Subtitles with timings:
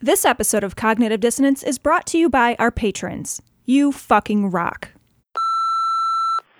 [0.00, 3.42] This episode of Cognitive Dissonance is brought to you by our patrons.
[3.64, 4.90] You fucking rock.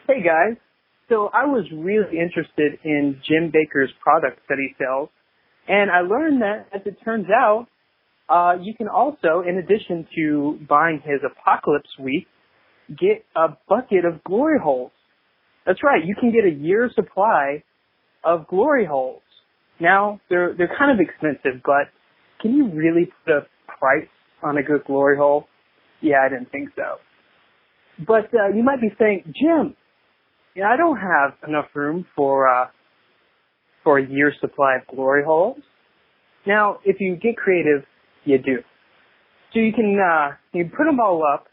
[0.08, 0.57] Hey guys.
[1.09, 5.11] So I was really interested in Jim Bakker's products that he sells,
[5.69, 7.69] and I learned that, as it turns out,
[8.29, 12.27] uh, you can also, in addition to buying his Apocalypse Week,
[12.89, 14.91] get a bucket of glory holes.
[15.65, 17.62] That's right, you can get a year's supply
[18.25, 19.23] of glory holes.
[19.79, 21.87] Now, they're, they're kind of expensive, but
[22.41, 23.41] can you really put a
[23.79, 24.09] price
[24.43, 25.46] on a good glory hole?
[26.01, 26.98] Yeah, I didn't think so.
[28.06, 29.74] But uh, you might be saying, Jim,
[30.65, 32.66] I don't have enough room for uh,
[33.84, 35.59] for a year's supply of glory holes.
[36.46, 37.84] Now, if you get creative,
[38.24, 38.59] you do.
[39.52, 41.46] So you can uh, you put them all up,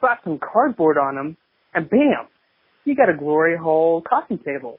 [0.00, 1.36] slap some cardboard on them,
[1.74, 2.28] and bam,
[2.84, 4.78] you got a glory hole coffee table.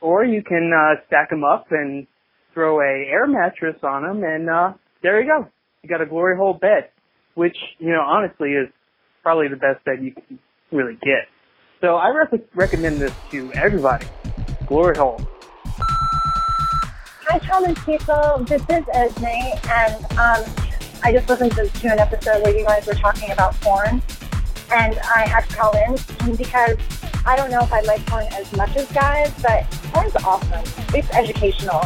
[0.00, 2.06] Or you can uh, stack them up and
[2.54, 5.48] throw a air mattress on them, and uh, there you go.
[5.82, 6.90] You got a glory hole bed,
[7.34, 8.68] which you know honestly is
[9.22, 10.38] probably the best bed you can
[10.70, 11.28] really get.
[11.80, 14.06] So I re- recommend this to everybody.
[14.66, 15.20] Glory hole.
[17.28, 18.44] Hi, common people.
[18.46, 20.44] This is Esme, and um,
[21.02, 24.02] I just listened to, to an episode where you guys were talking about porn,
[24.72, 26.76] and I had to call in because
[27.24, 30.64] I don't know if I like porn as much as guys, but porn's awesome.
[30.94, 31.82] It's educational.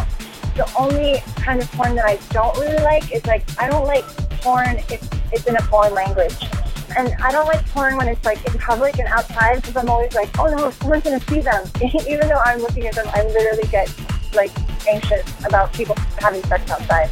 [0.57, 4.05] The only kind of porn that I don't really like is like I don't like
[4.41, 6.37] porn if it's in a foreign language.
[6.97, 10.15] And I don't like porn when it's like in public and outside because I'm always
[10.15, 11.67] like, oh no, someone's gonna see them.
[12.09, 13.93] Even though I'm looking at them, I literally get
[14.35, 14.51] like
[14.89, 17.11] anxious about people having sex outside.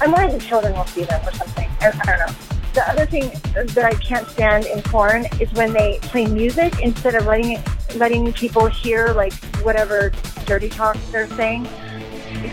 [0.00, 1.68] I'm worried the children will see them or something.
[1.80, 2.34] I, I don't know.
[2.74, 7.14] The other thing that I can't stand in porn is when they play music instead
[7.16, 7.58] of letting
[7.96, 9.32] letting people hear like
[9.64, 10.12] whatever
[10.46, 11.66] dirty talk they're saying.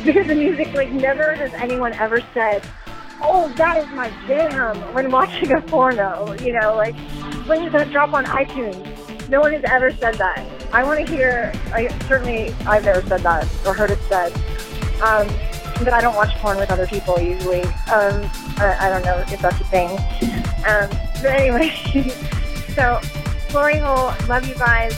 [0.03, 2.63] Because the music, like never has anyone ever said,
[3.21, 6.35] "Oh, that is my jam" when watching a porno.
[6.41, 6.95] You know, like
[7.47, 9.29] when is that drop on iTunes?
[9.29, 10.45] No one has ever said that.
[10.71, 11.51] I want to hear.
[11.73, 14.33] I certainly I've never said that or heard it said.
[15.01, 15.27] Um,
[15.79, 17.63] but I don't watch porn with other people usually.
[17.63, 19.89] Um, I, I don't know if that's a thing.
[20.65, 20.89] Um,
[21.21, 21.69] but anyway,
[22.75, 23.01] so
[23.49, 24.13] glory hole.
[24.27, 24.97] Love you guys.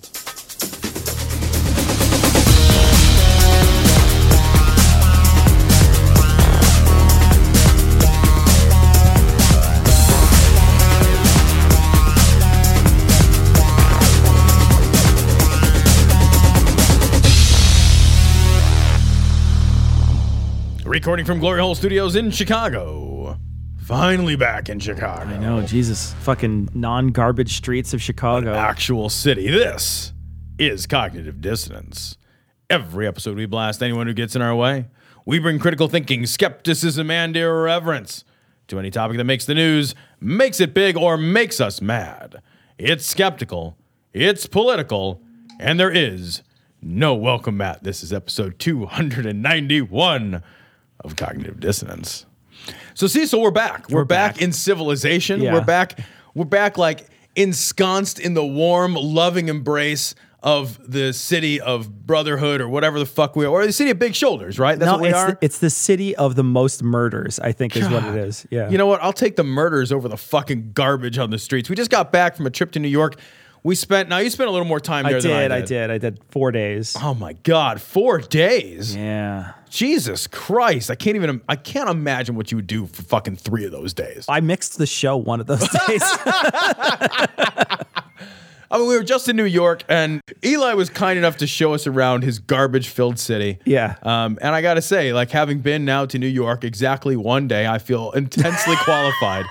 [21.01, 23.39] Recording from Glory Hole Studios in Chicago.
[23.85, 25.31] Finally back in Chicago.
[25.31, 26.13] I know, Jesus.
[26.19, 28.53] Fucking non garbage streets of Chicago.
[28.53, 29.49] Actual city.
[29.49, 30.13] This
[30.59, 32.17] is Cognitive Dissonance.
[32.69, 34.89] Every episode we blast anyone who gets in our way.
[35.25, 38.23] We bring critical thinking, skepticism, and irreverence
[38.67, 42.43] to any topic that makes the news, makes it big, or makes us mad.
[42.77, 43.75] It's skeptical,
[44.13, 45.19] it's political,
[45.59, 46.43] and there is
[46.79, 47.83] no welcome mat.
[47.83, 50.43] This is episode 291
[51.03, 52.25] of Cognitive Dissonance.
[52.93, 53.89] So Cecil, we're back.
[53.89, 54.35] We're, We're back.
[54.35, 54.41] back.
[54.41, 55.41] in civilization.
[55.41, 55.53] Yeah.
[55.53, 55.99] We're back.
[56.35, 62.67] We're back like ensconced in the warm, loving embrace of the city of brotherhood or
[62.67, 64.77] whatever the fuck we are, or the city of big shoulders, right?
[64.79, 65.31] That's no, what we it's, are.
[65.31, 68.47] The, it's the city of the most murders, I think is what it is.
[68.49, 68.69] Yeah.
[68.69, 69.01] You know what?
[69.03, 71.69] I'll take the murders over the fucking garbage on the streets.
[71.69, 73.19] We just got back from a trip to New York.
[73.63, 75.51] We spent now you spent a little more time I there did, than I did.
[75.51, 75.91] I did.
[75.91, 76.97] I did four days.
[76.99, 78.95] Oh my god, four days.
[78.95, 79.53] Yeah.
[79.69, 80.89] Jesus Christ.
[80.89, 83.93] I can't even I can't imagine what you would do for fucking three of those
[83.93, 84.25] days.
[84.27, 86.01] I mixed the show one of those days.
[88.71, 91.73] I mean, we were just in New York, and Eli was kind enough to show
[91.73, 93.59] us around his garbage-filled city.
[93.65, 93.95] Yeah.
[94.01, 97.49] Um, and I got to say, like having been now to New York exactly one
[97.49, 99.45] day, I feel intensely qualified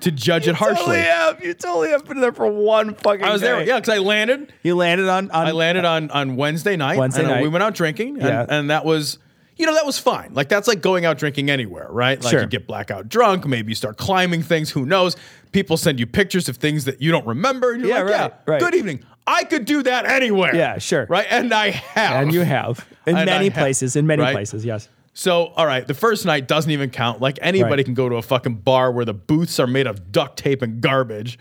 [0.00, 0.76] to judge it harshly.
[0.78, 1.44] totally have.
[1.44, 3.66] You totally have been there for one fucking I was there, day.
[3.66, 4.52] yeah, because I landed.
[4.62, 6.98] You landed on, on I landed on on Wednesday night.
[6.98, 8.46] Wednesday and uh, We went out drinking, and, Yeah.
[8.48, 9.18] and that was.
[9.58, 10.34] You know, that was fine.
[10.34, 12.22] Like, that's like going out drinking anywhere, right?
[12.22, 12.42] Like, Sure.
[12.42, 13.46] you get blackout drunk.
[13.46, 14.68] Maybe you start climbing things.
[14.72, 15.16] Who knows?
[15.52, 17.72] People send you pictures of things that you don't remember.
[17.72, 18.60] And you're Yeah, like, right, yeah, right.
[18.60, 19.02] good evening.
[19.26, 20.54] I could do that anywhere.
[20.54, 21.06] Yeah, sure.
[21.08, 21.26] Right?
[21.30, 22.24] And I have.
[22.24, 22.86] and you have.
[23.06, 23.96] In And many have, places.
[23.96, 24.34] In many right?
[24.34, 24.90] places, yes.
[25.18, 27.22] So, all right, the first night doesn't even count.
[27.22, 27.84] Like anybody Right.
[27.86, 30.82] can go to a fucking bar where the booths are made of duct tape and
[30.82, 31.38] garbage.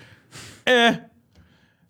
[0.66, 0.96] Eh.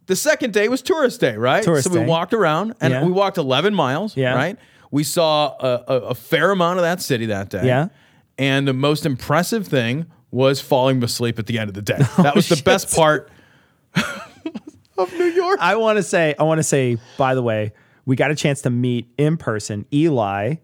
[0.07, 1.63] The second day was tourist day, right?
[1.63, 2.05] Tourist so we day.
[2.07, 3.05] walked around and Yeah.
[3.05, 4.33] we walked 11 miles, Yeah.
[4.33, 4.57] right?
[4.89, 7.67] We saw a, a, a fair amount of that city that day.
[7.67, 7.89] Yeah.
[8.39, 11.99] And the most impressive thing was falling asleep at the end of the day.
[12.17, 12.65] That was the shit.
[12.65, 13.29] best part
[14.97, 15.59] of New York.
[15.61, 17.73] I want to say, I want to say, by the way,
[18.07, 20.55] we got a chance to meet in person Eli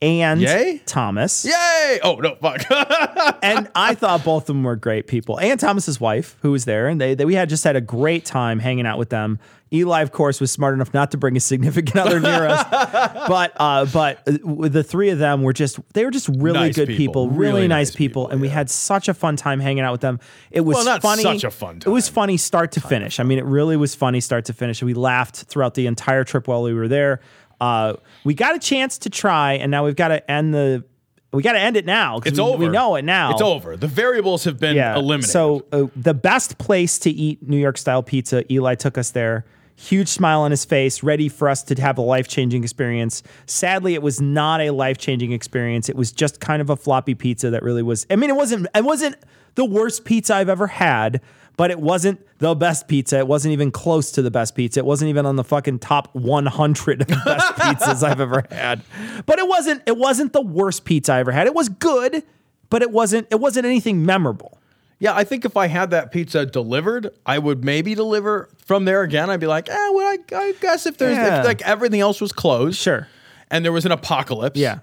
[0.00, 0.80] and Yay?
[0.86, 1.44] Thomas.
[1.44, 1.98] Yay!
[2.02, 2.64] Oh no, fuck.
[3.42, 5.38] and I thought both of them were great people.
[5.40, 8.24] And Thomas's wife, who was there, and they, they we had just had a great
[8.24, 9.38] time hanging out with them.
[9.70, 12.64] Eli, of course, was smart enough not to bring a significant other near us,
[13.28, 16.74] but uh, but uh, the three of them were just they were just really Nice
[16.76, 17.26] good people.
[17.26, 19.92] people, really, Really nice people, people, and we had such a fun time hanging out
[19.92, 20.20] with them.
[20.50, 21.90] It was Well, funny, such a fun time.
[21.90, 23.20] It was funny start to finish.
[23.20, 24.82] I mean, it really was funny start to finish.
[24.82, 27.20] We laughed throughout the entire trip while we were there.
[27.60, 27.94] Uh,
[28.24, 30.84] we got a chance to try, and now we've got to end the.
[31.32, 32.20] We got to end it now.
[32.24, 32.58] it's we, over.
[32.58, 33.32] We know it now.
[33.32, 33.76] It's over.
[33.76, 35.30] The variables have been eliminated.
[35.30, 39.44] So uh, the best place to eat New York style pizza, Eli took us there.
[39.76, 43.22] Huge smile on his face, ready for us to have a life changing experience.
[43.46, 45.88] Sadly, it was not a life changing experience.
[45.88, 48.06] It was just kind of a floppy pizza that really was.
[48.10, 48.66] I mean, it wasn't.
[48.74, 49.16] It wasn't
[49.54, 51.20] the worst pizza I've ever had,
[51.58, 53.18] but it wasn't the best pizza.
[53.18, 54.80] It wasn't even close to the best pizza.
[54.80, 58.80] It wasn't even on the fucking top 100 of the best pizzas I've ever had.
[59.26, 59.82] But it wasn't.
[59.84, 61.46] It wasn't the worst pizza I ever had.
[61.46, 62.22] It was good,
[62.70, 63.26] but it wasn't.
[63.30, 64.58] It wasn't anything memorable.
[65.00, 69.02] yeah, I think if I had that pizza delivered, I would maybe deliver from there
[69.02, 69.28] again.
[69.30, 71.40] I'd be like, eh, well, I, I guess if there's Yeah.
[71.40, 73.06] if like everything else was closed, Sure.
[73.50, 74.78] and there was an apocalypse, Yeah.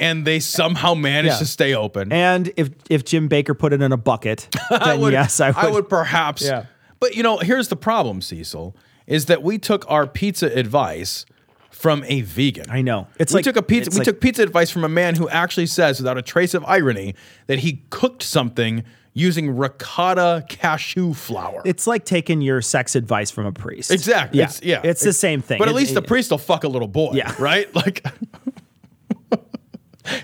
[0.00, 1.38] And they somehow managed Yeah.
[1.38, 4.94] to stay open, And if if Jim Bakker put it in a bucket, then I
[4.94, 5.56] would, yes, I would.
[5.56, 6.42] I would perhaps.
[6.42, 6.66] Yeah.
[7.00, 11.26] But you know, here's the problem, Cecil, is that we took our pizza advice
[11.70, 12.66] from a vegan.
[12.70, 13.06] I know.
[13.18, 13.90] It's we like- took a pizza.
[13.90, 16.64] We like- took pizza advice from a man who actually says, without a trace of
[16.64, 17.14] irony,
[17.46, 18.84] that he cooked something
[19.14, 21.62] using ricotta cashew flour.
[21.64, 23.90] It's like taking your sex advice from a priest.
[23.90, 24.38] exactly.
[24.38, 24.44] Yeah.
[24.46, 24.80] It's, yeah.
[24.84, 25.58] It's the same thing.
[25.58, 27.12] But at It- least the priest will fuck a little boy.
[27.14, 27.34] Yeah.
[27.38, 27.72] Right.
[27.74, 28.04] Like.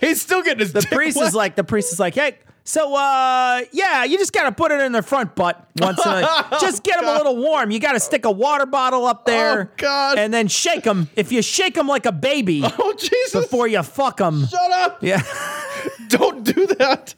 [0.00, 1.28] He's still getting his The priest wet.
[1.28, 4.80] is like the priest is like, hey, so uh, yeah, you just gotta put it
[4.80, 7.70] in their front butt once in a, just get them a little warm.
[7.70, 10.18] You gotta stick a water bottle up there, Oh, God.
[10.18, 11.10] and then shake them.
[11.16, 13.32] If you shake them like a baby Oh Jesus!
[13.32, 15.02] before you fuck them, Shut up!
[15.02, 15.22] yeah.
[16.08, 17.14] Don't do that.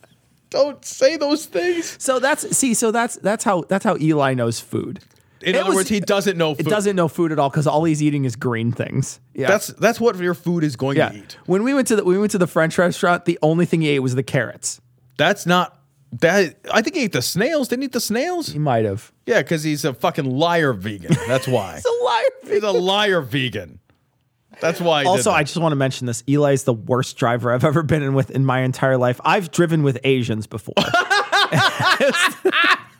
[0.50, 1.96] Don't say those things.
[2.02, 5.00] So that's see, so that's that's how that's how Eli knows food.
[5.46, 6.56] In It other was- words, he doesn't know.
[6.56, 6.66] Food.
[6.66, 9.20] It doesn't know food at all because all he's eating is green things.
[9.32, 9.46] Yeah.
[9.46, 11.10] That's that's what your food is going yeah.
[11.10, 11.38] to eat.
[11.46, 13.88] When we went to the we went to the French restaurant, the only thing he
[13.90, 14.80] ate was the carrots.
[15.16, 15.78] That's not
[16.20, 16.56] that.
[16.72, 17.68] I think he ate the snails.
[17.68, 18.48] Didn't he eat the snails?
[18.48, 19.12] He might have.
[19.24, 21.16] Yeah, because he's a fucking liar vegan.
[21.28, 21.74] That's why.
[21.76, 22.22] He's a liar.
[22.42, 22.54] vegan.
[22.54, 23.78] he's a liar vegan.
[24.60, 25.02] That's why.
[25.02, 26.24] He Also, I just want to mention this.
[26.28, 29.20] Eli is the worst driver I've ever been in with in my entire life.
[29.24, 30.74] I've driven with Asians before.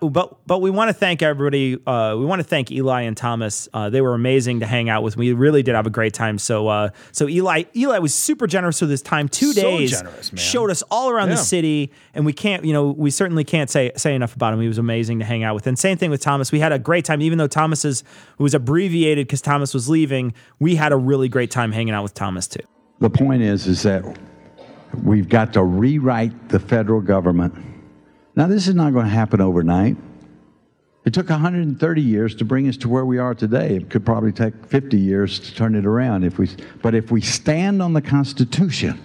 [0.00, 1.76] but but we want to thank everybody.
[1.86, 3.68] Uh, we want to thank Eli and Thomas.
[3.74, 5.16] Uh, they were amazing to hang out with.
[5.16, 6.38] We really did have a great time.
[6.38, 9.28] So uh, so Eli Eli was super generous with his time.
[9.28, 10.38] Two So days, generous, man.
[10.38, 13.92] showed us all around the city, and we can't you know we certainly can't say
[13.96, 14.60] say enough about him.
[14.60, 15.66] He was amazing to hang out with.
[15.66, 16.52] And same thing with Thomas.
[16.52, 18.04] We had a great time, even though Thomas's
[18.38, 20.32] was abbreviated because Thomas was leaving.
[20.58, 22.60] We had a really great time hanging out with Thomas too.
[23.00, 24.04] The point is, is that
[25.02, 27.54] we've got to rewrite the federal government.
[28.36, 29.96] Now, this is not going to happen overnight.
[31.04, 33.74] It took 130 years to bring us to where we are today.
[33.76, 36.24] It could probably take 50 years to turn it around.
[36.24, 36.48] If we,
[36.82, 39.00] but if we stand on the Constitution,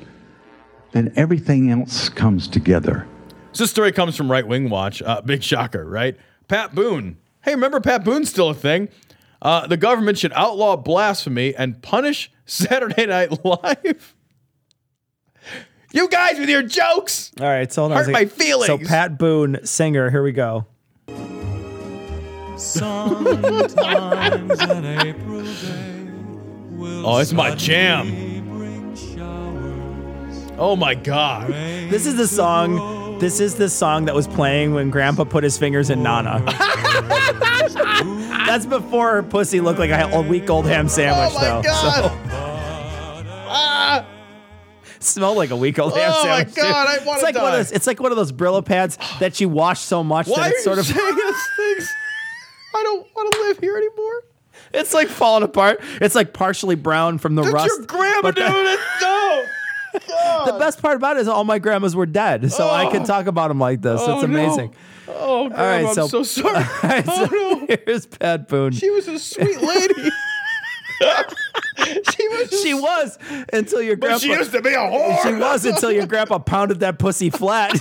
[0.92, 3.08] then everything else comes together.
[3.54, 5.02] So this story comes from Right Wing Watch.
[5.02, 6.18] Uh, big shocker, right?
[6.48, 7.18] Pat Boone.
[7.44, 8.90] Hey, remember Pat Boone's still a thing.
[9.42, 14.15] Uh, the government should outlaw blasphemy and punish Saturday Night Live.
[15.96, 17.32] You guys with your jokes.
[17.40, 18.66] All right, so hold on Hurt my feelings.
[18.68, 20.12] So Pat Boone, singer.
[20.12, 20.66] Here we go.
[22.58, 23.74] Sometimes
[24.60, 26.12] an April day
[26.76, 28.08] will Oh, it's my jam.
[28.08, 30.52] suddenly bring showers.
[30.58, 31.48] Oh my God.
[31.50, 33.18] This is the song.
[33.20, 36.44] This is the song that was playing when Grandpa put his fingers in Nana.
[38.46, 41.62] That's before her pussy looked like a, a week old ham sandwich, Oh my though.
[41.62, 42.04] God.
[42.04, 42.12] So,
[43.58, 44.06] Ah,
[45.06, 46.56] smelled like a week old Oh my sandwich.
[46.56, 46.62] too.
[46.62, 47.72] God, I wanna it's like one of those.
[47.72, 50.64] It's like one of those Brillo pads that you wash so much why that it's
[50.64, 50.86] sort of.
[50.86, 51.90] saying those things?
[52.76, 54.24] I don't want to live here anymore.
[54.74, 55.80] It's like falling apart.
[56.02, 57.68] It's like partially brown from the That's rust.
[57.78, 58.80] your grandma doing it.
[59.02, 59.46] No.
[60.46, 63.06] The best part about it is all my grandmas were dead, so I can oh.
[63.06, 64.02] talk about them like this.
[64.04, 64.34] Oh, it's no.
[64.38, 64.76] amazing.
[65.08, 66.56] Oh, grandma, right, I'm so- so sorry.
[66.84, 67.78] All right, oh, so Oh, no.
[67.86, 68.74] here's Pat Boone.
[68.74, 70.12] She was a sweet lady.
[72.12, 72.62] she was.
[72.62, 73.20] She was
[73.52, 74.20] until your grandpa.
[74.20, 75.22] she used to be a whore.
[75.24, 77.74] She was until your grandpa pounded that pussy flat.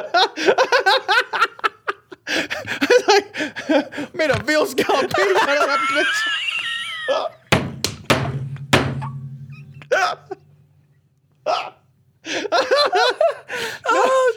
[3.08, 7.32] like, made a veal scallop out of that bitch.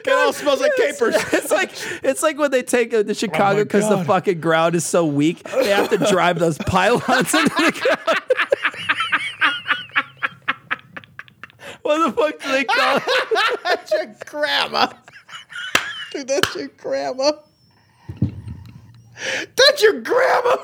[0.06, 1.16] It all smells like capers.
[1.32, 1.70] It's like
[2.02, 5.42] it's like when they take uh, the Chicago because the fucking ground is so weak,
[5.42, 8.20] they have to drive those pylons into the ground.
[11.82, 13.58] what the fuck do they call it?
[13.64, 14.92] That's your grandma.
[16.12, 17.32] Dude, that's your grandma.
[19.56, 20.56] That's your grandma.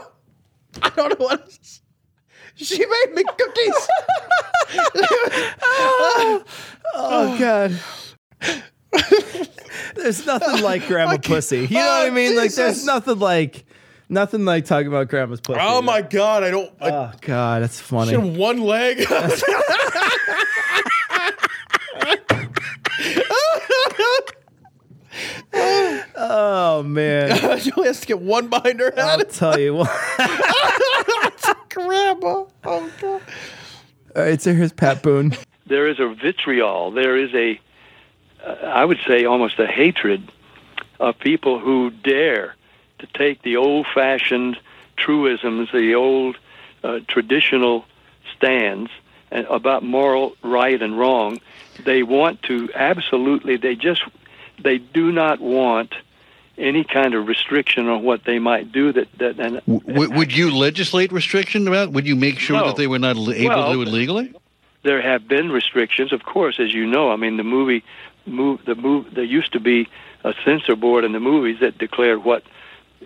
[0.83, 1.41] I don't know what.
[1.43, 1.83] Else.
[2.57, 3.89] She made me cookies.
[6.95, 7.79] Oh, oh god.
[9.97, 11.61] There's nothing like grandma pussy.
[11.61, 12.37] You know what I Oh, mean?
[12.37, 12.87] Like there's Jesus.
[12.87, 13.65] nothing like
[14.09, 15.59] nothing like talking about grandma's pussy.
[15.63, 16.45] oh my god!
[16.45, 16.71] I don't.
[16.81, 18.11] I Oh god, that's funny.
[18.11, 19.05] she had one leg.
[26.19, 27.37] Oh man.
[27.61, 29.31] she only has to get one behind her I'll head.
[29.31, 29.91] tell you what.
[31.71, 32.45] Grandma.
[32.65, 33.23] Oh god.
[34.15, 35.37] All right, so here's Pat Boone.
[35.67, 36.91] There is a vitriol.
[36.91, 37.61] There is a,
[38.45, 40.31] uh, I would say, almost a hatred
[41.01, 42.55] of people who dare
[43.01, 44.59] to take the old-fashioned
[44.97, 46.39] truisms, the old
[46.83, 47.85] uh, traditional
[48.37, 48.91] stands
[49.31, 51.41] about moral right and wrong.
[51.85, 53.57] They want to absolutely.
[53.57, 54.03] They just.
[54.59, 55.93] They do not want
[56.57, 58.91] any kind of restriction on what they might do.
[58.93, 61.93] That that and W- would you legislate restriction about?
[61.93, 62.69] Would you make sure No.
[62.69, 64.33] that they were not able Well, to do it legally?
[64.83, 67.11] There have been restrictions, of course, as you know.
[67.11, 67.85] I mean, the movie,
[68.27, 69.15] move the move.
[69.15, 69.89] There used to be
[70.25, 72.43] a censor board in the movies that declared what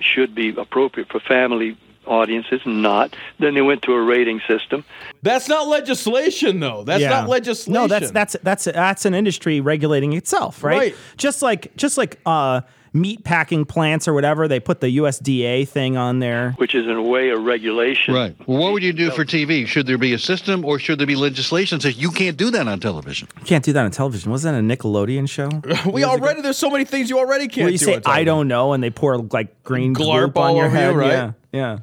[0.00, 3.15] should be appropriate for family audiences and not.
[3.39, 4.85] Then they went to a rating system.
[5.23, 6.83] That's not legislation, though.
[6.85, 7.11] That's Yeah.
[7.11, 7.73] not legislation.
[7.75, 10.79] No, that's that's that's that's an industry regulating itself, right?
[10.79, 10.95] Right.
[11.17, 15.97] Just like just like uh, meat packing plants or whatever, they put the USDA thing
[15.97, 16.52] on there.
[16.59, 18.14] which is in a way a regulation.
[18.14, 18.37] Right.
[18.47, 19.66] Well, what would you do for TV?
[19.66, 22.50] Should there be a system, or should there be legislation that says you can't do
[22.50, 23.28] that on television?
[23.38, 24.30] You can't do that on television.
[24.30, 25.49] Wasn't that a Nickelodeon show?
[25.90, 26.42] we already.
[26.42, 27.85] There's so many things you already can't Where you do.
[27.85, 28.02] say on.
[28.06, 30.97] I don't know, and they pour like green Glarp gloop on your over you, head.
[30.97, 31.11] right?
[31.12, 31.78] Yeah, yeah.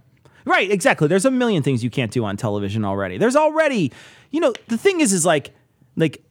[0.45, 1.07] Right, exactly.
[1.09, 3.17] There's a million things you can't do on television already.
[3.17, 3.91] There's already,
[4.31, 5.51] you know, the thing is, is like,
[5.97, 6.23] like,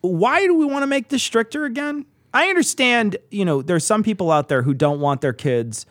[0.00, 2.04] why do we want to make this stricter again?
[2.32, 5.86] I understand, you know, there's some people out there who don't want their kids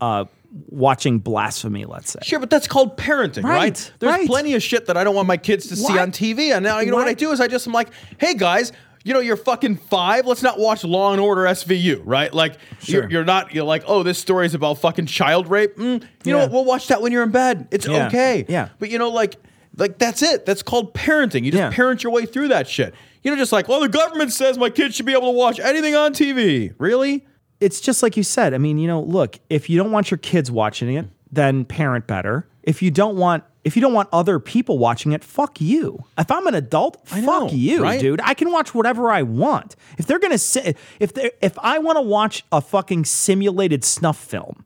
[0.00, 0.24] uh,
[0.68, 1.84] watching blasphemy.
[1.84, 2.20] Let's say.
[2.22, 3.56] Sure, but that's called parenting, right?
[3.58, 4.26] Right, There's right.
[4.26, 6.54] plenty of shit that I don't want my kids to see on TV.
[6.54, 7.10] And now, you know what What?
[7.10, 8.72] I do is I just am like, hey guys,
[9.04, 10.26] you know, you're fucking five.
[10.26, 12.32] Let's not watch Law and Order SVU, right?
[12.32, 13.02] Like, Sure.
[13.02, 13.54] you're, you're not.
[13.54, 15.76] You're like, oh, this story is about fucking child rape.
[15.76, 16.50] Mm, you know what?
[16.50, 17.68] We'll watch that when you're in bed.
[17.70, 18.08] It's Yeah.
[18.08, 18.44] okay.
[18.48, 18.70] Yeah.
[18.80, 19.36] But you know, like,
[19.76, 20.44] like that's it.
[20.46, 21.44] That's called parenting.
[21.44, 21.70] You just Yeah.
[21.70, 22.94] parent your way through that shit.
[23.26, 25.58] You know, just like, well, the government says my kids should be able to watch
[25.58, 26.72] anything on TV.
[26.78, 27.26] Really?
[27.58, 28.54] it's just like you said.
[28.54, 32.06] I mean, you know, look, if you don't want your kids watching it, then parent
[32.06, 32.46] better.
[32.62, 36.04] If you don't want if you don't want other people watching it, fuck you.
[36.16, 37.98] If I'm an adult, I know, fuck you, right?
[38.00, 38.20] dude.
[38.22, 39.74] I can watch whatever I want.
[39.98, 44.18] If they're gonna sit, if they if I want to watch a fucking simulated snuff
[44.18, 44.64] film,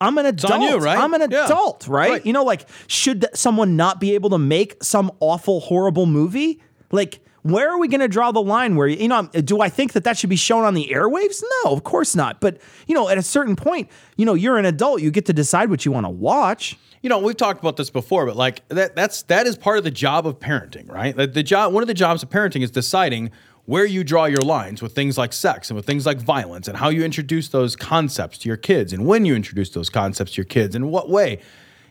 [0.00, 0.62] I'm an adult.
[0.62, 0.98] you, right?
[0.98, 1.44] I'm an Yeah.
[1.46, 2.10] adult, right?
[2.10, 2.26] Right.
[2.26, 6.62] You know, like should someone not be able to make some awful, horrible movie?
[6.90, 8.76] Like, where are we going to draw the line?
[8.76, 11.42] Where you know, do I think that that should be shown on the airwaves?
[11.64, 12.40] No, of course not.
[12.40, 15.02] But you know, at a certain point, you know, you're an adult.
[15.02, 16.76] You get to decide what you want to watch.
[17.02, 19.82] you know we've talked about this before but like that that's that is part of
[19.82, 22.70] the job of parenting right the, the job one of the jobs of parenting is
[22.70, 23.30] deciding
[23.64, 26.76] where you draw your lines with things like sex and with things like violence and
[26.76, 30.36] how you introduce those concepts to your kids and when you introduce those concepts to
[30.36, 31.40] your kids and what way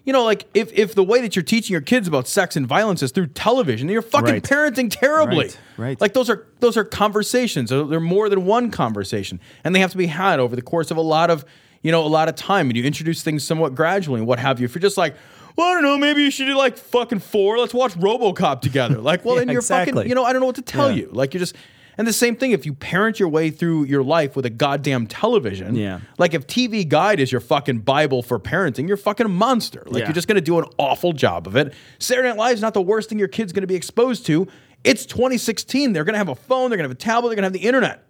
[0.06, 2.66] you know like if if the way that you're teaching your kids about sex and
[2.68, 4.44] violence is through television you're fucking Right.
[4.44, 6.02] parenting terribly Right, right.
[6.02, 9.98] like those are those are conversations they're more than one conversation and they have to
[9.98, 11.46] be had over the course of a lot of
[11.84, 14.60] you know a lot of time and you introduce things somewhat gradually and what have
[14.60, 15.16] you if you're just like
[15.58, 15.98] well, I don't know.
[15.98, 17.60] Maybe you should do like fucking four.
[17.60, 19.00] Let's watch RoboCop together.
[19.00, 19.92] Like, well, Yeah, then you're exactly.
[19.94, 20.08] fucking.
[20.08, 20.96] You know, I don't know what to tell Yeah.
[21.02, 21.10] you.
[21.12, 21.58] Like, you're just.
[21.98, 25.08] And the same thing if you parent your way through your life with a goddamn
[25.08, 25.76] television.
[25.76, 26.00] Yeah.
[26.18, 29.84] Like if TV Guide is your fucking Bible for parenting, you're fucking a monster.
[29.86, 30.08] Like Yeah.
[30.08, 31.74] you're just gonna do an awful job of it.
[32.00, 34.48] Saturday Night Live is not the worst thing your kid's gonna be exposed to.
[34.84, 35.94] It's 2016.
[35.94, 36.70] They're gonna have a phone.
[36.70, 37.30] They're gonna have a tablet.
[37.30, 38.04] They're gonna have the internet.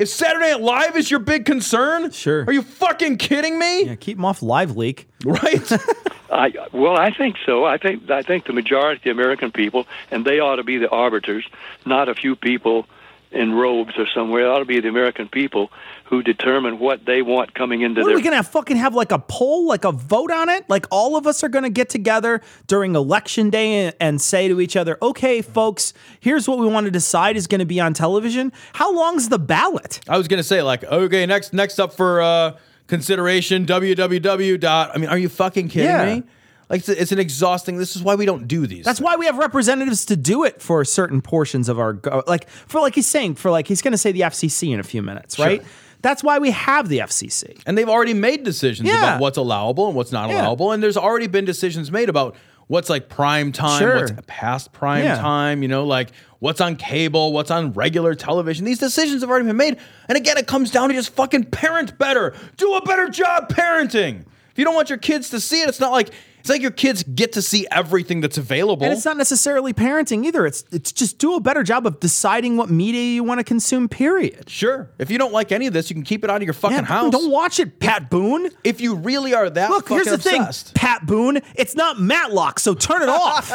[0.00, 2.44] If Saturday Night Live is your big concern, Sure.
[2.46, 3.84] Are you fucking kidding me?
[3.84, 5.04] Yeah, keep them off LiveLeak.
[5.26, 5.72] Right?
[6.32, 7.66] I well, I think so.
[7.66, 10.78] I think I think the majority of the American people, and they ought to be
[10.78, 11.46] the arbiters,
[11.84, 12.86] not a few people
[13.32, 14.44] in robes or somewhere.
[14.46, 15.70] It ought to be the American people
[16.04, 18.94] who determine what they want coming into What are their we gonna have, fucking have
[18.94, 20.64] like a poll, like a vote on it?
[20.68, 24.60] Like all of us are gonna get together during election day and, and say to
[24.60, 27.94] each other, "Okay, folks, here's what we want to decide is going to be on
[27.94, 30.00] television." How long's the ballot?
[30.08, 32.56] I was gonna say like, okay, next next up for uh,
[32.88, 34.58] consideration www.
[34.60, 36.14] dot I mean, are you fucking kidding Yeah.
[36.16, 36.22] me?
[36.70, 37.76] Like it's, it's an exhausting.
[37.76, 38.84] This is why we don't do these.
[38.84, 41.98] That's why we have representatives to do it for certain portions of our
[42.28, 44.84] like for like he's saying for like he's going to say the FCC in a
[44.84, 45.62] few minutes, right?
[46.02, 47.60] That's why we have the FCC.
[47.66, 48.96] and they've already made decisions Yeah.
[48.98, 50.36] about what's allowable and what's not Yeah.
[50.42, 50.72] allowable.
[50.72, 52.36] And there's already been decisions made about
[52.68, 53.96] what's like prime time, Sure.
[53.96, 55.16] what's past prime Yeah.
[55.18, 58.64] time, you know, like what's on cable, what's on regular television.
[58.64, 59.76] These decisions have already been made.
[60.08, 62.32] And again, it comes down to just fucking parent better.
[62.56, 64.20] Do a better job parenting.
[64.52, 66.10] If you don't want your kids to see it, it's not like
[66.40, 68.84] it's like your kids get to see everything that's available.
[68.84, 70.44] And it's not necessarily parenting either.
[70.46, 73.88] It's it's just do a better job of deciding what media you want to consume.
[73.88, 74.48] Period.
[74.50, 74.90] Sure.
[74.98, 76.76] If you don't like any of this, you can keep it out of your fucking
[76.78, 77.12] Yeah, house.
[77.12, 78.50] Don't watch it, Pat Boone.
[78.64, 80.66] if you really are that Look, here's the obsessed.
[80.68, 81.40] thing, Pat Boone.
[81.54, 83.50] It's not Matlock, so turn it off.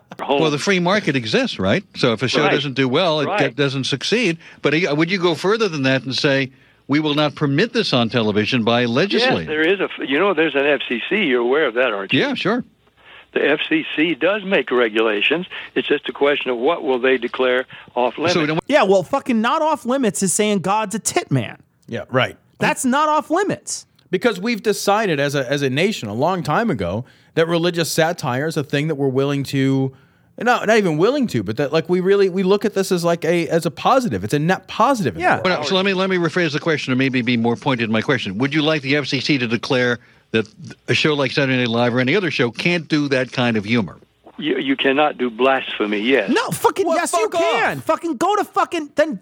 [0.18, 1.84] Well, the free market exists, right?
[1.96, 2.50] So if a show Right.
[2.52, 3.38] doesn't do well, it Right.
[3.40, 4.38] get- doesn't succeed.
[4.62, 6.52] But uh, would you go further than that and say
[6.88, 9.46] we will not permit this on television by yes, legislating?
[9.46, 9.88] there is a.
[10.06, 11.28] You know, there's an FCC.
[11.28, 12.20] You're aware of that, aren't you?
[12.20, 12.64] yeah, sure.
[13.32, 15.46] The FCC does make regulations.
[15.74, 18.34] It's just a question of what will they declare off limits.
[18.34, 21.62] So we yeah, well, fucking not off limits is saying God's a tit man.
[21.86, 22.38] Yeah, right.
[22.58, 23.86] That's not off limits.
[24.10, 28.46] because we've decided as a as a nation a long time ago that religious satire
[28.46, 29.94] is a thing that we're willing to
[30.44, 33.04] not not even willing to but that like we really we look at this as
[33.04, 35.36] like a as a positive it's a net positive Yeah.
[35.36, 35.44] world.
[35.46, 37.92] Well, so let me let me rephrase the question, or maybe be more pointed in
[37.92, 38.36] my question.
[38.38, 39.98] Would you like the FCC to declare
[40.32, 40.46] that
[40.88, 43.64] a show like Saturday Night Live or any other show can't do that kind of
[43.64, 43.98] humor?
[44.38, 45.98] you, you cannot do blasphemy.
[46.00, 46.28] Yes.
[46.30, 47.78] No, fucking Well, yes, you fuck can.
[47.78, 47.84] off.
[47.84, 49.18] Fucking go to fucking then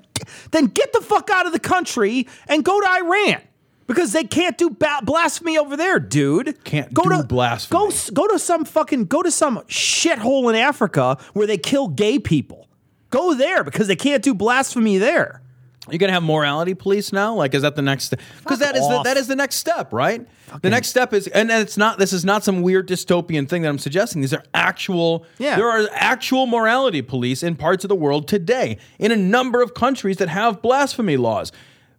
[0.50, 3.40] then get the fuck out of the country and go to Iran.
[3.86, 6.64] Because they can't do ba- blasphemy over there, dude.
[6.64, 7.78] Can't go do to, blasphemy.
[7.78, 12.18] Go go to some fucking go to some shithole in Africa where they kill gay
[12.18, 12.68] people.
[13.10, 15.42] Go there because they can't do blasphemy there.
[15.90, 19.02] you're gonna have morality police now like is that the next because that is the,
[19.02, 20.26] that is the next step right
[20.62, 23.68] the next step is and it's not this is not some weird dystopian thing that
[23.68, 25.56] i'm suggesting these are actual Yeah.
[25.56, 29.75] there are actual morality police in parts of the world today in a number of
[29.75, 31.52] countries that have blasphemy laws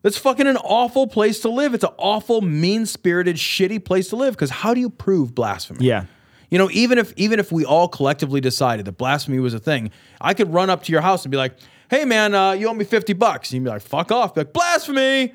[0.06, 4.34] that's fucking an awful place to live it's an awful mean-spirited shitty place to live
[4.36, 6.06] because how do you prove blasphemy Yeah.
[6.52, 9.90] you know, even if even if we all collectively decided that blasphemy was a thing,
[10.22, 11.54] I could run up to your house and be like,
[11.90, 14.42] "Hey, man, uh, you owe me fifty bucks." And you'd be like, "Fuck off!" Be
[14.42, 15.34] like, blasphemy.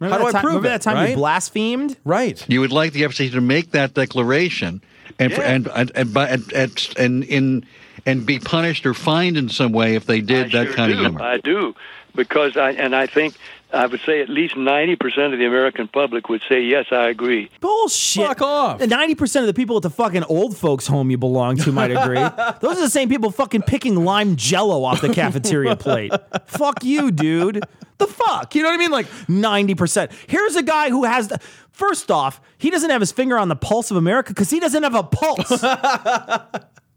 [0.00, 1.10] Remember How do that I time, prove remember it, that time right?
[1.10, 1.96] you blasphemed?
[2.04, 2.44] Right.
[2.48, 4.80] You would like the FCC to make that declaration
[5.18, 5.40] and Yeah.
[5.40, 7.64] and and and, by- and, and and in
[8.06, 10.92] and be punished or fined in some way if they did I that sure kind
[10.92, 10.98] do.
[10.98, 11.22] of humor.
[11.22, 11.74] I do,
[12.14, 13.34] because I and I think
[13.72, 17.08] I would say at least ninety percent of the American public would say yes, I
[17.08, 17.50] agree.
[17.60, 18.26] Bullshit.
[18.26, 18.80] Fuck off.
[18.80, 21.90] Ninety percent of the people at the fucking old folks' home you belong to might
[21.90, 22.16] agree.
[22.60, 26.12] Those are the same people fucking picking lime jello off the cafeteria plate.
[26.46, 27.64] fuck you, dude.
[27.98, 28.54] The fuck?
[28.54, 28.90] You know what I mean?
[28.90, 30.12] Like ninety percent.
[30.28, 31.38] Here's a guy who has the.
[31.70, 34.82] First off, he doesn't have his finger on the pulse of America because he doesn't
[34.82, 35.62] have a pulse.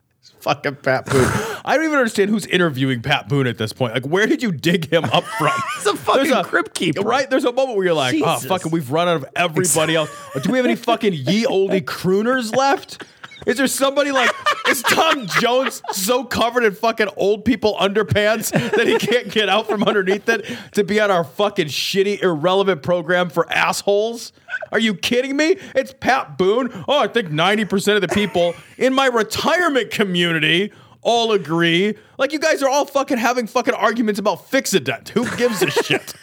[0.42, 1.24] Fucking Pat Boone.
[1.66, 3.94] I don't even understand who's interviewing Pat Boone at this point.
[3.94, 5.52] Like, where did you dig him up from?
[5.76, 7.02] He's a fucking crypt keeper.
[7.02, 7.30] Right?
[7.30, 8.46] There's a moment where you're like, oh, Jesus.
[8.46, 10.10] fucking, we've run out of everybody else.
[10.42, 13.04] Do we have any fucking ye olde crooners left?
[13.46, 14.30] Is there somebody like,
[14.68, 19.68] is Tom Jones so covered in fucking old people underpants that he can't get out
[19.68, 24.32] from underneath it to be on our fucking shitty, irrelevant program for assholes?
[24.72, 25.58] Are you kidding me?
[25.74, 26.70] It's Pat Boone.
[26.88, 31.96] Oh, I think 90% of the people in my retirement community all agree.
[32.20, 35.10] Like, you guys are all fucking having fucking arguments about Fixodent.
[35.10, 36.14] Who gives a shit?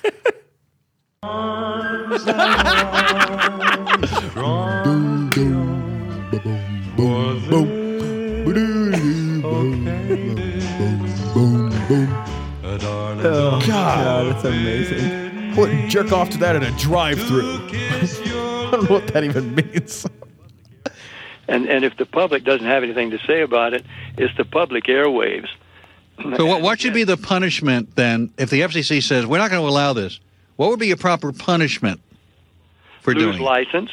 [13.20, 15.52] Oh, God, that's amazing.
[15.52, 17.68] I wouldn't jerk off to that in a drive-through.
[17.72, 20.06] I don't know what that even means.
[21.46, 23.84] And and if the public doesn't have anything to say about it,
[24.16, 25.48] it's the public airwaves.
[26.36, 29.62] So what, what should be the punishment then if the FCC says we're not going
[29.62, 30.18] to allow this?
[30.56, 32.00] What would be a proper punishment
[33.02, 33.44] for lose doing it?
[33.44, 33.92] license.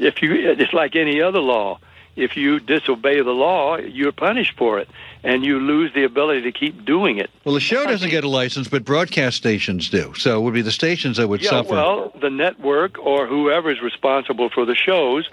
[0.00, 1.78] If you, it's like any other law.
[2.16, 4.88] If you disobey the law, you're punished for it,
[5.22, 7.30] and you lose the ability to keep doing it.
[7.44, 10.12] Well, the show doesn't get a license, but broadcast stations do.
[10.16, 11.72] So it would be the stations that would Yeah, suffer.
[11.72, 15.30] well, the network or whoever is responsible for the shows,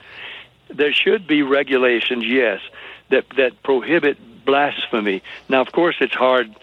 [0.69, 2.62] there should be regulations, yes,
[3.10, 5.23] that that prohibit blasphemy.
[5.49, 6.53] Now, of course, it's hard.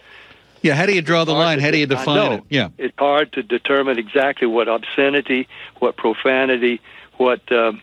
[0.63, 1.59] yeah, how do you draw the line?
[1.59, 2.43] How do you define it?
[2.51, 2.69] Yeah.
[2.79, 5.49] it's hard to determine exactly what obscenity,
[5.81, 6.81] what profanity,
[7.19, 7.83] what um,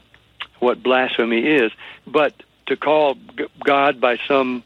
[0.62, 1.72] what blasphemy is.
[2.08, 2.34] But
[2.68, 3.18] to call
[3.66, 4.64] God by some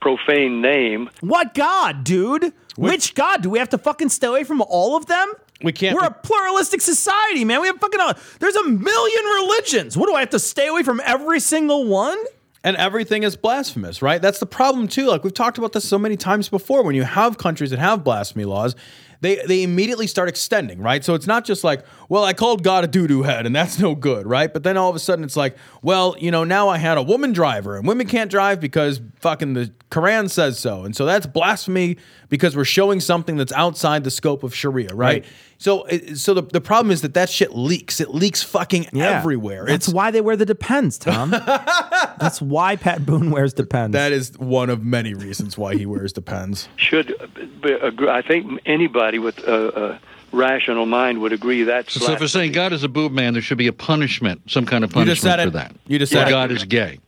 [0.00, 2.52] profane name, What God, dude?
[2.76, 3.42] Which, God?
[3.42, 5.32] Do we have to fucking stay away from all of them?
[5.64, 5.96] We can't.
[5.96, 7.60] We're a pluralistic society, man.
[7.60, 7.98] We have fucking.
[8.00, 9.96] uh, There's a million religions.
[9.96, 12.18] What do I have to stay away from every single one?
[12.64, 14.20] and everything is blasphemous, right?
[14.20, 15.06] That's the problem too.
[15.06, 16.82] Like we've talked about this so many times before.
[16.82, 18.74] When you have countries that have blasphemy laws,
[19.20, 21.04] they they immediately start extending, right?
[21.04, 23.78] So it's not just like, well, I called God a doo doo head, and that's
[23.78, 24.52] no good, right?
[24.52, 27.02] But then all of a sudden it's like, well, you know, now I had a
[27.02, 31.26] woman driver, and women can't drive because fucking the Quran says so, and so that's
[31.26, 31.96] blasphemy
[32.28, 34.98] because we're showing something that's outside the scope of Sharia, right?
[34.98, 35.24] Right.
[35.58, 38.00] So, uh, so the, the problem is that that shit leaks.
[38.00, 39.64] It leaks fucking everywhere.
[39.66, 41.30] That's it's why they wear the Depends, Tom.
[42.18, 43.92] That's why Pat Boone wears Depends.
[43.94, 46.68] that is one of many reasons why he wears Depends.
[46.76, 50.00] Should uh, agree, I think anybody with a, a
[50.36, 53.42] rational mind would agree that's So if we're saying God is a boob man, there
[53.42, 55.52] should be a punishment, some kind of You just punishment said for it.
[55.72, 55.74] that.
[55.90, 56.30] You just Or said it.
[56.30, 56.98] God is gay.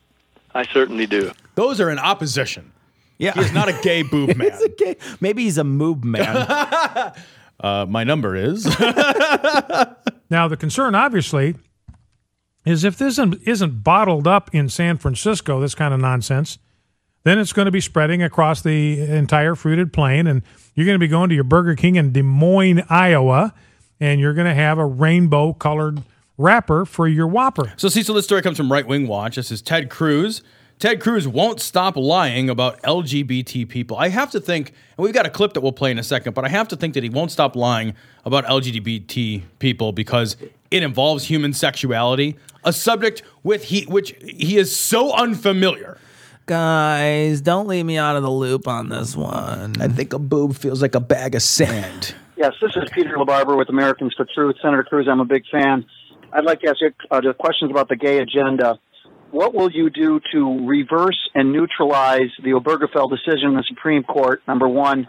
[0.55, 1.31] I certainly do.
[1.55, 2.73] Those are in opposition.
[3.21, 3.33] Yeah.
[3.35, 4.51] He is not a gay boob man.
[4.51, 7.13] He's a gay- Maybe he's a moob man.
[7.63, 8.65] Uh, my number is.
[10.31, 11.57] Now, the concern, obviously,
[12.65, 16.59] is if this isn't, isn't bottled up in San Francisco, this kind of nonsense,
[17.25, 20.43] then it's going to be spreading across the entire fruited plain, and
[20.75, 23.53] you're going to be going to your Burger King in Des Moines, Iowa,
[23.99, 26.03] and you're going to have a rainbow colored
[26.39, 27.73] wrapper for your Whopper.
[27.77, 29.37] so, see, so this story comes from Right Wing Watch.
[29.37, 30.43] This is Ted Cruz.
[30.81, 33.99] Ted Cruz won't stop lying about LGBT people.
[33.99, 36.33] I have to think, and we've got a clip that we'll play in a second,
[36.33, 40.39] but I have to think that he won't stop lying about LGBT people because
[40.71, 45.99] it involves human sexuality, a subject with he, which he is so unfamiliar.
[46.47, 49.75] Guys, don't leave me out of the loop on this one.
[49.83, 52.15] I think a boob feels like a bag of sand.
[52.39, 54.57] Yes, this is Peter LaBarbera with Americans for Truth.
[54.63, 55.85] Senator Cruz, I'm a big fan.
[56.33, 58.79] I'd like to ask you uh, questions about the gay agenda.
[59.31, 64.43] What will you do to reverse and neutralize the Obergefell decision in the Supreme Court?
[64.49, 65.09] Number one.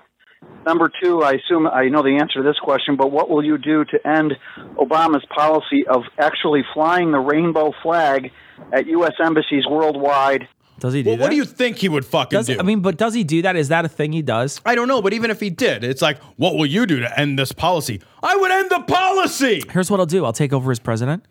[0.65, 3.57] Number two, I assume I know the answer to this question, but what will you
[3.57, 4.33] do to end
[4.75, 8.31] Obama's policy of actually flying the rainbow flag
[8.73, 9.13] at U.S.
[9.23, 10.47] embassies worldwide?
[10.79, 11.23] Does he do Well, that?
[11.25, 12.57] what do you think he would fucking Does, do?
[12.59, 13.55] I mean, but does he do that?
[13.55, 14.59] Is that a thing he does?
[14.65, 17.19] I don't know, but even if he did, it's like, what will you do to
[17.19, 18.01] end this policy?
[18.23, 19.61] I would end the policy.
[19.71, 21.23] Here's what I'll do I'll take over as president,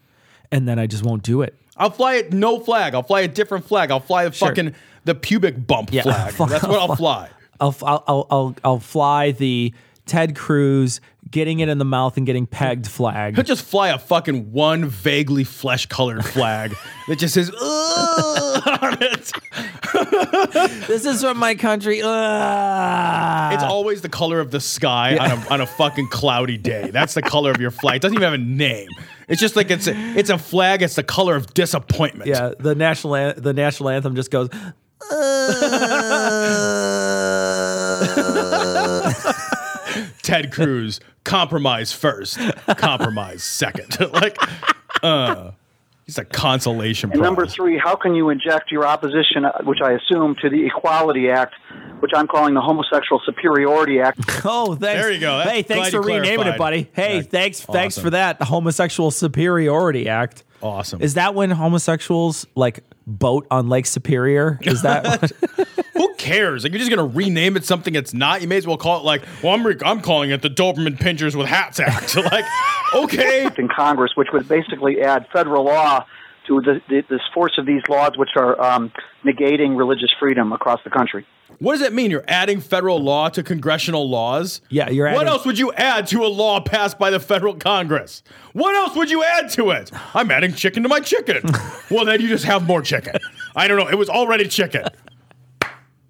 [0.52, 1.54] and then I just won't do it.
[1.76, 2.94] I'll fly it no flag.
[2.94, 3.90] I'll fly a different flag.
[3.90, 4.48] I'll fly the Sure.
[4.48, 6.34] fucking the pubic bump Yeah, flag.
[6.34, 7.30] That's what I'll fly.
[7.60, 9.72] I'll, I'll, I'll, I'll, I'll fly the
[10.06, 14.50] Ted Cruz getting it in the mouth and getting pegged He'll just fly a fucking
[14.52, 16.74] one vaguely flesh colored flag
[17.08, 19.32] that just says "Ugh" on it.
[20.88, 22.00] this is from my country.
[22.02, 23.52] Ugh.
[23.54, 26.90] It's always the color of the sky on a on a fucking cloudy day.
[26.90, 27.96] That's the color of your flag.
[27.96, 28.88] It doesn't even have a name.
[29.30, 30.82] It's just like it's a, it's a flag.
[30.82, 32.28] It's the color of disappointment.
[32.28, 34.50] yeah, the national an- the national anthem just goes.
[40.22, 42.38] Ted Cruz compromise first,
[42.76, 43.98] compromise second.
[44.12, 44.36] like,
[45.02, 45.50] uh,
[46.10, 47.24] he's a consolation And prize.
[47.26, 51.30] number three, how can you inject your opposition, uh, which I assume, to the Equality
[51.30, 51.54] Act,
[52.00, 54.18] which I'm calling the Homosexual Superiority Act?
[54.44, 54.80] Oh, thanks.
[54.80, 55.38] There you go.
[55.38, 56.88] That's- Hey, thanks glad for you renaming it, buddy.
[56.92, 57.22] Hey, Yeah.
[57.22, 58.38] thanks, thanks for that.
[58.38, 60.44] The Homosexual Superiority Act.
[60.62, 61.00] Awesome.
[61.00, 64.58] Is that when homosexuals like boat on Lake Superior?
[64.62, 65.30] Is that
[65.94, 66.64] Who cares?
[66.64, 68.40] Like you're just gonna rename it something it's not.
[68.42, 70.98] You may as well call it like, well, I'm re- I'm calling it the Doberman
[70.98, 72.16] Pinschers with Hats Act.
[72.32, 72.44] like,
[72.94, 76.06] okay, in Congress, which would basically add federal law
[76.50, 78.92] to the, the, this force of these laws, which are um,
[79.24, 81.26] negating religious freedom across the country.
[81.58, 82.10] what does that mean?
[82.10, 84.60] You're adding federal law to congressional laws?
[84.68, 88.22] Yeah, you're What else would you add to a law passed by the federal Congress?
[88.52, 89.90] What else would you add to it?
[90.14, 91.42] I'm adding chicken to my chicken.
[91.90, 93.14] well, then you just have more chicken.
[93.54, 93.88] I don't know.
[93.88, 94.84] It was already chicken.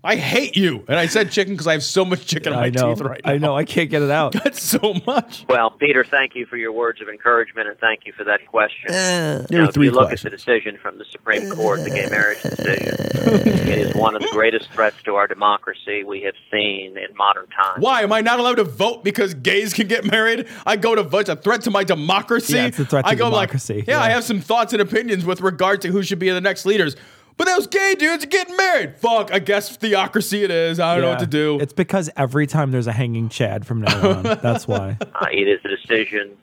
[0.03, 0.83] I hate you.
[0.89, 2.95] And I said chicken because I have so much chicken in my I know.
[2.95, 3.33] teeth right now.
[3.33, 3.55] I know.
[3.55, 4.33] I can't get it out.
[4.45, 5.45] That's so much.
[5.47, 8.91] Well, Peter, thank you for your words of encouragement and thank you for that question.
[8.91, 10.25] Uh, there Now, were if three you look questions.
[10.27, 12.95] at the decision from the Supreme Court, the gay marriage decision,
[13.69, 17.47] it is one of the greatest threats to our democracy we have seen in modern
[17.49, 17.81] times.
[17.83, 20.49] Why am I not allowed to vote because gays can get married?
[20.65, 21.21] I go to vote.
[21.21, 22.55] It's a threat to my democracy.
[22.55, 24.03] Yeah, it's a threat to I go democracy, like, yeah, yeah.
[24.03, 26.97] I have some thoughts and opinions with regard to who should be the next leaders.
[27.41, 28.99] But those gay dudes are getting married.
[28.99, 29.33] Fuck.
[29.33, 30.79] I guess theocracy it is.
[30.79, 31.59] I don't know what to do.
[31.59, 34.23] It's because every time there's a hanging Chad from now on.
[34.43, 34.99] That's why.
[35.01, 36.37] Uh, it is a decision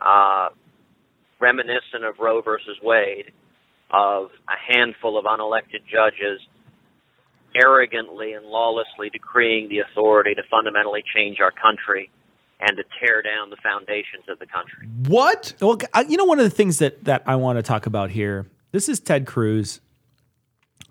[0.00, 0.48] uh,
[1.38, 3.30] reminiscent of Roe versus Wade,
[3.92, 6.40] of a handful of unelected judges
[7.54, 12.10] arrogantly and lawlessly decreeing the authority to fundamentally change our country
[12.58, 14.88] and to tear down the foundations of the country.
[15.06, 15.54] What?
[15.60, 18.10] Well, I- you know, one of the things that that I want to talk about
[18.10, 18.46] here.
[18.72, 19.80] This is Ted Cruz.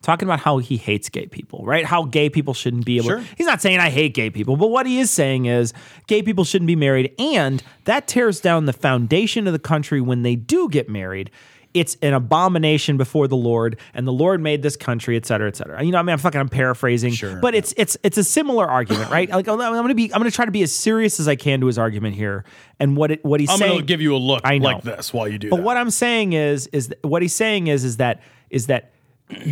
[0.02, 1.86] Talking about how he hates gay people, right?
[1.86, 3.10] How gay people shouldn't be able.
[3.10, 3.24] Sure.
[3.38, 5.74] He's not saying I hate gay people, but what he is saying is
[6.08, 10.24] gay people shouldn't be married, and that tears down the foundation of the country when
[10.24, 11.32] they do get married.
[11.72, 15.56] It's an abomination before the Lord, and the Lord made this country, et cetera, et
[15.56, 15.84] cetera.
[15.84, 17.36] You know, I mean, I'm fucking, I'm paraphrasing, Sure.
[17.36, 19.30] but it's it's it's a similar argument, right?
[19.40, 21.68] Like, I'm gonna be, I'm gonna try to be as serious as I can to
[21.68, 22.44] his argument here,
[22.80, 23.72] and what it, what he's saying.
[23.74, 24.64] I'm to give you a look I know.
[24.66, 25.64] like this while you do But that.
[25.64, 28.92] what I'm saying is, is what he's saying is, is that is that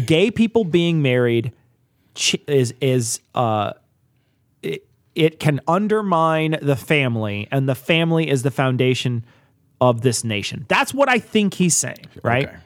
[0.05, 1.51] gay people being married
[2.47, 3.73] is is uh,
[5.15, 9.25] it, can undermine the family, and the family is the foundation
[9.79, 10.65] of this nation.
[10.67, 12.47] That's what I think he's saying, right?
[12.47, 12.57] Okay.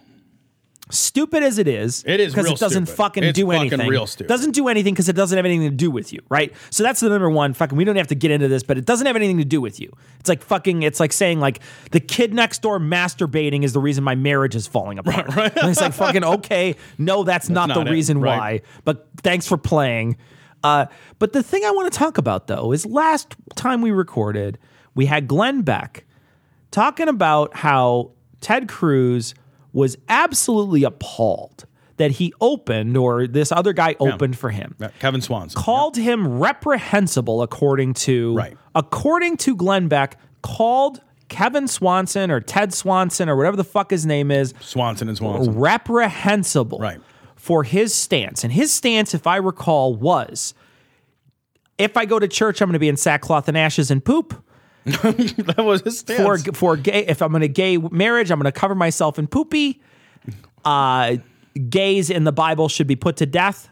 [0.91, 2.97] Stupid as it is, It is because it doesn't stupid.
[2.97, 3.87] fucking It's do fucking anything.
[3.89, 4.27] real stupid.
[4.29, 6.53] Doesn't do anything because it doesn't have anything to do with you, right?
[6.69, 7.53] So that's the number one.
[7.53, 9.59] Fucking, we don't have to get into this, but it doesn't have anything to do
[9.61, 9.91] with you.
[10.19, 10.83] It's like fucking.
[10.83, 11.59] It's like saying like
[11.91, 15.35] the kid next door masturbating is the reason my marriage is falling apart.
[15.35, 16.75] Right, And it's like fucking okay.
[16.97, 18.37] No, that's, not, not the it, reason right.
[18.37, 18.61] why.
[18.85, 20.17] But thanks for playing.
[20.63, 20.85] Uh,
[21.17, 24.59] but the thing I want to talk about though is last time we recorded,
[24.93, 26.05] we had Glenn Beck
[26.69, 29.33] talking about how Ted Cruz
[29.73, 31.65] was absolutely appalled
[31.97, 34.75] that he opened or this other guy opened for him.
[34.79, 35.61] Yeah, Kevin Swanson.
[35.61, 38.57] Called him reprehensible according to Right.
[38.73, 44.05] according to Glenn Beck, called Kevin Swanson or Ted Swanson or whatever the fuck his
[44.05, 45.57] name is Swanson and Swanson.
[45.59, 46.99] reprehensible Right.
[47.35, 48.43] for his stance.
[48.43, 50.53] And his stance, if I recall, was
[51.77, 54.33] if I go to church, I'm going to be in sackcloth and ashes and poop.
[54.85, 56.57] that was his For stance.
[56.57, 59.81] for gay, if I'm in a gay marriage, I'm going to cover myself in poopy.
[60.65, 61.17] Uh,
[61.69, 63.69] gays in the Bible should be put to death.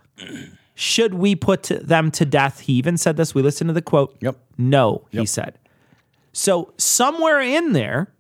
[0.76, 2.62] Should we put to- them to death?
[2.62, 3.34] He even said this.
[3.36, 4.16] We listened to the quote.
[4.22, 4.38] Yep.
[4.58, 5.58] No, he said.
[6.32, 8.14] So somewhere in there,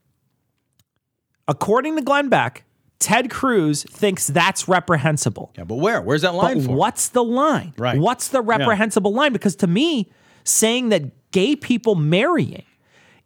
[1.47, 2.63] according to Glenn Beck,
[2.99, 5.51] Ted Cruz thinks that's reprehensible.
[5.57, 6.01] yeah, but where?
[6.01, 6.75] Where's that line But for?
[6.75, 7.73] what's the line?
[7.77, 7.97] Right.
[7.97, 9.31] What's the reprehensible line?
[9.31, 10.11] Because to me,
[10.43, 12.63] saying that gay people marrying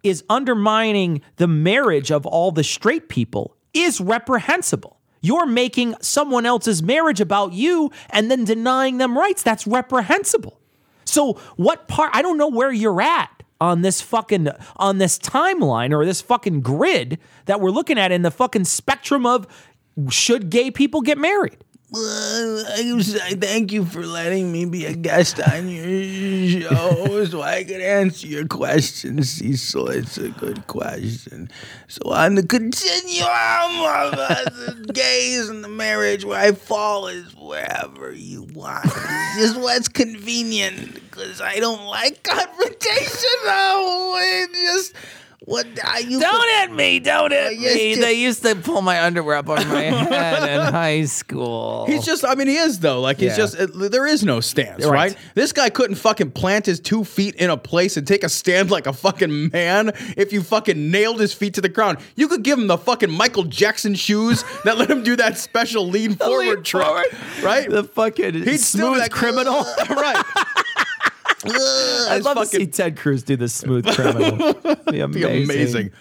[0.04, 5.00] is undermining the marriage of all the straight people is reprehensible.
[5.22, 9.42] You're making someone else's marriage about you and then denying them rights.
[9.42, 10.60] That's reprehensible.
[11.06, 15.94] So what part I don't know where you're at on this fucking on this timeline
[15.94, 19.48] or this fucking grid that we're looking at in the fucking spectrum of
[20.10, 21.64] should gay people get married?
[21.96, 27.82] I, thank you for letting me be a guest on your show so I could
[27.82, 29.90] answer your questions, Cecil.
[29.90, 31.52] It's a good question.
[31.88, 37.36] So, on the continuum of uh, the gays and the marriage, where I fall is
[37.36, 38.86] wherever you want.
[38.86, 43.30] It's just what's convenient because I don't like confrontation.
[43.46, 44.96] No, it just.
[45.46, 47.00] What I you Don't hit me!
[47.00, 47.90] Don't hit yes, me!
[47.96, 51.86] just- They used to pull my underwear up on my head in high school.
[51.86, 53.02] He's just, I mean, he is though.
[53.02, 53.36] Like, he's Yeah.
[53.38, 54.92] just, uh, there is no stance, Right.
[55.12, 55.18] right.
[55.36, 58.72] This guy couldn't fucking plant his two feet in a place and take a stand
[58.72, 61.98] like a fucking man if you fucking nailed his feet to the ground.
[62.16, 65.86] You could give him the fucking Michael Jackson shoes that let him do that special
[65.88, 66.86] lean forward trick,
[67.44, 67.70] right?
[67.70, 69.66] the fucking He'd still smooth be like, criminal.
[69.90, 70.24] right.
[71.46, 74.54] I'd love to see Ted Cruz do the smooth criminal.
[74.92, 75.12] Be amazing.
[75.12, 75.92] Be amazing.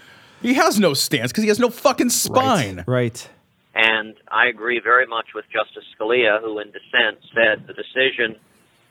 [0.40, 2.84] He has no stance because he has no fucking spine.
[2.86, 3.28] Right.
[3.74, 8.36] And I agree very much with Justice Scalia, who in dissent said the decision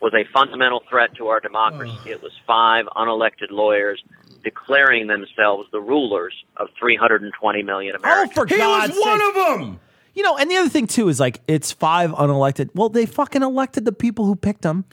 [0.00, 1.96] was a fundamental threat to our democracy.
[2.06, 4.02] It was five unelected lawyers
[4.42, 8.32] declaring themselves the rulers of 320 million oh, Americans.
[8.36, 9.28] Oh, for He God's was one sake.
[9.28, 9.80] of them.
[10.14, 12.70] You know, and the other thing too is like it's five unelected.
[12.74, 14.84] Well, they fucking elected the people who picked them.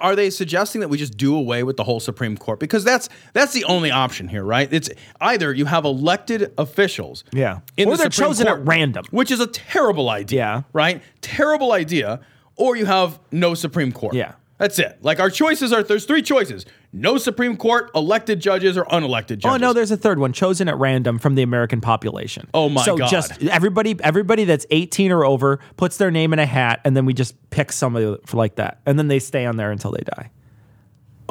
[0.00, 2.58] Are they suggesting that we just do away with the whole Supreme Court?
[2.60, 4.72] Because that's that's the only option here, right?
[4.72, 4.90] It's
[5.20, 7.54] either you have elected officials, Yeah.
[7.56, 9.04] Or the they're Supreme chosen at random.
[9.10, 10.38] which is a terrible idea.
[10.38, 10.62] Yeah.
[10.72, 11.02] right?
[11.20, 12.20] Terrible idea.
[12.56, 14.14] Or you have no Supreme Court.
[14.14, 14.32] Yeah.
[14.60, 14.98] That's it.
[15.00, 19.46] Like our choices are there's three choices: no Supreme Court, elected judges, or unelected judges.
[19.46, 22.46] Oh no, there's a third one chosen at random from the American population.
[22.52, 23.08] Oh, my so God.
[23.10, 27.06] just everybody, everybody that's 18 or over puts their name in a hat, and then
[27.06, 30.02] we just pick somebody for like that, and then they stay on there until they
[30.16, 30.30] die.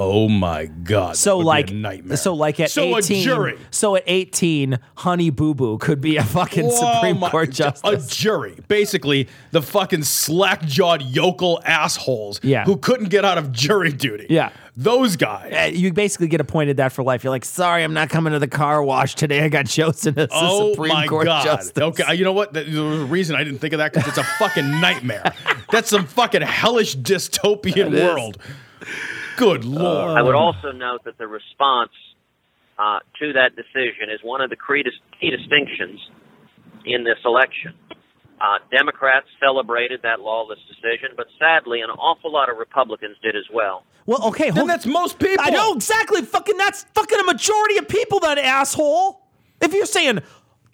[0.02, 1.18] Oh my god.
[1.18, 2.16] So that like, nightmare.
[2.16, 3.58] so like at so 18, a jury.
[3.70, 8.12] so at 18, Honey Boo Boo could be a fucking Whoa, Supreme my- Court justice.
[8.12, 8.58] A jury.
[8.70, 12.64] Basically, the fucking slack jawed yokel assholes Yeah.
[12.64, 14.28] who couldn't get out of jury duty.
[14.30, 14.52] Yeah.
[14.78, 15.52] Those guys.
[15.54, 17.22] Uh, you basically get appointed that for life.
[17.26, 19.42] You're like, sorry, I'm not coming to the car wash today.
[19.44, 21.44] I got chosen as the Oh Supreme my Court god!
[21.44, 21.74] justice.
[21.78, 22.54] Okay, you know what?
[22.54, 25.34] The, a reason I didn't think of that because it's a fucking nightmare.
[25.74, 28.36] That's some fucking hellish dystopian It is.
[29.42, 29.62] World.
[29.62, 30.18] Good lord!
[30.18, 31.92] I would also note that the response
[32.78, 36.00] uh, to that decision is one of the key distinctions
[36.86, 37.74] in this election.
[38.42, 43.44] Uh, Democrats celebrated that lawless decision, but sadly, an awful lot of Republicans did as
[43.54, 43.84] well.
[44.06, 45.44] Well, okay, hold that's most people.
[45.46, 46.22] I know exactly.
[46.22, 48.22] Fucking that's fucking a majority of people.
[48.22, 49.22] That asshole.
[49.62, 50.22] If you're saying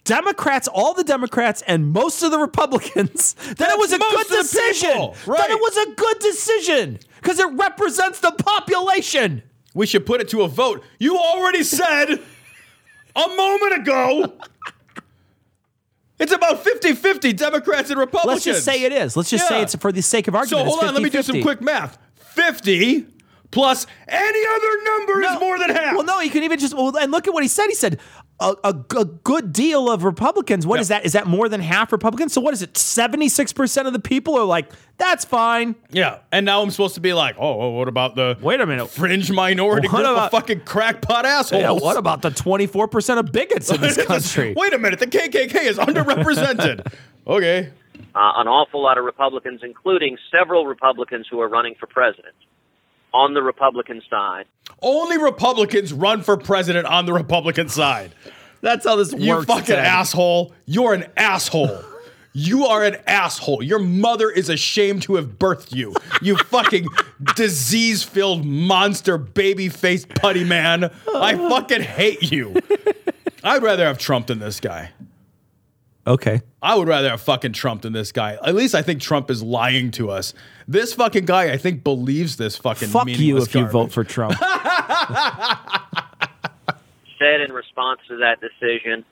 [0.06, 4.90] Democrats, all the Democrats, and most of the Republicans, then it was a good decision.
[4.90, 5.50] people, right.
[5.50, 9.42] it was a good decision because it represents the population.
[9.74, 10.82] We should put it to a vote.
[10.98, 12.22] You already said
[13.14, 14.32] a moment ago.
[16.18, 18.46] It's about 50 50 Democrats and Republicans.
[18.46, 19.18] Let's just say it is.
[19.18, 19.64] Let's just say Yeah.
[19.64, 20.66] it's for the sake of argument.
[20.66, 21.98] So hold on, let me do some quick math.
[22.14, 23.06] 50
[23.50, 25.94] plus any other number is more than half.
[25.94, 27.66] Well, no, you can even just well, and look at what he said.
[27.66, 28.00] He said
[28.38, 30.66] a, a, a good deal of Republicans.
[30.66, 31.04] What is that?
[31.04, 32.32] Is that more than half Republicans?
[32.34, 32.76] So what is it?
[32.76, 35.74] Seventy six percent of the people are like, that's fine.
[35.90, 38.66] Yeah, and now I'm supposed to be like, oh, well, what about the wait a
[38.66, 41.62] minute fringe minority What group about- of fucking crackpot assholes?
[41.62, 44.52] Yeah, what about the twenty four percent of bigots in this country?
[44.56, 46.92] Wait a minute, the KKK is underrepresented.
[47.26, 47.72] okay,
[48.14, 52.34] Uh, an awful lot of Republicans, including several Republicans who are running for president,
[53.14, 54.44] on the Republican side.
[54.82, 58.14] Only Republicans run for president on the Republican side.
[58.60, 59.78] That's how this You works, You fucking Ted.
[59.84, 60.52] asshole.
[60.66, 61.80] You're an asshole.
[62.32, 63.62] You are an asshole.
[63.62, 65.94] Your mother is ashamed to have birthed you.
[66.20, 66.86] You fucking
[67.34, 70.90] disease filled monster baby faced putty man.
[71.14, 72.54] I fucking hate you.
[73.42, 74.90] I'd rather have Trump than this guy.
[76.06, 76.40] Okay.
[76.62, 78.38] I would rather have fucking Trump than this guy.
[78.44, 80.34] At least I think Trump is lying to us.
[80.68, 84.04] This fucking guy, I think, believes this fucking Fuck you meaningless if you vote for
[84.04, 84.38] Trump.
[87.18, 89.04] Said in response to that decision,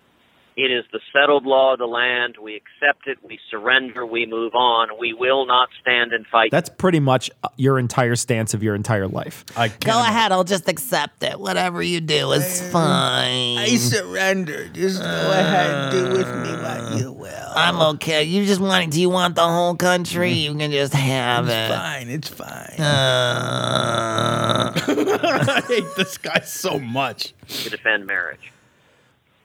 [0.56, 2.36] it is the settled law of the land.
[2.40, 3.18] We accept it.
[3.24, 4.06] We surrender.
[4.06, 4.88] We move on.
[4.98, 6.50] We will not stand and fight.
[6.52, 9.44] That's pretty much uh, your entire stance of your entire life.
[9.56, 11.40] I Go ahead, I'll just accept it.
[11.40, 13.58] Whatever you do is fine.
[13.58, 14.68] I surrender.
[14.68, 17.30] Just go ahead, do with me what you will.
[17.56, 18.22] I'm okay.
[18.24, 20.32] You just want do you want the whole country?
[20.32, 21.68] You can just have It's it.
[21.76, 22.08] fine.
[22.08, 22.80] It's fine.
[22.80, 27.34] Uh, I hate this guy so much.
[27.48, 28.52] to defend marriage.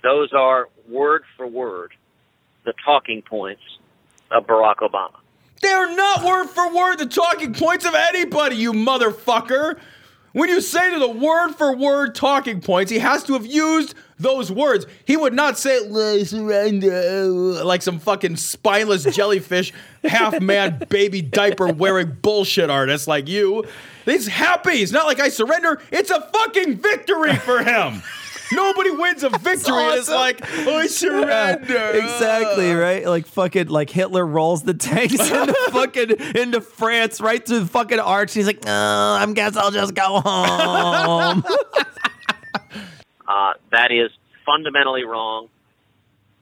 [0.01, 1.93] Those are word for word
[2.65, 3.61] the talking points
[4.31, 5.15] of Barack Obama.
[5.61, 9.77] They're not word for word the talking points of anybody, you motherfucker.
[10.31, 13.95] When you say to the word for word talking points, he has to have used
[14.19, 14.85] those words.
[15.05, 15.79] He would not say
[16.23, 19.73] surrender like some fucking spineless jellyfish,
[20.03, 23.65] half man baby diaper wearing bullshit artist like you.
[24.05, 24.73] He's happy.
[24.73, 25.81] It's not like I surrender.
[25.91, 28.03] It's a fucking victory for him.
[28.51, 29.51] Nobody wins a victory.
[29.77, 30.15] and It's awesome.
[30.15, 31.89] like I surrender.
[31.93, 33.05] exactly right.
[33.05, 37.99] Like fucking like Hitler rolls the tanks into fucking into France right through the fucking
[37.99, 38.33] arch.
[38.33, 41.43] He's like, no, I guess I'll just go home.
[43.27, 44.09] Uh, that is
[44.43, 45.49] fundamentally wrong.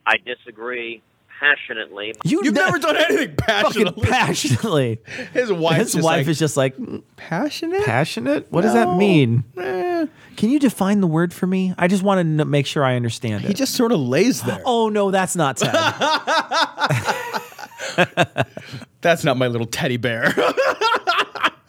[0.06, 1.02] I disagree
[1.40, 2.14] passionately.
[2.24, 4.08] You You've never done anything fucking passionately.
[4.08, 5.00] passionately.
[5.34, 7.86] His wife, His wife is just like mm, Passionate?
[7.86, 8.52] passionate.
[8.52, 9.44] What does that mean?
[9.56, 11.74] Can you define the word for me?
[11.78, 13.48] I just want to make sure I understand it.
[13.48, 14.62] He just sort of lays there.
[14.66, 15.74] oh no, that's not Ted.
[19.02, 20.32] That's not my little teddy bear.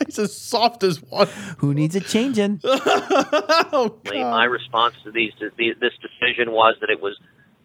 [0.07, 1.29] He's as soft as one.
[1.59, 2.61] Who needs it changing?
[2.65, 7.19] Oh, my response to these, to these this decision was that it was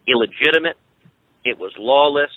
[0.06, 0.76] illegitimate,
[1.44, 2.30] it was lawless.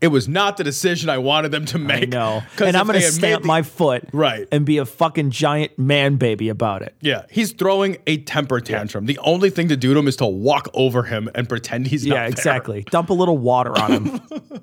[0.00, 2.08] It was not the decision I wanted them to make.
[2.10, 4.46] No, 'Cause and I'm gonna stamp the- my foot Right.
[4.52, 6.94] and be a fucking giant man baby about it.
[7.00, 9.06] Yeah, he's throwing a temper tantrum.
[9.06, 12.06] The only thing to do to him is to walk over him and pretend he's
[12.06, 12.84] not yeah, exactly.
[12.92, 14.20] Dump a little water on him.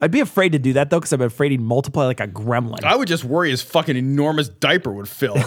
[0.00, 2.84] I'd be afraid to do that though, because I'm afraid he'd multiply like a gremlin.
[2.84, 5.36] I would just worry his fucking enormous diaper would fill.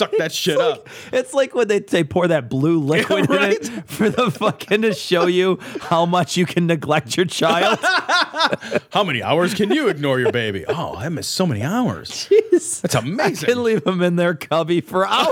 [0.00, 0.88] Suck that shit up.
[1.12, 4.94] It's like when they, they pour that blue liquid in it for the fucking to
[4.94, 7.78] show you how much you can neglect your child.
[8.92, 10.64] How many hours can you ignore your baby?
[10.66, 12.10] Oh, I missed so many hours.
[12.30, 12.80] Jeez.
[12.80, 13.46] That's I amazing.
[13.46, 15.28] can leave him in their cubby for hours.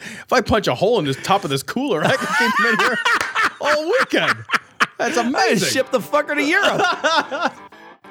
[0.00, 2.72] If I punch a hole in the top of this cooler, I can keep him
[2.74, 2.98] in here
[3.60, 4.44] all weekend.
[4.98, 5.68] That's I amazing.
[5.70, 7.54] ship the fucker to Europe.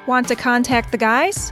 [0.08, 1.52] Want to contact the guys?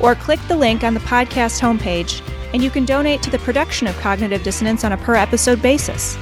[0.00, 2.22] Or click the link on the podcast homepage
[2.52, 6.16] and you can donate to the production of Cognitive Dissonance on a per episode basis.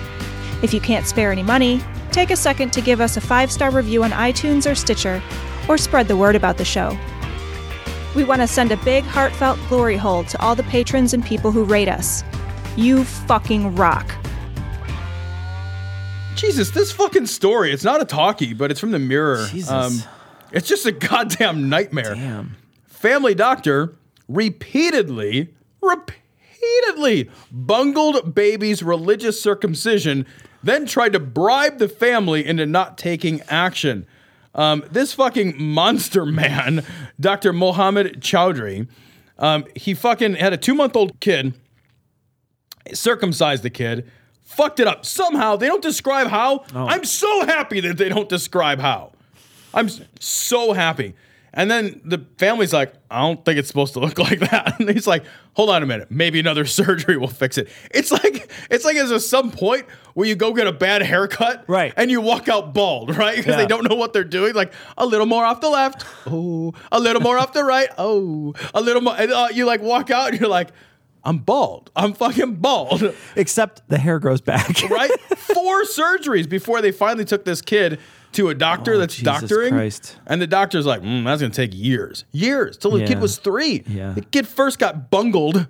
[0.63, 3.71] If you can't spare any money, take a second to give us a five star
[3.71, 5.23] review on iTunes or Stitcher,
[5.69, 6.97] or spread the word about the show.
[8.15, 11.53] We want to send a big, heartfelt glory hole to all the patrons and people
[11.53, 12.25] who rate us.
[12.77, 14.11] You fucking rock.
[16.35, 17.73] Jesus, this fucking story.
[17.73, 19.39] It's not a talkie, but it's from the Mirror.
[19.39, 20.07] Um, Jesus.
[20.53, 22.15] it's just a goddamn nightmare.
[22.15, 22.57] Damn.
[23.07, 23.95] Family doctor
[24.27, 30.27] repeatedly, repeatedly bungled baby's religious circumcision,
[30.65, 34.09] then tried to bribe the family into not taking action.
[34.57, 36.85] Um, this fucking monster man,
[37.21, 37.53] Dr.
[37.53, 38.89] Mohammed Chowdhury,
[39.39, 41.55] um, he fucking had a two month old kid
[42.93, 44.11] circumcised the kid,
[44.43, 45.07] fucked it up.
[45.07, 46.65] Somehow they don't describe how.
[46.75, 49.13] I'm so happy that they don't describe how.
[49.73, 49.89] I'm
[50.19, 51.15] so happy.
[51.57, 54.79] And then the family's like, I don't think it's supposed to look like that.
[54.79, 57.69] And he's like, hold on a minute, maybe another surgery will fix it.
[57.91, 61.93] It's like it's like there's some point where you go get a bad haircut, right?
[61.97, 63.37] And you walk out bald, right?
[63.37, 63.57] Because Yeah.
[63.57, 64.55] they don't know what they're doing.
[64.55, 68.55] Like a little more off the left, oh, a little more off the right, oh,
[68.75, 69.15] a little more.
[69.17, 70.69] And uh, you like walk out and you're like,
[71.25, 71.91] I'm bald.
[71.97, 73.13] I'm fucking bald.
[73.35, 74.81] Except the hair grows back.
[74.91, 75.11] right?
[75.37, 77.99] Four surgeries before they finally took this kid
[78.37, 79.73] to a doctor that's Oh, Jesus doctoring.
[79.75, 80.17] Christ.
[80.27, 82.25] And the doctor's like, mm, that's going to take years.
[82.33, 82.77] Years.
[82.77, 83.07] Till the Yeah.
[83.07, 83.83] kid was three.
[83.87, 84.13] Yeah.
[84.13, 85.67] The kid first got bungled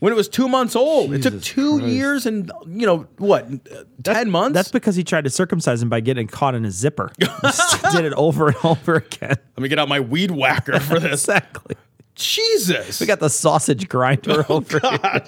[0.00, 1.12] when it was two months old.
[1.12, 4.54] it took two years and, you know, what, uh, 10 months?
[4.54, 7.10] That's because he tried to circumcise him by getting caught in a zipper.
[7.18, 9.36] Did it over and over again.
[9.56, 11.24] Let me get out my weed whacker for this.
[11.28, 11.74] exactly.
[12.14, 13.00] Jesus.
[13.00, 15.24] We got the sausage grinder over here.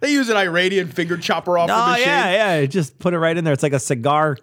[0.00, 2.06] They use an Iranian finger chopper off Oh, the machine.
[2.06, 2.66] yeah, yeah.
[2.66, 3.52] Just put it right in there.
[3.54, 4.36] It's like a cigar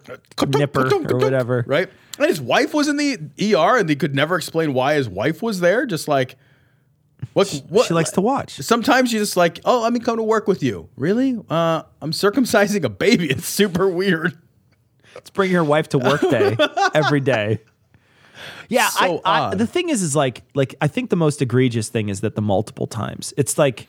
[0.46, 1.64] nipper or whatever.
[1.66, 1.88] Right?
[2.18, 3.18] And his wife was in the
[3.54, 5.86] ER and they could never explain why his wife was there.
[5.86, 6.36] Just like,
[7.32, 7.62] what?
[7.68, 8.52] what She likes to watch.
[8.52, 10.88] Sometimes you just like, oh, let me come to work with you.
[10.96, 11.38] Really?
[11.48, 13.28] Uh, I'm circumcising a baby.
[13.30, 14.36] It's super weird.
[15.14, 16.56] Let's bring your wife to work day
[16.94, 17.60] every day.
[18.68, 21.88] Yeah, So I, I, the thing is, is like, like I think the most egregious
[21.88, 23.32] thing is that the multiple times.
[23.36, 23.88] It's like,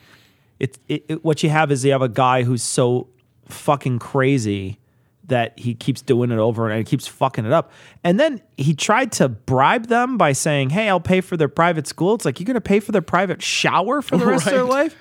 [0.60, 3.08] it's it, it, what you have is you have a guy who's so
[3.46, 4.80] fucking crazy
[5.26, 7.72] that he keeps doing it over and he keeps fucking it up.
[8.04, 11.88] And then he tried to bribe them by saying, "Hey, I'll pay for their private
[11.88, 14.54] school." It's like you're going to pay for their private shower for the rest of
[14.54, 14.96] their life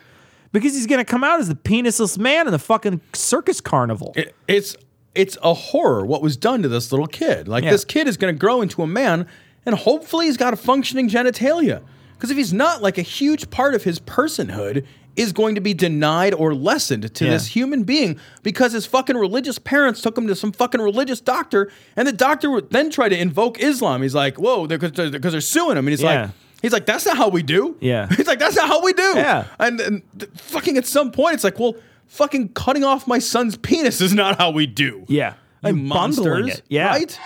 [0.53, 4.13] because he's going to come out as the penisless man in the fucking circus carnival.
[4.17, 4.77] It- it's
[5.15, 7.49] it's a horror what was done to this little kid.
[7.49, 7.71] Like Yeah.
[7.71, 9.27] this kid is going to grow into a man,
[9.67, 11.83] and hopefully he's got a functioning genitalia.
[12.15, 14.85] Because if he's not, like a huge part of his personhood
[15.19, 17.33] is going to be denied or lessened to Yeah.
[17.33, 21.71] this human being because his fucking religious parents took him to some fucking religious doctor,
[21.97, 24.03] and the doctor would then try to invoke Islam.
[24.03, 26.23] He's like, "Whoa," because they're, 'cause they're suing him, and he's Yeah.
[26.23, 26.31] like.
[26.61, 27.77] He's like, that's not how we do.
[27.81, 28.09] Yeah.
[28.16, 29.12] He's like, that's not how we do.
[29.14, 29.45] Yeah.
[29.61, 31.77] And, and th- fucking at some point, it's like, well,
[32.09, 35.05] fucking cutting off my son's penis is not how we do.
[35.07, 35.35] Yeah.
[35.62, 36.59] You And bundling monsters.
[36.59, 36.62] it.
[36.69, 36.89] Yeah.
[36.89, 37.16] Right?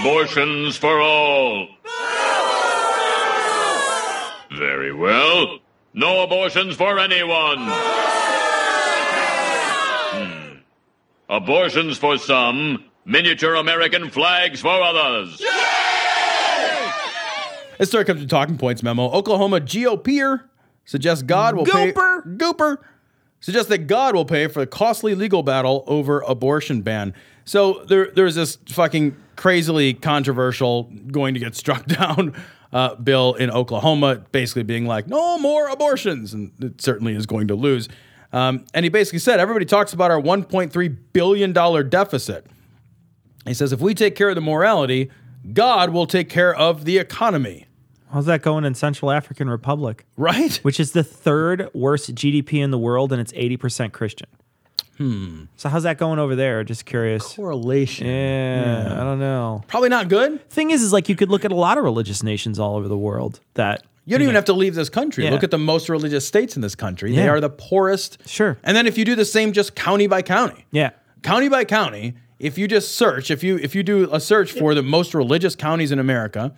[0.00, 1.68] Abortions for all.
[4.56, 5.58] Very well.
[5.94, 7.58] No abortions for anyone.
[10.10, 10.58] Hmm.
[11.28, 15.42] Abortions for some, miniature American flags for others.
[17.78, 19.08] This story comes from Talking Points memo.
[19.10, 20.42] Oklahoma GOPer
[20.84, 22.24] suggests God will Gooper.
[22.24, 22.30] pay.
[22.30, 22.78] Gooper
[23.40, 27.14] suggests that God will pay for the costly legal battle over abortion ban.
[27.44, 32.34] So there, there's this fucking crazily controversial, going to get struck down
[32.72, 37.48] uh, bill in Oklahoma, basically being like, no more abortions, and it certainly is going
[37.48, 37.88] to lose.
[38.32, 42.46] Um, and he basically said, everybody talks about our 1.3 billion dollar deficit.
[43.46, 45.10] He says, if we take care of the morality,
[45.52, 47.66] God will take care of the economy.
[48.12, 50.06] How's that going in Central African Republic?
[50.16, 50.56] Right.
[50.58, 54.28] Which is the third worst GDP in the world and it's 80% Christian.
[54.98, 55.44] Hmm.
[55.56, 56.64] So how's that going over there?
[56.64, 57.34] Just curious.
[57.34, 58.06] Correlation.
[58.08, 59.62] Yeah, I don't know.
[59.68, 60.46] Probably not good.
[60.50, 62.88] Thing is, is like you could look at a lot of religious nations all over
[62.88, 65.24] the world that You don't even have to leave this country.
[65.24, 65.30] Yeah.
[65.30, 67.14] Look at the most religious states in this country.
[67.14, 67.30] They Yeah.
[67.30, 68.18] are the poorest.
[68.28, 68.58] Sure.
[68.64, 70.66] And then if you do the same just county by county.
[70.72, 70.90] Yeah.
[71.22, 74.74] County by county, if you just search, if you if you do a search for
[74.74, 76.52] the most religious counties in America,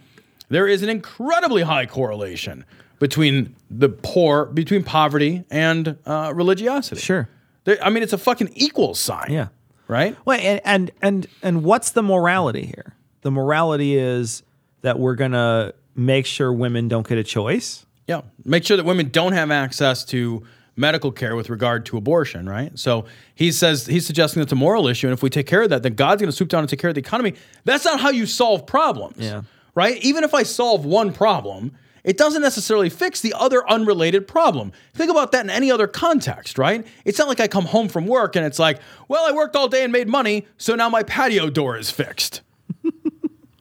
[0.49, 2.65] there is an incredibly high correlation
[2.99, 7.01] between the poor, between poverty and uh, religiosity.
[7.01, 7.29] Sure.
[7.65, 9.31] There, I mean, it's a fucking equal sign.
[9.31, 9.49] Yeah.
[9.89, 10.17] Right?
[10.25, 12.95] Well, and and and and what's the morality here?
[13.23, 14.43] The morality is
[14.83, 17.85] that we're gonna make sure women don't get a choice.
[18.07, 18.23] Yeah.
[18.45, 20.45] Make sure that women don't have access to
[20.77, 22.77] medical care with regard to abortion, right?
[22.79, 23.05] So
[23.35, 25.07] he says he's suggesting it's a moral issue.
[25.07, 26.81] And if we take care of that, then God's going to swoop down and take
[26.81, 27.35] care of the economy.
[27.65, 29.19] That's not how you solve problems.
[29.19, 29.43] Yeah.
[29.75, 30.03] Right?
[30.03, 31.73] Even if I solve one problem
[32.05, 34.73] it doesn't necessarily fix the other unrelated problem.
[34.95, 36.87] Think about that in any other context, right?
[37.05, 38.79] It's not like I come home from work and it's like,
[39.09, 42.43] well, I worked all day and made money, so now my patio door is fixed.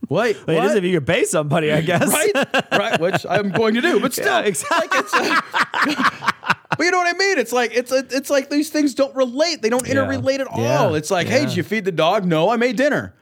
[0.10, 2.08] Wait, Well, it is if you could pay somebody, I guess.
[2.36, 2.72] right?
[2.72, 4.88] Right, which I'm going to do, but still, Yeah, exactly.
[4.90, 5.14] like it's.
[5.14, 5.42] Uh,
[6.78, 7.38] but you know what I mean?
[7.38, 9.62] It's like it's it's like these things don't relate.
[9.62, 9.96] They don't Yeah.
[9.96, 10.80] interrelate at Yeah.
[10.80, 10.96] all.
[10.96, 11.46] It's like, hey, Yeah.
[11.48, 12.26] did you feed the dog?
[12.26, 13.14] No, I made dinner.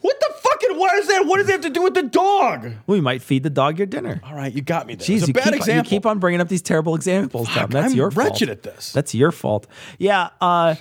[0.00, 0.78] What the fucking?
[0.78, 1.26] What is that?
[1.26, 2.72] What does that have to do with the dog?
[2.86, 4.20] We might feed the dog your dinner.
[4.24, 5.06] All right, you got me there.
[5.06, 5.92] Jeez, it's a you bad keep, example.
[5.92, 7.70] you keep on bringing up these terrible examples, Tom.
[7.70, 8.30] That's I'm your fault.
[8.30, 8.92] wretched at this.
[8.92, 9.66] That's your fault.
[9.98, 10.76] Yeah, uh,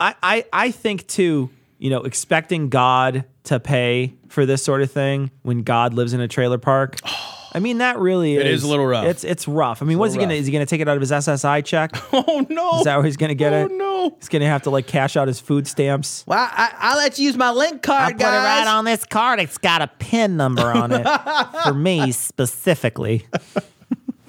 [0.00, 1.50] I, I I think too.
[1.78, 6.20] You know, expecting God to pay for this sort of thing when God lives in
[6.20, 6.96] a trailer park.
[7.52, 9.06] I mean, that really It is is a little rough.
[9.06, 9.82] It's it's rough.
[9.82, 10.34] I mean, what's he little gonna?
[10.34, 10.40] rough.
[10.40, 11.90] Is he gonna take it out of his SSI check?
[12.12, 12.78] oh no!
[12.78, 13.72] Is that where he's gonna get oh, it?
[13.72, 14.16] Oh no!
[14.18, 16.24] He's gonna have to like cash out his food stamps.
[16.26, 18.68] Well, I, I'll let you use my link card, I'll put it right guys.
[18.68, 19.40] on this card.
[19.40, 21.06] It's got a pin number on it
[21.64, 23.26] for me specifically.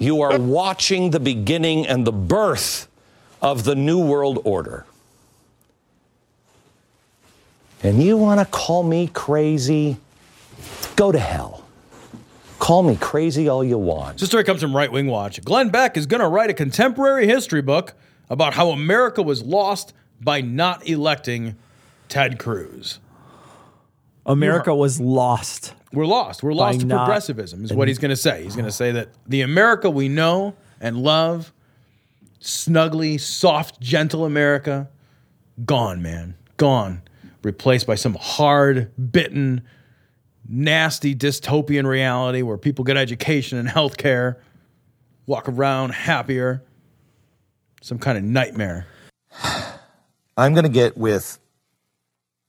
[0.02, 2.88] You are watching the beginning and the birth
[3.40, 4.84] of the New World Order.
[7.84, 9.98] And you want to call me crazy?
[10.96, 11.61] Go to hell.
[12.62, 14.18] Call me crazy all you want.
[14.18, 15.44] This story comes from Right Wing Watch.
[15.44, 17.94] Glenn Beck is going to write a contemporary history book
[18.30, 21.56] about how America was lost by not electing
[22.08, 23.00] Ted Cruz.
[24.24, 25.74] America was lost.
[25.92, 26.44] We're lost.
[26.44, 28.44] We're lost By to not- progressivism, is what he's going to say.
[28.44, 31.52] He's going to say that the America we know and love,
[32.40, 34.88] snuggly, soft, gentle America,
[35.64, 36.36] gone, man.
[36.58, 37.02] Gone.
[37.42, 39.62] Replaced by some hard, bitten,
[40.52, 44.38] nasty dystopian reality where people get education and health care,
[45.26, 46.62] walk around happier.
[47.80, 48.86] Some kind of nightmare.
[50.36, 51.38] I'm going to get with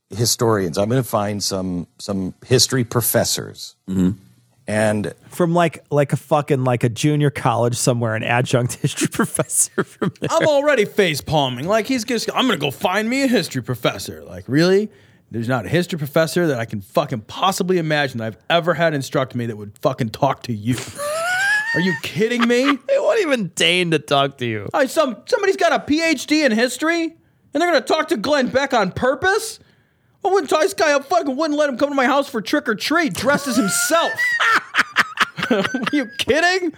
[0.09, 0.77] historians.
[0.77, 3.75] I'm going to find some some history professors.
[3.89, 4.11] Mm-hmm.
[4.65, 9.83] And from like like a fucking like a junior college somewhere, an adjunct history professor
[9.83, 10.29] from there.
[10.31, 11.67] I'm already face palming.
[11.67, 14.23] Like he's just, I'm gonna go find me a history professor.
[14.23, 14.89] Like really?
[15.33, 18.93] There's not a history professor that I can fucking possibly imagine that I've ever had
[18.93, 20.75] instruct me that would fucking talk to you.
[21.73, 22.77] Are you kidding me?
[22.87, 24.69] They won't even deign to talk to you.
[24.75, 27.13] I, some somebody's got a PhD in history, and
[27.53, 29.59] they're gonna talk to Glenn Beck on purpose.
[30.23, 31.05] I wouldn't tie this guy up.
[31.05, 34.11] Fucking wouldn't let him come to my house for trick or treat dressed as himself.
[35.49, 36.73] Are you kidding?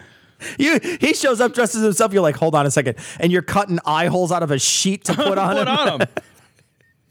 [0.57, 2.13] You he shows up dressed as himself.
[2.13, 5.03] You're like, hold on a second, and you're cutting eye holes out of a sheet
[5.05, 5.77] to put on Put him.
[5.77, 6.07] on him.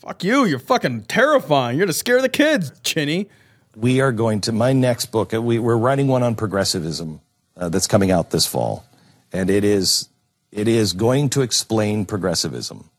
[0.05, 0.44] Fuck you.
[0.44, 1.78] You're fucking terrifying.
[1.78, 3.26] You're to scare the kids, Chinny.
[3.74, 5.32] we are going to my next book.
[5.32, 7.22] uh, We, we're writing one on progressivism
[7.57, 8.84] uh, that's coming out this fall,
[9.32, 10.11] and it is
[10.52, 12.90] it is going to explain progressivism.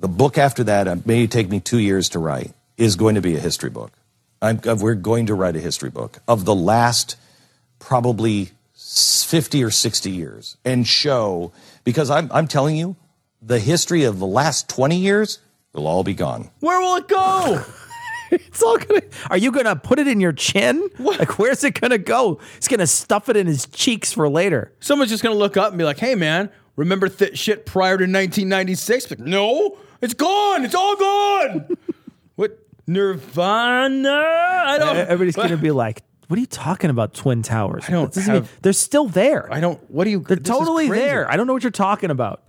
[0.00, 2.54] The book after that uh, may take me two years to write.
[2.78, 3.92] Is going to be a history book.
[4.40, 7.16] I'm, uh, we're going to write a history book of the last
[7.78, 11.52] probably 50 or 60 years and show
[11.84, 12.96] because I'm, I'm telling you
[13.42, 15.38] the history of the last 20 years
[15.74, 16.50] will all be gone.
[16.60, 17.62] Where will it go?
[18.30, 19.02] It's all gonna.
[19.30, 20.88] Are you gonna put it in your chin?
[20.98, 22.40] Like, where's it gonna go?
[22.56, 24.72] He's gonna stuff it in his cheeks for later.
[24.80, 28.04] Someone's just gonna look up and be like, "Hey, man, remember th- shit prior to
[28.04, 30.64] 1996?" Like, no, it's gone.
[30.64, 31.76] It's all gone.
[32.34, 32.58] what
[32.88, 34.08] Nirvana?
[34.66, 34.96] I don't.
[34.96, 37.14] Everybody's gonna be like, "What are you talking about?
[37.14, 37.84] Twin Towers?
[37.86, 39.52] I don't That doesn't mean- they're still there.
[39.52, 39.78] I don't.
[39.90, 40.20] What do you?
[40.20, 41.30] They're totally there.
[41.30, 42.42] I don't know what you're talking about.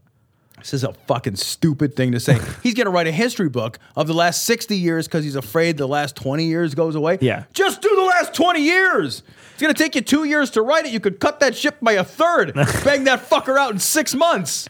[0.66, 2.40] This is a fucking stupid thing to say.
[2.64, 5.88] he's gonna write a history book of the last 60 years because he's afraid the
[5.88, 7.20] last 20 years goes away.
[7.22, 7.44] Yeah.
[7.54, 9.22] Just do the last 20 years.
[9.54, 10.92] It's gonna take you two years to write it.
[10.92, 12.56] You could cut that shit by a third.
[12.84, 14.68] Bang that fucker out in six months.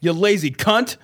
[0.00, 0.96] You lazy cunt.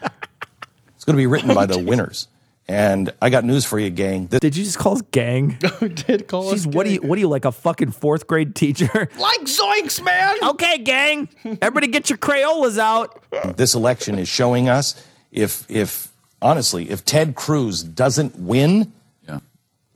[1.03, 2.29] It's going to be written by the winners.
[2.73, 4.29] And I got news for you, gang.
[4.29, 5.59] This, Did you just call us gang?
[5.81, 7.03] did call Jeez, what do you?
[7.03, 8.89] What are you like a fucking fourth grade teacher?
[9.23, 10.37] Like zoinks, man.
[10.43, 11.29] okay, gang.
[11.45, 13.23] Everybody, get your Crayolas out.
[13.57, 16.11] this election is showing us if, if
[16.41, 18.93] honestly, if Ted Cruz doesn't win,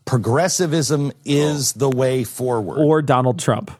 [0.04, 1.78] progressivism is oh.
[1.78, 2.78] the way forward.
[2.78, 3.70] Or Donald Trump.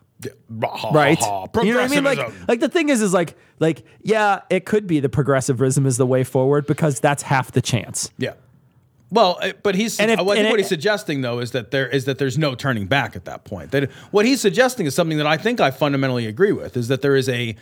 [0.91, 1.19] right?
[1.21, 2.03] You know what I mean?
[2.03, 5.97] Like, like the thing is, is like, like, yeah, it could be the progressivism is
[5.97, 8.11] the way forward because that's half the chance.
[8.17, 8.33] Yeah.
[9.09, 9.99] Well, uh, but he's.
[9.99, 12.37] If- I think and what it- he's suggesting though is that there is that there's
[12.37, 13.71] no turning back at that point.
[13.71, 17.01] That what he's suggesting is something that I think I fundamentally agree with is that
[17.01, 17.55] there is a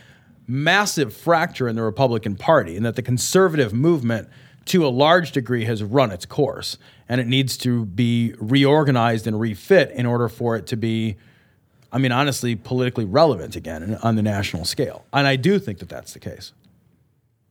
[0.48, 4.28] massive fracture in the Republican Party, and that the conservative movement,
[4.66, 6.78] to a large degree, has run its course,
[7.10, 11.16] and it needs to be reorganized and refit in order for it to be.
[11.91, 15.06] I mean, honestly, politically relevant again on the national scale.
[15.14, 16.52] And I do think that that's the case.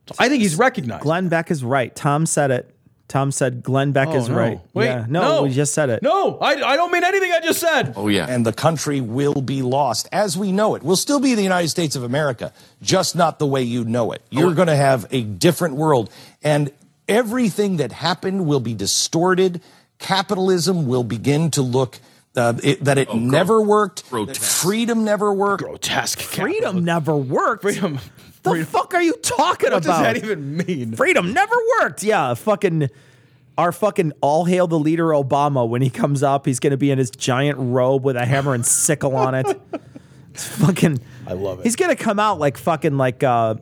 [0.07, 1.01] So I think he's recognized.
[1.01, 1.95] Glenn Beck is right.
[1.95, 2.74] Tom said it.
[3.15, 4.35] Tom said Glenn Beck Oh, is no.
[4.35, 4.59] right.
[4.73, 5.05] Wait, yeah.
[5.07, 5.43] no, no.
[5.43, 6.03] we just said it.
[6.03, 7.93] No, I, I don't mean anything I just said.
[7.95, 8.25] Oh, yeah.
[8.27, 10.83] And the country will be lost as we know it.
[10.83, 12.51] We'll still be the United States of America,
[12.81, 14.21] just not the way you know it.
[14.31, 16.11] You're going to have a different world.
[16.43, 16.71] And
[17.07, 19.61] everything that happened will be distorted.
[19.97, 21.99] Capitalism will begin to look.
[22.35, 24.11] Uh, it, that it never worked.
[24.11, 25.63] That freedom never worked.
[25.63, 26.19] Grotesque.
[26.19, 27.61] Freedom never worked.
[27.61, 27.97] Freedom.
[28.45, 29.77] The fuck are you talking about?
[29.77, 30.95] What does that even mean?
[30.95, 32.03] Freedom never worked.
[32.03, 32.89] Yeah, fucking
[33.57, 36.97] our fucking all hail the leader Obama when he comes up, he's gonna be in
[36.97, 39.61] his giant robe with a hammer and sickle on it.
[40.35, 41.63] It's fucking I love it.
[41.63, 43.55] He's gonna come out like fucking like uh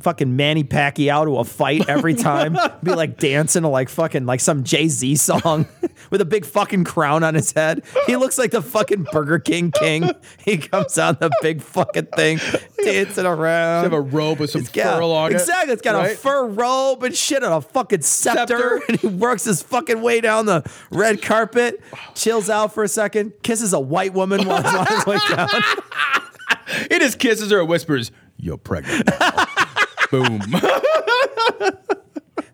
[0.00, 2.56] fucking Manny Pacquiao to a fight every time.
[2.82, 5.66] be like dancing to like fucking like some Jay-Z song
[6.10, 7.82] with a big fucking crown on his head.
[8.06, 10.10] He looks like the fucking Burger King king.
[10.44, 12.38] He comes out the big fucking thing,
[12.84, 13.80] dancing around.
[13.84, 15.34] He have a robe with some Yeah, fur on it.
[15.34, 15.72] Exactly.
[15.72, 18.38] It's got a fur robe and shit and a fucking scepter.
[18.58, 18.80] Scepter.
[18.88, 21.80] And he works his fucking way down the red carpet,
[22.14, 25.48] chills out for a second, kisses a white woman while he's on his way down.
[26.90, 28.10] It is kisses or whispers.
[28.36, 29.08] You're pregnant.
[30.10, 30.40] Boom.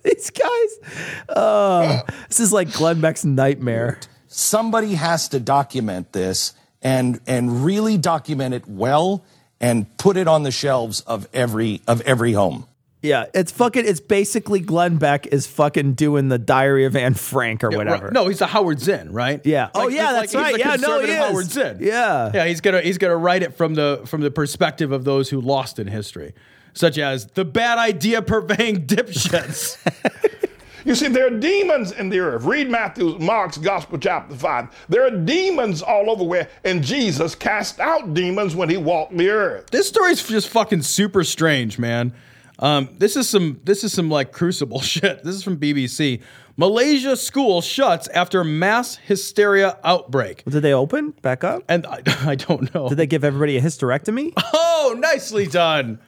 [0.02, 1.28] These guys.
[1.28, 3.98] Uh, this is like Glenn Beck's nightmare.
[4.28, 9.24] Somebody has to document this and and really document it well
[9.60, 12.66] and put it on the shelves of every of every home.
[13.04, 13.86] Yeah, it's fucking.
[13.86, 18.10] It's basically Glenn Beck is fucking doing the Diary of Anne Frank or whatever.
[18.10, 19.44] No, he's a Howard Zinn, right?
[19.44, 19.68] Yeah.
[19.74, 20.54] oh yeah, that's he's right.
[20.54, 21.18] the Yeah, no, he is.
[21.18, 21.78] Howard Zinn.
[21.80, 22.30] Yeah.
[22.32, 25.42] Yeah, he's gonna he's gonna write it from the from the perspective of those who
[25.42, 26.32] lost in history,
[26.74, 29.78] such as the bad idea purveying dipshits.
[30.86, 32.44] You see, there are demons in the earth.
[32.44, 34.86] Read Matthew, Mark's Gospel, chapter 5.
[34.90, 39.30] There are demons all over where, and Jesus cast out demons when he walked the
[39.30, 39.70] earth.
[39.70, 42.12] this story's just fucking super strange, man.
[42.58, 45.24] Um, this is some this is some like crucible shit.
[45.24, 46.20] This is from BBC.
[46.58, 50.44] Malaysia school shuts after mass hysteria outbreak.
[50.44, 51.62] Did they open back up?
[51.66, 52.90] And I, I don't know.
[52.90, 54.34] Did they give everybody a hysterectomy?
[54.52, 55.98] Oh, nicely done.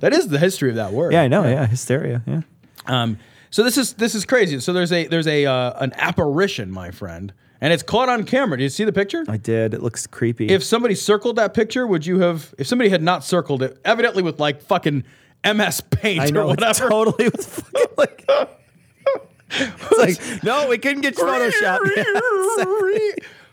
[0.00, 1.12] That is the history of that word.
[1.12, 1.44] Yeah, I know.
[1.44, 2.22] Yeah, hysteria.
[2.26, 2.42] Yeah.
[2.86, 3.18] Um,
[3.50, 4.60] so this is this is crazy.
[4.60, 8.58] So there's a there's a uh, an apparition, my friend, and it's caught on camera.
[8.58, 9.24] Do you see the picture?
[9.28, 9.74] I did.
[9.74, 10.48] It looks creepy.
[10.48, 12.54] If somebody circled that picture, would you have?
[12.58, 15.04] If somebody had not circled it, evidently with like fucking
[15.44, 18.24] MS Paint I know or whatever, totally was fucking like.
[19.50, 21.78] it's like no, we couldn't get Photoshop.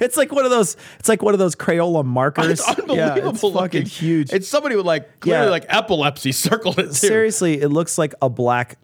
[0.00, 0.76] it's like one of those.
[0.98, 2.46] It's like one of those Crayola markers.
[2.60, 2.96] it's unbelievable.
[2.96, 4.32] Yeah, it's fucking huge.
[4.32, 5.50] It's somebody with like clearly Yeah.
[5.50, 6.92] like epilepsy circled it too.
[6.94, 8.78] Seriously, it looks like a black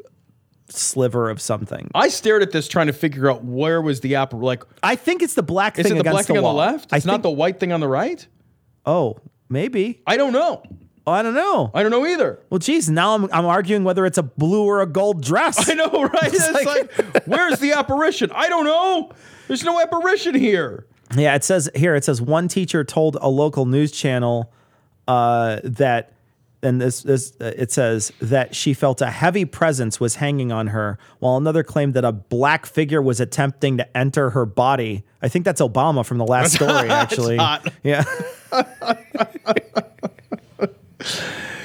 [0.68, 1.90] sliver of something.
[1.94, 4.32] I stared at this trying to figure out where was the app.
[4.32, 6.46] Like, I think it's the black is thing it the black against thing on the
[6.46, 6.54] wall.
[6.56, 6.92] left?
[6.92, 8.24] I It's not think- the white thing on the right.
[8.86, 9.18] Oh,
[9.48, 10.00] maybe.
[10.06, 10.62] I don't know.
[11.06, 11.70] Oh, I don't know.
[11.74, 12.38] I don't know either.
[12.50, 15.68] Well, geez, now I'm I'm arguing whether it's a blue or a gold dress.
[15.68, 16.12] I know, right?
[16.32, 18.30] It's, like, where's the apparition?
[18.32, 19.10] I don't know.
[19.50, 20.86] There's no apparition here.
[21.16, 21.96] Yeah, it says here.
[21.96, 24.52] It says one teacher told a local news channel
[25.08, 26.12] uh, that,
[26.62, 30.68] and this this uh, it says that she felt a heavy presence was hanging on
[30.68, 35.02] her, while another claimed that a black figure was attempting to enter her body.
[35.20, 37.36] I think that's Obama from the last story, actually.
[37.82, 38.04] Yeah.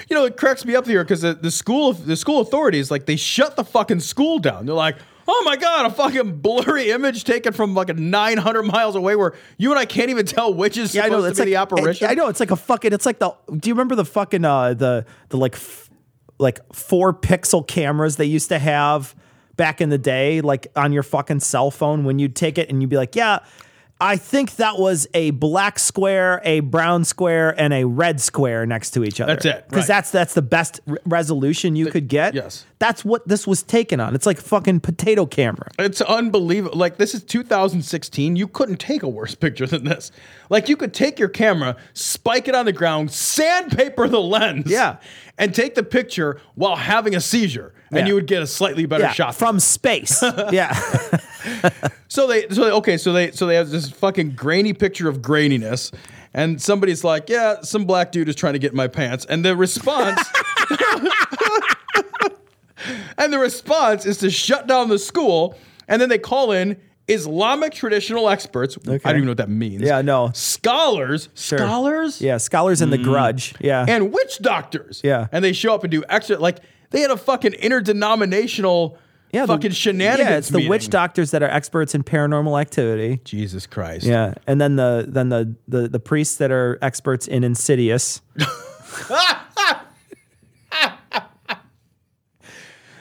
[0.09, 3.05] You know, it cracks me up here because the, the school the school authorities like
[3.05, 4.65] they shut the fucking school down.
[4.65, 4.95] They're like,
[5.28, 9.34] oh my god, a fucking blurry image taken from like a 900 miles away where
[9.57, 11.23] you and I can't even tell which is Yeah, I supposed know.
[11.26, 12.07] to It's be like the apparition.
[12.07, 12.28] I, I know.
[12.30, 12.93] It's like a fucking.
[12.93, 13.36] It's like the.
[13.57, 15.89] Do you remember the fucking uh the the like f-
[16.38, 19.15] like four pixel cameras they used to have
[19.55, 22.82] back in the day, like on your fucking cell phone when you'd take it and
[22.82, 23.39] you'd be like, yeah.
[24.01, 28.91] I think that was a black square, a brown square, and a red square next
[28.91, 29.33] to each other.
[29.35, 29.87] That's it, Because right.
[29.87, 32.33] that's that's the best re- resolution you could get.
[32.33, 32.65] yes.
[32.77, 34.13] That's what this was taken on.
[34.13, 35.71] It's like fucking potato camera.
[35.79, 36.77] It's unbelievable.
[36.77, 38.35] Like this is 2016.
[38.35, 40.11] You couldn't take a worse picture than this.
[40.49, 44.97] Like you could take your camera, spike it on the ground, sandpaper the lens, Yeah.
[45.37, 48.07] and take the picture while having a seizure, and Yeah.
[48.07, 50.21] you would get a slightly better Yeah, shot from space.
[50.51, 50.73] yeah.
[52.07, 55.21] So they, so they, okay, so they, so they have this fucking grainy picture of
[55.21, 55.93] graininess,
[56.33, 59.55] and somebody's like, "Yeah, some black dude is trying to get my pants," and the
[59.55, 60.21] response,
[63.17, 65.55] and the response is to shut down the school,
[65.87, 66.77] and then they call in
[67.07, 68.77] Islamic traditional experts.
[68.87, 69.81] I don't even know what that means.
[69.83, 70.31] Yeah, no.
[70.33, 71.59] Scholars, Sure.
[71.59, 73.03] scholars, Yeah, scholars in the hmm.
[73.03, 73.53] grudge.
[73.59, 73.85] Yeah.
[73.87, 75.01] and witch doctors.
[75.03, 75.27] Yeah.
[75.31, 76.37] and they show up and do extra.
[76.37, 76.59] Like
[76.95, 78.97] they had a fucking interdenominational.
[79.33, 80.29] yeah, fucking the, shenanigans.
[80.29, 83.19] Yeah, it's the witch doctors that are experts in paranormal activity.
[83.25, 84.05] Jesus Christ.
[84.05, 88.21] Yeah, and then the then the the, the priests that are experts in insidious.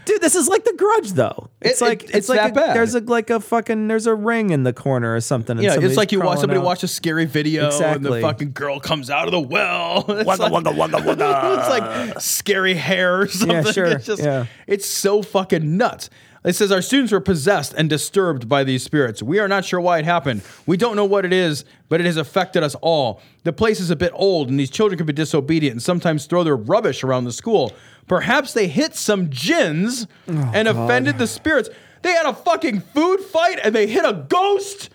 [0.04, 1.48] Dude, this is like the grudge though.
[1.60, 2.76] It's It- like it- it's, it's like that a, bad.
[2.76, 5.56] there's a like a fucking there's a ring in the corner or something.
[5.56, 6.64] and Yeah, it's somebody's like you watch crawling somebody out.
[6.66, 8.20] watch a scary video and Exactly.
[8.20, 10.04] the fucking girl comes out of the well.
[10.08, 10.92] It's Wugga, like,
[11.58, 13.64] it's like scary hair or something.
[13.72, 14.46] sure, It's just yeah.
[14.66, 16.10] it's so fucking nuts.
[16.44, 19.22] It says our students were possessed and disturbed by these spirits.
[19.22, 20.42] We are not sure why it happened.
[20.66, 23.22] We don't know what it is, but it has affected us all.
[23.44, 26.44] The place is a bit old, and these children can be disobedient and sometimes throw
[26.44, 27.72] their rubbish around the school.
[28.06, 30.76] Perhaps they hit some jinns oh, and God.
[30.76, 31.70] offended the spirits.
[32.02, 34.90] They had a fucking food fight and they hit a ghost.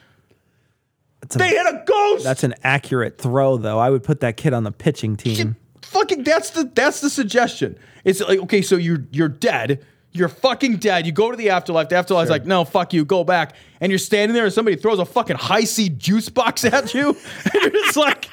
[1.34, 2.24] they hit a ghost.
[2.24, 3.80] That's an accurate throw though.
[3.80, 5.56] I would put that kid on the pitching team.
[5.82, 7.76] fucking that's the that's the suggestion.
[8.04, 9.84] It's like okay, so you're you're dead.
[10.12, 11.06] You're fucking dead.
[11.06, 11.90] You go to the afterlife.
[11.90, 13.56] The afterlife's like, no, fuck you, go back.
[13.80, 17.16] And you're standing there and somebody throws a fucking Hi-C juice box at you.
[17.54, 18.30] And you're just like,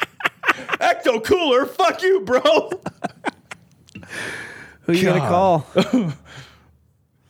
[0.81, 2.71] Ecto cooler, fuck you, bro.
[4.83, 5.67] Who you gonna call?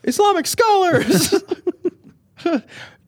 [0.05, 1.35] Islamic scholars.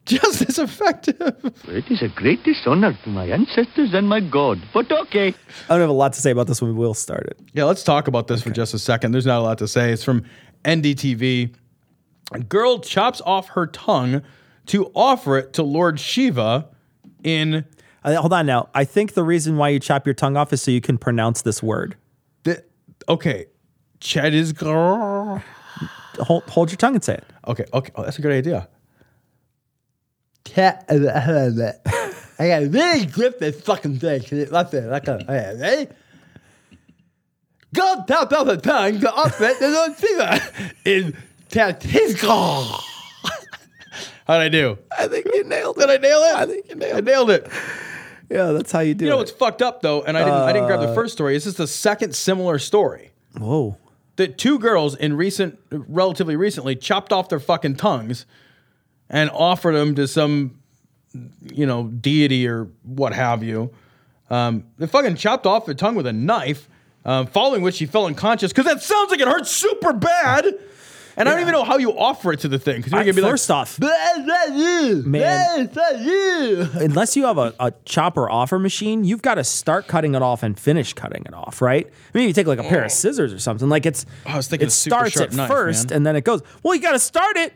[0.05, 1.35] Just as effective.
[1.67, 4.57] It is a great dishonor to my ancestors and my God.
[4.73, 5.27] But okay.
[5.27, 7.39] I don't have a lot to say about this when we'll start it.
[7.53, 9.11] Yeah, let's talk about this for just a second.
[9.11, 9.91] There's not a lot to say.
[9.91, 10.25] It's from
[10.63, 11.53] NDTV.
[12.31, 14.21] A girl chops off her tongue
[14.67, 16.67] to offer it to Lord Shiva
[17.23, 17.65] in.
[18.03, 18.69] Uh, hold on now.
[18.73, 21.41] I think the reason why you chop your tongue off is so you can pronounce
[21.41, 21.95] this word.
[22.43, 22.63] The,
[23.07, 23.47] okay.
[23.99, 24.53] Chet is.
[24.61, 27.23] Hold, hold your tongue and say it.
[27.47, 27.91] Okay, okay.
[27.95, 28.69] Oh, that's a good idea.
[30.43, 30.85] Cat.
[32.39, 34.21] I got really grip this fucking thing.
[34.49, 34.85] That's it.
[34.85, 35.87] Like a,
[37.77, 37.97] okay, ready?
[37.97, 40.51] Go tap out the tongue, it, and don't see that.
[40.85, 41.15] In
[41.49, 42.81] Tatisco.
[44.27, 44.77] How'd I do?
[44.97, 45.87] I think you nailed it.
[45.87, 46.35] Did I nail it?
[46.35, 47.47] I think you nailed I nailed it.
[48.29, 49.07] Yeah, that's how you do it.
[49.07, 49.19] You know it.
[49.19, 51.33] what's fucked up though, and I didn't I didn't grab the Uh, first story.
[51.33, 53.11] This is the second similar story.
[53.37, 53.77] Whoa.
[54.17, 58.25] That two girls in recent relatively recently chopped off their fucking tongues
[59.09, 60.59] and offered them to some
[61.51, 63.71] you know, deity or what have you.
[64.29, 66.68] Um, they fucking chopped off her tongue with a knife,
[67.05, 70.45] um, following which she fell unconscious because that sounds like it hurts super bad.
[71.17, 73.03] And I don't even know how you offer it to the thing because you're I-
[73.03, 73.77] gonna be first like, off,
[75.05, 75.69] Man.
[76.75, 80.43] Unless you have a, a chopper offer machine, you've got to start cutting it off
[80.43, 81.89] and finish cutting it off, right?
[82.13, 83.67] Maybe you take like a pair of scissors or something.
[83.67, 84.29] Like it's Oh.
[84.31, 85.97] I was thinking it starts at knife, first man.
[85.97, 86.41] and then it goes.
[86.63, 87.53] Well, you got to start it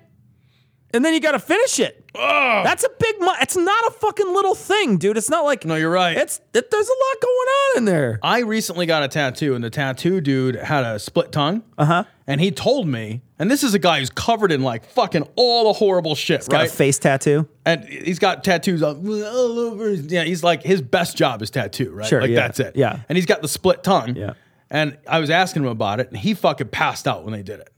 [0.93, 1.99] and then you got to finish it.
[2.13, 3.15] That's a big.
[3.19, 5.17] Mu- it's not a fucking little thing, dude.
[5.17, 6.15] It's not like no, you're right.
[6.17, 8.19] It's it, there's a lot going on in there.
[8.21, 11.63] I recently got a tattoo, and the tattoo dude had a split tongue.
[11.77, 12.03] Uh Uh-huh.
[12.25, 15.65] And he told me, and this is a guy who's covered in like fucking all
[15.65, 16.69] the horrible shit, got right?
[16.69, 17.49] a face tattoo.
[17.65, 19.89] and he's got tattoos all all over.
[19.89, 22.07] His, yeah, he's like his best job is tattoo, right?
[22.07, 22.75] Sure, like yeah, that's it.
[22.75, 22.99] yeah.
[23.09, 24.15] And he's got the split tongue.
[24.15, 24.33] Yeah.
[24.69, 27.59] And I was asking him about it, and he fucking passed out when they did
[27.59, 27.69] it.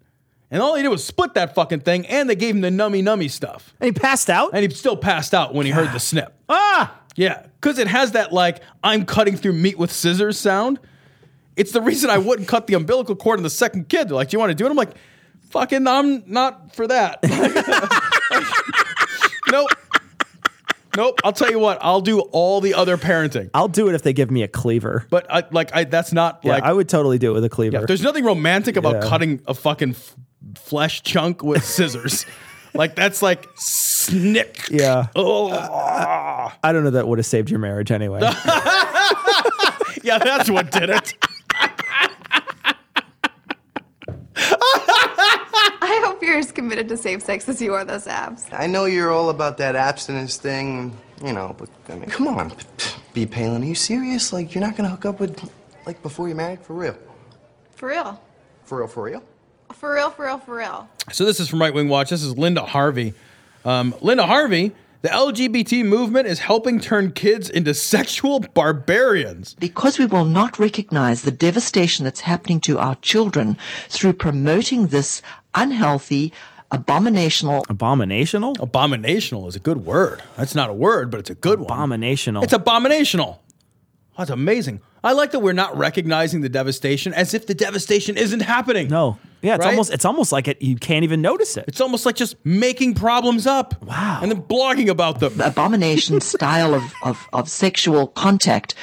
[0.51, 3.01] And all he did was split that fucking thing, and they gave him the nummy
[3.03, 3.73] nummy stuff.
[3.79, 4.51] And he passed out.
[4.53, 6.33] And he still passed out when he heard the snip.
[6.47, 6.99] Ah.
[7.17, 10.79] Yeah, because it has that like I'm cutting through meat with scissors sound.
[11.55, 14.09] It's the reason I wouldn't cut the umbilical cord in the second kid.
[14.09, 14.91] They're like, "Do you want to do it?" I'm like,
[15.51, 17.19] "Fucking, I'm not for that."
[19.51, 19.69] nope,
[20.97, 21.19] nope.
[21.23, 21.77] I'll tell you what.
[21.81, 23.49] I'll do all the other parenting.
[23.53, 25.05] I'll do it if they give me a cleaver.
[25.09, 26.63] But I, like, I that's not Yeah, like.
[26.63, 27.79] I would totally do it with a cleaver.
[27.79, 29.09] yeah, there's nothing romantic about Yeah.
[29.09, 30.15] cutting a fucking f-
[30.57, 32.25] flesh chunk with scissors.
[32.73, 34.59] like that's like snick.
[34.69, 35.07] yeah.
[35.15, 35.49] Oh.
[36.63, 38.19] I don't know that would have saved your marriage anyway.
[40.03, 41.15] yeah, that's what did it.
[44.37, 48.45] I hope you're as committed to safe sex as you are those abs.
[48.51, 52.51] I know you're all about that abstinence thing, you know, but I mean, come on,
[53.13, 53.25] B.
[53.25, 54.33] Palin, are you serious?
[54.33, 55.49] Like, you're not gonna hook up with,
[55.85, 56.59] like, before you're married?
[56.61, 56.97] For real?
[57.75, 58.21] For real.
[58.63, 59.23] For real, for real?
[59.73, 60.89] For real, for real, for real.
[61.11, 62.09] So this is from Right Wing Watch.
[62.09, 63.13] This is Linda Harvey.
[63.63, 69.55] Um, Linda Harvey, the LGBT movement is helping turn kids into sexual barbarians.
[69.55, 73.57] Because we will not recognize the devastation that's happening to our children
[73.89, 75.21] through promoting this
[75.53, 76.33] unhealthy,
[76.71, 77.63] abominational.
[77.67, 78.55] Abominational?
[78.57, 80.23] Abominational is a good word.
[80.37, 81.69] That's not a word, but it's a good one.
[81.69, 82.43] Abominational.
[82.43, 83.39] It's abominational.
[84.17, 84.81] That's amazing.
[85.03, 88.87] I like that we're not recognizing the devastation as if the devastation isn't happening.
[88.87, 89.19] No.
[89.45, 89.71] Yeah, it's Right?
[89.71, 91.65] almost it's almost like it you can't even notice it.
[91.67, 93.81] It's almost like just making problems up.
[93.83, 94.19] Wow.
[94.21, 95.39] And then blogging about them.
[95.39, 98.73] abomination style of, of, of sexual contact.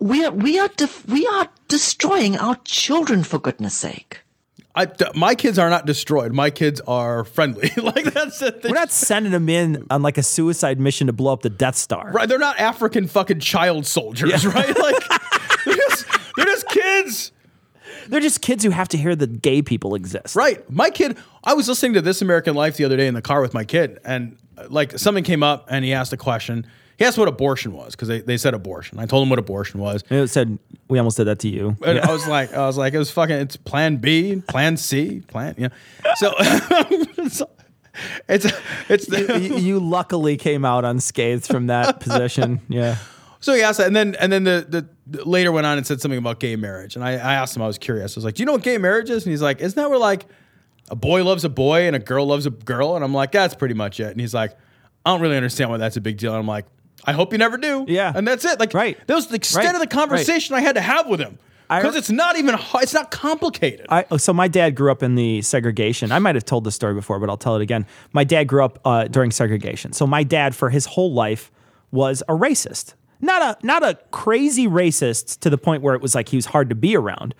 [0.00, 4.22] We are, we, are def- we are destroying our children, for goodness sake.
[4.74, 6.32] I, my kids are not destroyed.
[6.32, 7.70] My kids are friendly.
[7.76, 8.62] like that's it.
[8.64, 11.76] We're not sending them in on like a suicide mission to blow up the Death
[11.76, 12.10] Star.
[12.12, 14.78] Right, they're not African fucking child soldiers, right?
[14.78, 14.96] Like
[15.64, 16.06] they're just,
[16.36, 17.32] they're just kids.
[18.08, 20.36] They're just kids who have to hear that gay people exist.
[20.36, 20.68] Right.
[20.70, 23.40] My kid, I was listening to This American Life the other day in the car
[23.40, 26.66] with my kid, and uh, like something came up and he asked a question.
[26.98, 28.98] He asked what abortion was because they, they said abortion.
[28.98, 30.02] I told him what abortion was.
[30.08, 31.76] And it said we almost did that to you.
[31.84, 32.08] And Yeah.
[32.08, 33.36] I was like, I was like, it was fucking.
[33.36, 35.54] It's Plan B, Plan C, Plan.
[35.58, 35.68] Yeah.
[36.14, 36.32] So,
[37.28, 37.50] so
[38.30, 38.46] it's
[38.88, 42.60] it's you, you- you luckily came out unscathed from that position.
[42.68, 42.96] Yeah.
[43.46, 45.86] So he asked that, and then and then the, the, the later went on and
[45.86, 48.16] said something about gay marriage, and I, I asked him, I was curious.
[48.16, 49.88] I was like, "Do you know what gay marriage is?" And he's like, "Isn't that
[49.88, 50.26] where like
[50.90, 53.54] a boy loves a boy and a girl loves a girl?" And I'm like, "That's
[53.54, 54.50] pretty much it." And he's like,
[55.04, 56.66] "I don't really understand why that's a big deal." And I'm like,
[57.04, 58.58] "I hope you never do." Yeah, and that's it.
[58.58, 58.98] Like, right.
[59.06, 59.74] That was the extent Right.
[59.76, 61.38] of the conversation I had to have with him
[61.68, 63.86] because it's not even it's not complicated.
[63.90, 66.10] I, so my dad grew up in the segregation.
[66.10, 67.86] I might have told this story before, but I'll tell it again.
[68.12, 69.92] My dad grew up uh, during segregation.
[69.92, 71.52] So my dad, for his whole life,
[71.92, 72.94] was a racist.
[73.20, 76.46] Not a not a crazy racist to the point where it was like he was
[76.46, 77.34] hard to be around,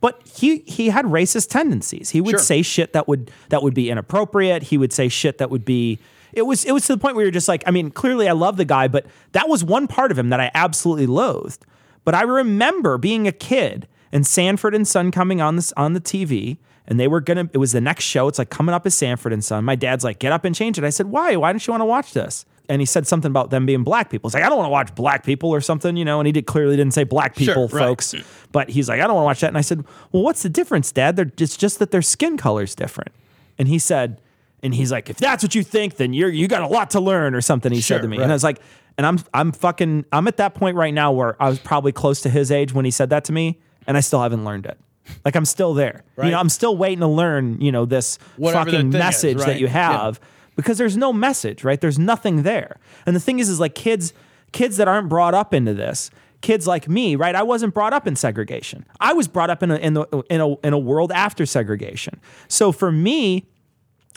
[0.00, 2.10] but he he had racist tendencies.
[2.10, 2.38] He would Sure.
[2.40, 4.64] say shit that would that would be inappropriate.
[4.64, 5.98] He would say shit that would be.
[6.32, 8.32] It was it was to the point where you're just like, I mean, clearly I
[8.32, 11.64] love the guy, but that was one part of him that I absolutely loathed.
[12.04, 16.00] But I remember being a kid and Sanford and Son coming on this on the
[16.00, 16.56] TV,
[16.86, 17.48] and they were gonna.
[17.52, 18.28] It was the next show.
[18.28, 19.64] It's like coming up as Sanford and Son.
[19.64, 20.84] My dad's like, get up and change it.
[20.84, 21.36] I said, why?
[21.36, 22.44] Why don't you want to watch this?
[22.68, 24.28] And he said something about them being black people.
[24.30, 26.20] He's like, I don't want to watch black people or something, you know.
[26.20, 27.82] And he did clearly didn't say black Sure, people, right.
[27.86, 28.14] folks.
[28.52, 29.48] But he's like, I don't want to watch that.
[29.48, 31.16] And I said, Well, what's the difference, Dad?
[31.16, 33.12] They're, it's just that their skin color's different.
[33.58, 34.20] And he said,
[34.62, 37.00] and he's like, if that's what you think, then you're you got a lot to
[37.00, 37.72] learn or something.
[37.72, 38.22] He Sure, said to me, right.
[38.22, 38.60] and I was like,
[38.96, 42.20] and I'm I'm fucking I'm at that point right now where I was probably close
[42.22, 43.58] to his age when he said that to me,
[43.88, 44.78] and I still haven't learned it.
[45.24, 46.04] Like I'm still there.
[46.14, 46.26] Right.
[46.26, 47.60] You know, I'm still waiting to learn.
[47.60, 49.58] You know, this Whatever fucking thing is, message that right?
[49.60, 50.12] you Yeah.
[50.56, 51.80] Because there's no message, right?
[51.80, 52.76] There's nothing there.
[53.06, 54.12] And the thing is, is like kids
[54.52, 56.10] kids that aren't brought up into this.
[56.42, 57.34] Kids like me, right?
[57.34, 58.84] I wasn't brought up in segregation.
[59.00, 62.20] I was brought up in a in, the, in a in a world after segregation.
[62.48, 63.46] So for me,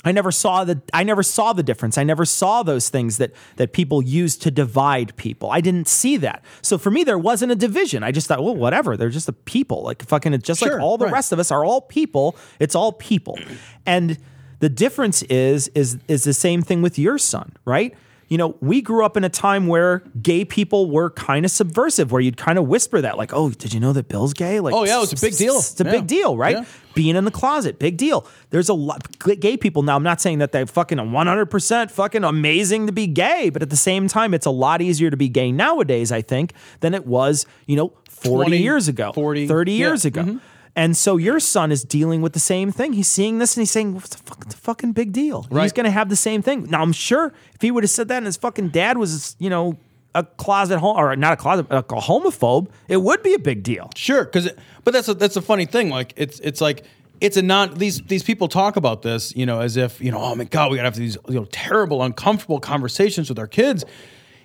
[0.03, 1.97] I never saw the I never saw the difference.
[1.97, 5.49] I never saw those things that that people use to divide people.
[5.51, 6.43] I didn't see that.
[6.61, 8.03] So for me there wasn't a division.
[8.03, 8.97] I just thought, well, whatever.
[8.97, 9.83] They're just a people.
[9.83, 11.13] Like fucking it's just Sure, like all the right.
[11.13, 12.35] rest of us are all people.
[12.59, 13.39] It's all people.
[13.85, 14.17] And
[14.59, 17.93] the difference is is is the same thing with your son, right?
[18.27, 22.11] You know, we grew up in a time where gay people were kind of subversive,
[22.11, 24.73] where you'd kind of whisper that, like, "Oh, did you know that Bill's gay?" Like,
[24.73, 25.57] Oh, yeah, it's a big deal.
[25.59, 25.91] It's a Yeah.
[25.91, 26.57] big deal, right?
[26.57, 26.65] Yeah.
[26.95, 28.25] being in the closet, big deal.
[28.51, 29.05] There's a lot
[29.41, 29.97] gay people now.
[29.97, 33.75] I'm not saying that they're fucking 100% fucking amazing to be gay, but at the
[33.75, 37.45] same time, it's a lot easier to be gay nowadays, I think, than it was,
[37.67, 40.21] you know, 40 20, years ago, 40, 30 yeah, years ago.
[40.23, 40.39] mhm.
[40.75, 42.93] And so your son is dealing with the same thing.
[42.93, 45.71] He's seeing this and he's saying, "What's the fuck, it's a fucking big deal?" He's
[45.71, 46.65] going to have the same thing.
[46.69, 49.49] Now, I'm sure if he would have said that and his fucking dad was, you
[49.49, 49.77] know,
[50.13, 53.89] a closet home or not a closet, a homophobe, it would be a big deal.
[53.95, 54.49] Sure, because
[54.83, 55.89] but that's a, that's a funny thing.
[55.89, 56.83] Like it's it's like
[57.21, 60.19] it's a non these these people talk about this, you know, as if you know,
[60.21, 63.85] oh my god, we gotta have these you know terrible, uncomfortable conversations with our kids.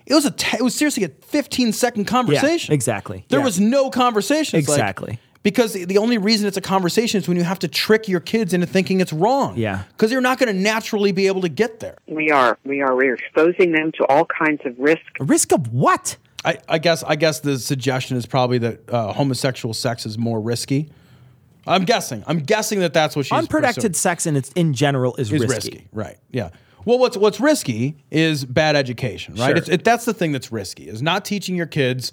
[0.07, 2.73] It was a te- it was seriously a 15 second conversation.
[2.75, 3.25] exactly.
[3.29, 3.45] There Yeah.
[3.45, 4.59] was no conversation.
[4.61, 5.19] It's like- Exactly.
[5.43, 8.21] Because the, the only reason it's a conversation is when you have to trick your
[8.21, 9.57] kids into thinking it's wrong.
[9.57, 9.85] Yeah.
[9.93, 11.97] Because you're not going to naturally be able to get there.
[12.07, 12.59] We are.
[12.65, 12.95] We are.
[12.95, 15.01] We're exposing them to all kinds of risk.
[15.19, 16.17] Risk of what?
[16.45, 20.41] I, I guess I guess the suggestion is probably that uh, homosexual sex is more
[20.41, 20.91] risky.
[21.67, 22.25] I'm guessing.
[22.27, 23.43] I'm guessing that that's what she's saying.
[23.43, 23.95] Unprotected pursuing.
[23.95, 25.55] sex in its in general is, is risky.
[25.55, 25.89] risky.
[25.93, 26.17] Right.
[26.31, 26.51] Yeah.
[26.87, 29.49] Well, what's what's risky is bad education, right?
[29.49, 29.57] Sure.
[29.57, 32.13] It's, it, that's the thing that's risky is not teaching your kids,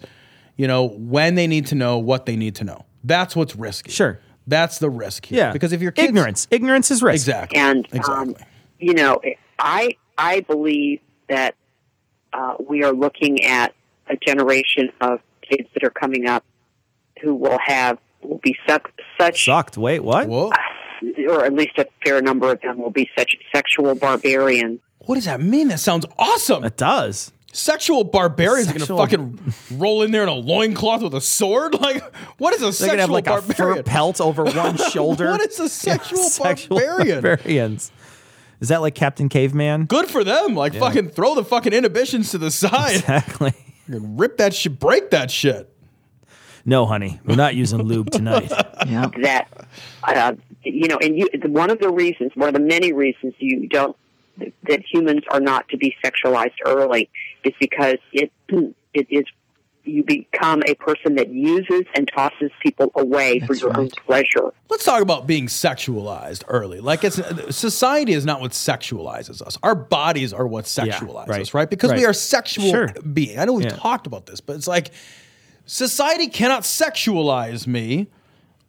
[0.58, 2.86] you know, when they need to know what they need to know.
[3.08, 3.92] That's what's risky.
[3.92, 4.20] Sure.
[4.46, 5.38] That's the risk here.
[5.40, 5.52] Yeah.
[5.54, 7.16] Because if your kids ignorance, ignorance is risk.
[7.28, 8.36] exactly, And exactly.
[8.36, 8.36] um,
[8.80, 9.20] you know,
[9.60, 11.00] I I believe
[11.30, 11.56] that
[12.34, 13.74] uh, we are looking at
[14.10, 16.44] a generation of kids that are coming up
[17.22, 19.78] who will have will be suck, such Sucked.
[19.78, 20.28] Wait, what?
[20.30, 24.80] or at least a fair number of them will be such sexual barbarians.
[25.00, 25.68] What does that mean?
[25.70, 26.64] That sounds awesome.
[26.64, 27.32] It does.
[27.54, 31.74] Sexual barbarians Sexual- are gonna fucking roll in there in a loincloth with a sword.
[31.82, 32.04] Like,
[32.38, 35.28] what is a They're sexual gonna have like a fur pelt over one shoulder.
[35.32, 37.22] What is a sexual Sexual barbarian?
[37.22, 37.92] barbarians.
[38.60, 39.86] Is that like Captain Caveman?
[39.86, 40.56] Good for them.
[40.56, 40.80] Like, Yeah.
[40.82, 42.96] fucking throw the fucking inhibitions to the side.
[42.98, 43.54] Exactly.
[43.88, 44.80] Rip that shit.
[44.80, 45.72] Break that shit.
[46.66, 48.52] No, honey, we're not using lube tonight.
[48.86, 49.10] Yeah.
[49.22, 49.48] that
[50.04, 50.34] uh,
[50.64, 53.96] you know, and you one of the reasons, one of the many reasons you don't
[54.64, 57.10] that humans are not to be sexualized early
[57.48, 58.32] is because it
[58.94, 59.26] it is
[59.88, 64.52] you become a person that uses and tosses people away for your own pleasure.
[64.70, 66.82] Let's talk about being sexualized early.
[66.82, 67.22] Like, it's
[67.56, 69.58] society is not what sexualizes us.
[69.64, 71.42] Our bodies are what sexualize right.
[71.42, 71.70] us, right?
[71.70, 72.88] Because we are sexual Sure.
[73.14, 73.38] beings.
[73.38, 73.78] I know we've Yeah.
[73.78, 74.92] talked about this, but it's like
[75.66, 78.08] society cannot sexualize me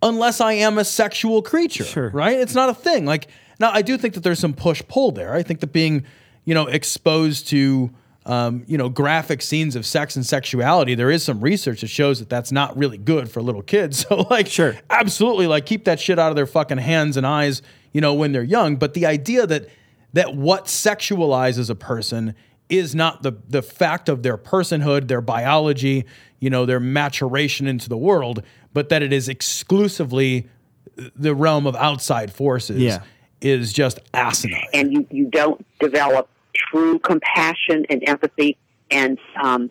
[0.03, 1.85] unless I am a sexual creature.
[1.85, 2.11] Sure.
[2.11, 2.39] Right?
[2.39, 3.07] It's not a thing.
[3.07, 3.27] Like
[3.59, 5.35] now I do think that there's some push pull there.
[5.35, 6.05] I think that being,
[6.45, 7.91] you know, exposed to
[8.29, 12.19] um, you know, graphic scenes of sex and sexuality, there is some research that shows
[12.19, 13.89] that that's not really good for little kids.
[14.09, 17.63] So, like, sure, absolutely, like, keep that shit out of their fucking hands and eyes,
[17.93, 18.77] you know, when they're young.
[18.77, 19.69] But the idea that
[20.13, 22.35] that what sexualizes a person
[22.69, 26.05] is not the the fact of their personhood, their biology,
[26.39, 30.49] you know, their maturation into the world, but that it is exclusively
[31.17, 32.81] the realm of outside forces.
[32.81, 33.03] Yeah.
[33.41, 34.67] Is just asinine.
[34.75, 36.29] and you, you don't develop
[36.71, 38.57] true compassion and empathy
[38.91, 39.71] and um,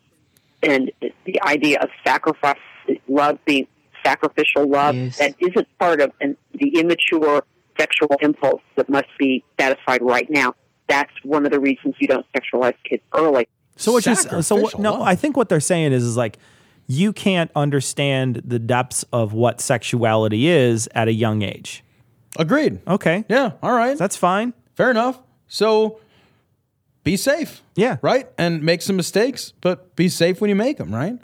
[0.64, 0.92] and
[1.26, 2.58] the idea of sacrifice,
[3.08, 3.68] love being
[4.04, 7.44] sacrificial love that isn't part of an, the immature
[7.78, 10.54] sexual impulse that must be satisfied right now.
[10.88, 13.48] That's one of the reasons you don't sexualize kids early.
[13.76, 16.40] So what you so what, no, I think what they're saying is is like
[16.88, 21.84] you can't understand the depths of what sexuality is at a young age.
[22.40, 22.80] Agreed.
[22.88, 23.26] Okay.
[23.28, 23.52] Yeah.
[23.62, 23.98] All right.
[23.98, 24.54] That's fine.
[24.76, 25.20] Fair enough.
[25.48, 26.00] So
[27.08, 27.64] be safe.
[27.76, 27.98] Yeah.
[28.02, 28.28] Right.
[28.38, 30.94] And make some mistakes, but be safe when you make them.
[30.94, 31.18] Right.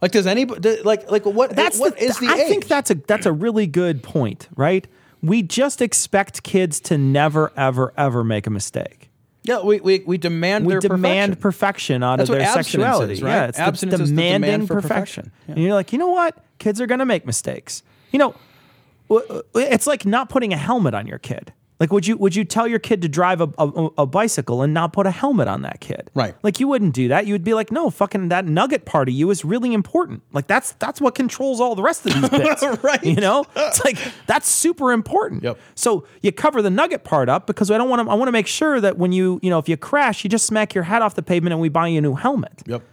[0.00, 1.54] Like, does anybody like like what?
[1.54, 2.48] That's what the, is the I age?
[2.48, 4.86] think that's a that's a really good point, right?
[5.22, 9.10] We just expect kids to never ever ever make a mistake.
[9.44, 11.40] Yeah, we we, we demand we their demand perfection.
[11.40, 13.12] perfection, out That's of their sexuality.
[13.12, 13.30] is, right?
[13.30, 15.24] Yeah, it's the Abstinence is the demanding demand for perfection.
[15.30, 15.54] perfection.
[15.54, 16.36] And you're like, you know what?
[16.58, 17.84] Kids are gonna make mistakes.
[18.10, 18.34] You know,
[19.54, 21.52] it's like not putting a helmet on your kid.
[21.82, 24.72] Like, would you would you tell your kid to drive a, a, a bicycle and
[24.72, 26.12] not put a helmet on that kid?
[26.14, 26.32] Right.
[26.44, 27.26] Like you wouldn't do that.
[27.26, 30.22] You would be like, no, fucking that nugget part of you is really important.
[30.32, 32.62] Like that's that's what controls all the rest of these bits.
[32.84, 33.02] right.
[33.02, 35.42] You know, it's like that's super important.
[35.42, 35.58] Yep.
[35.74, 38.12] So you cover the nugget part up because I don't want to.
[38.12, 40.46] I want to make sure that when you you know if you crash, you just
[40.46, 42.62] smack your head off the pavement and we buy you a new helmet.
[42.64, 42.84] Yep.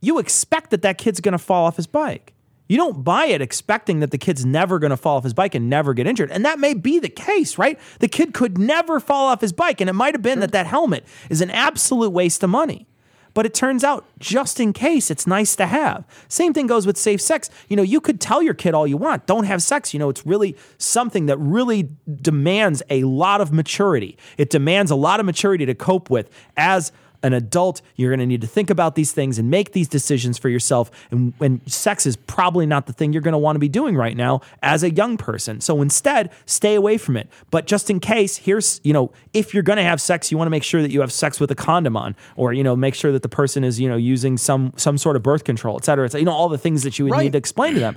[0.00, 2.32] You expect that that kid's going to fall off his bike.
[2.68, 5.54] You don't buy it expecting that the kid's never going to fall off his bike
[5.54, 6.30] and never get injured.
[6.30, 7.78] And that may be the case, right?
[8.00, 9.80] The kid could never fall off his bike.
[9.80, 12.86] And it might have been that that helmet is an absolute waste of money.
[13.34, 16.06] But it turns out, just in case, it's nice to have.
[16.26, 17.50] Same thing goes with safe sex.
[17.68, 19.92] You know, you could tell your kid all you want, don't have sex.
[19.92, 21.90] You know, it's really something that really
[22.22, 24.16] demands a lot of maturity.
[24.38, 26.92] It demands a lot of maturity to cope with as
[27.26, 30.38] an adult, you're going to need to think about these things and make these decisions
[30.38, 30.90] for yourself.
[31.10, 33.96] And when sex is probably not the thing you're going to want to be doing
[33.96, 35.60] right now as a young person.
[35.60, 37.28] So instead, stay away from it.
[37.50, 40.46] But just in case, here's, you know, if you're going to have sex, you want
[40.46, 42.94] to make sure that you have sex with a condom on or, you know, make
[42.94, 45.84] sure that the person is, you know, using some some sort of birth control, et
[45.84, 46.04] cetera.
[46.06, 47.24] It's, you know, all the things that you would Right.
[47.24, 47.96] need to explain to them.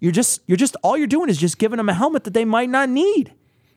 [0.00, 2.44] You're just, you're just, all you're doing is just giving them a helmet that they
[2.44, 3.32] might not need.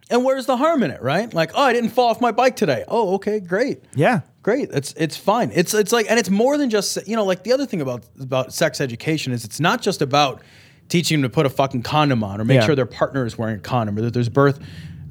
[0.09, 1.33] And where's the harm in it, right?
[1.33, 2.85] Like, oh, I didn't fall off my bike today.
[2.87, 3.83] Oh, okay, great.
[3.93, 4.21] Yeah.
[4.41, 4.69] Great.
[4.71, 5.51] It's it's fine.
[5.53, 8.05] It's it's like and it's more than just you know, like the other thing about
[8.19, 10.41] about sex education is it's not just about
[10.87, 12.65] teaching them to put a fucking condom on or make Yeah.
[12.65, 14.59] sure their partner is wearing a condom or that there's birth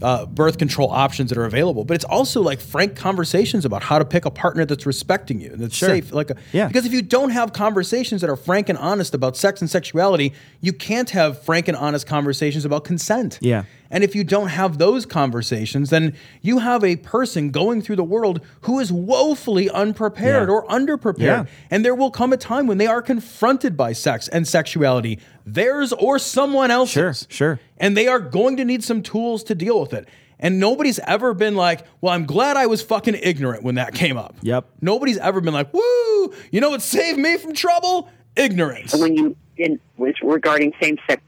[0.03, 1.82] uh, birth control options that are available.
[1.84, 5.51] But it's also like frank conversations about how to pick a partner that's respecting you
[5.53, 5.88] and that's Sure.
[5.88, 6.12] safe.
[6.12, 6.66] Like a, Yeah.
[6.68, 10.34] because if you don't have conversations that are frank and honest about sex and sexuality,
[10.61, 13.38] you can't have frank and honest conversations about consent.
[13.40, 13.64] Yeah.
[13.91, 18.05] And if you don't have those conversations, then you have a person going through the
[18.05, 20.55] world who is woefully unprepared Yeah.
[20.55, 21.18] or underprepared.
[21.20, 21.45] Yeah.
[21.70, 25.93] And there will come a time when they are confronted by sex and sexuality, theirs
[25.93, 26.93] or someone else's.
[26.95, 27.61] Sure, sure.
[27.78, 30.09] And they are going to need some tools to deal with it.
[30.39, 34.18] And nobody's ever been like, well, I'm glad I was fucking ignorant when that came
[34.18, 34.37] up.
[34.43, 34.66] Yep.
[34.82, 38.11] Nobody's ever been like, woo, you know what saved me from trouble?
[38.37, 38.95] Ignorance.
[38.95, 41.22] when you in with regarding same sex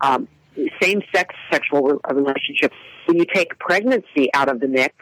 [0.00, 0.26] um,
[0.80, 2.74] same sex sexual re- relationships.
[3.06, 4.94] When you take pregnancy out of the mix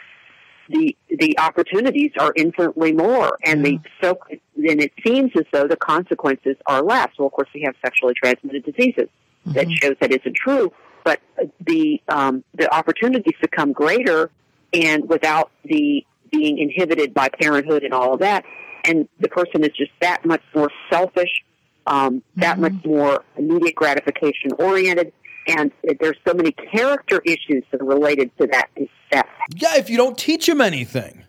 [0.69, 4.19] the the opportunities are infinitely more and the so
[4.57, 7.09] then it seems as though the consequences are less.
[7.19, 9.09] Well of course we have sexually transmitted diseases
[9.47, 10.73] that shows that isn't true
[11.05, 11.21] but
[11.67, 14.31] the um, the opportunities become greater
[14.75, 18.45] and without the being inhibited by parenthood and all of that
[18.85, 21.45] and the person is just that much more selfish
[21.87, 25.13] um, that much more immediate gratification oriented
[25.49, 28.69] and there's so many character issues that are related to that
[29.11, 31.25] that Yeah, if you don't teach them anything,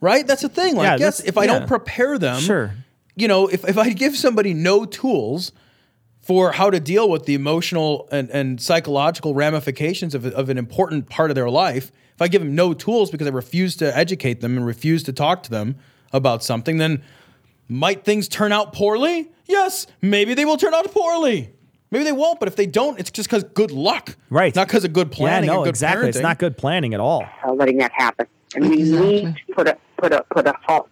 [0.00, 0.26] right?
[0.26, 0.76] That's the thing.
[0.76, 1.58] Like, Yeah, yes, if I yeah.
[1.58, 2.74] don't prepare them, Sure.
[3.16, 5.52] you know, if, if I give somebody no tools
[6.20, 11.08] for how to deal with the emotional and, and psychological ramifications of, of an important
[11.08, 14.40] part of their life, if I give them no tools because I refuse to educate
[14.40, 15.76] them and refuse to talk to them
[16.12, 17.02] about something, then
[17.68, 19.30] might things turn out poorly?
[19.46, 21.52] Yes, maybe they will turn out poorly.
[21.92, 24.16] Maybe they won't, but if they don't, it's just because good luck.
[24.30, 24.52] Right.
[24.52, 26.08] Not because of good planning yeah, no, and good exactly.
[26.08, 27.24] It's not good planning at all.
[27.46, 30.88] uh, letting that happen and we need to put a put a put a halt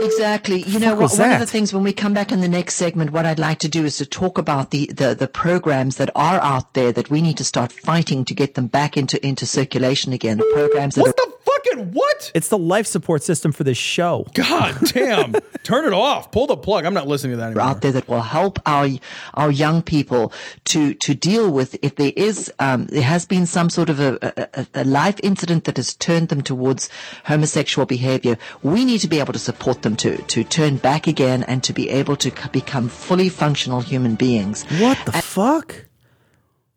[0.00, 0.62] Exactly.
[0.62, 3.12] You know, what, one of the things when we come back in the next segment,
[3.12, 6.40] what I'd like to do is to talk about the, the, the programs that are
[6.40, 10.12] out there that we need to start fighting to get them back into, into circulation
[10.12, 10.38] again.
[10.38, 12.30] The programs that What are the fucking what?
[12.34, 14.26] It's the life support system for this show.
[14.34, 15.34] God damn.
[15.62, 16.32] Turn it off.
[16.32, 16.84] Pull the plug.
[16.84, 17.62] I'm not listening to that anymore.
[17.62, 18.88] out there that will help our
[19.34, 20.32] our young people
[20.66, 24.18] to to deal with if there is um, there has been some sort of a,
[24.22, 26.88] a, a life incident that has turned them towards
[27.24, 28.36] homosexual behavior.
[28.62, 31.72] We need to be able to support them to to turn back again and to
[31.72, 34.64] be able to become fully functional human beings.
[34.80, 35.86] What the fuck?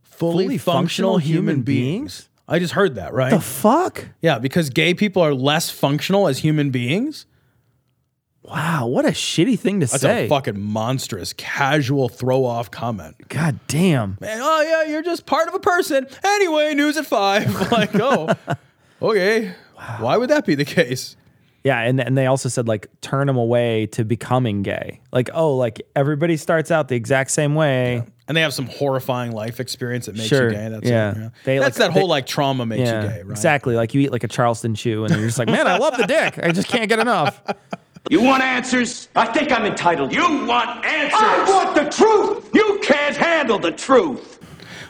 [0.03, 2.29] Fully, functional, human beings.
[2.47, 3.31] I just heard that, right?
[3.31, 4.05] The fuck?
[4.21, 7.25] Yeah, because gay people are less functional as human beings.
[8.43, 10.25] Wow, what a shitty thing to That's say.
[10.25, 13.15] a fucking monstrous, casual throw off comment.
[13.27, 14.17] God damn.
[14.21, 16.05] Man, oh yeah, you're just part of a person.
[16.23, 17.71] Anyway, news at five.
[17.71, 18.29] like, oh,
[19.01, 19.51] okay.
[19.97, 21.15] Why would that be the case?
[21.63, 25.01] Yeah, and and they also said like turn them away to becoming gay.
[25.11, 28.03] Like, oh, like everybody starts out the exact same way.
[28.27, 30.49] And they have some horrifying life experience that makes Sure.
[30.49, 30.69] you gay.
[30.69, 31.11] That's yeah.
[31.11, 31.29] it, yeah.
[31.43, 33.31] They, That's like, that whole they- like trauma makes yeah, you gay, right?
[33.31, 33.75] Exactly.
[33.75, 36.07] Like you eat like a Charleston chew and you're just like, man, I love the
[36.07, 36.39] dick.
[36.41, 37.41] I just can't get enough.
[38.07, 39.09] You want answers?
[39.15, 40.13] I think I'm entitled.
[40.13, 41.19] You want answers?
[41.19, 42.51] I want the truth.
[42.53, 44.39] You can't handle the truth.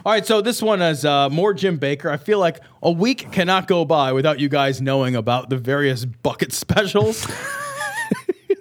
[0.06, 2.12] All right, so this one is uh, more Jim Bakker.
[2.12, 6.04] I feel like a week cannot go by without you guys knowing about the various
[6.04, 7.26] bucket specials.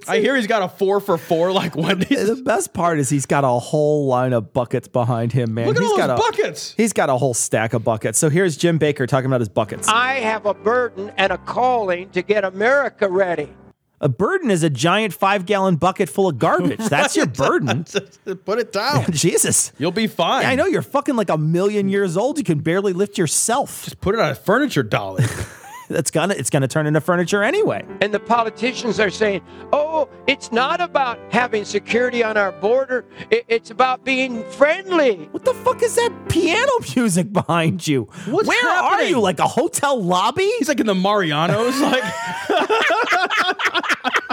[0.08, 2.28] I hear he's got a four for four like Wendy's.
[2.34, 5.66] The best part is he's got a whole line of buckets behind him, man.
[5.66, 6.74] Look at He's all got those a, buckets.
[6.76, 8.18] He's got a whole stack of buckets.
[8.18, 9.88] So here's Jim Bakker talking about his buckets.
[9.88, 13.48] I have a burden and a calling to get America ready.
[14.00, 16.80] A burden is a giant five gallon bucket full of garbage.
[16.88, 17.84] That's your burden.
[18.44, 19.06] Put it down.
[19.12, 19.72] Jesus.
[19.78, 20.42] You'll be fine.
[20.42, 22.36] Yeah, I know you're fucking like a million years old.
[22.36, 23.84] You can barely lift yourself.
[23.84, 25.24] Just put it on a furniture dolly.
[25.88, 27.84] That's gonna it's gonna turn into furniture anyway.
[28.00, 33.44] And the politicians are saying, oh, it's not about having security on our border, I-
[33.48, 35.28] it's about being friendly.
[35.32, 38.08] What the fuck is that piano music behind you?
[38.26, 39.20] What's Where are you?
[39.20, 40.50] Like a hotel lobby?
[40.58, 42.02] He's like in the Mariano's, like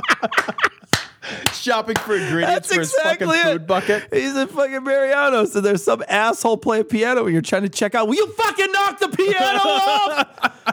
[1.53, 3.53] shopping for ingredients That's for his exactly fucking it.
[3.53, 4.07] food bucket.
[4.13, 7.95] He's in fucking Mariano, so there's some asshole playing piano and you're trying to check
[7.95, 8.07] out.
[8.07, 10.27] Will you fucking knock the piano off?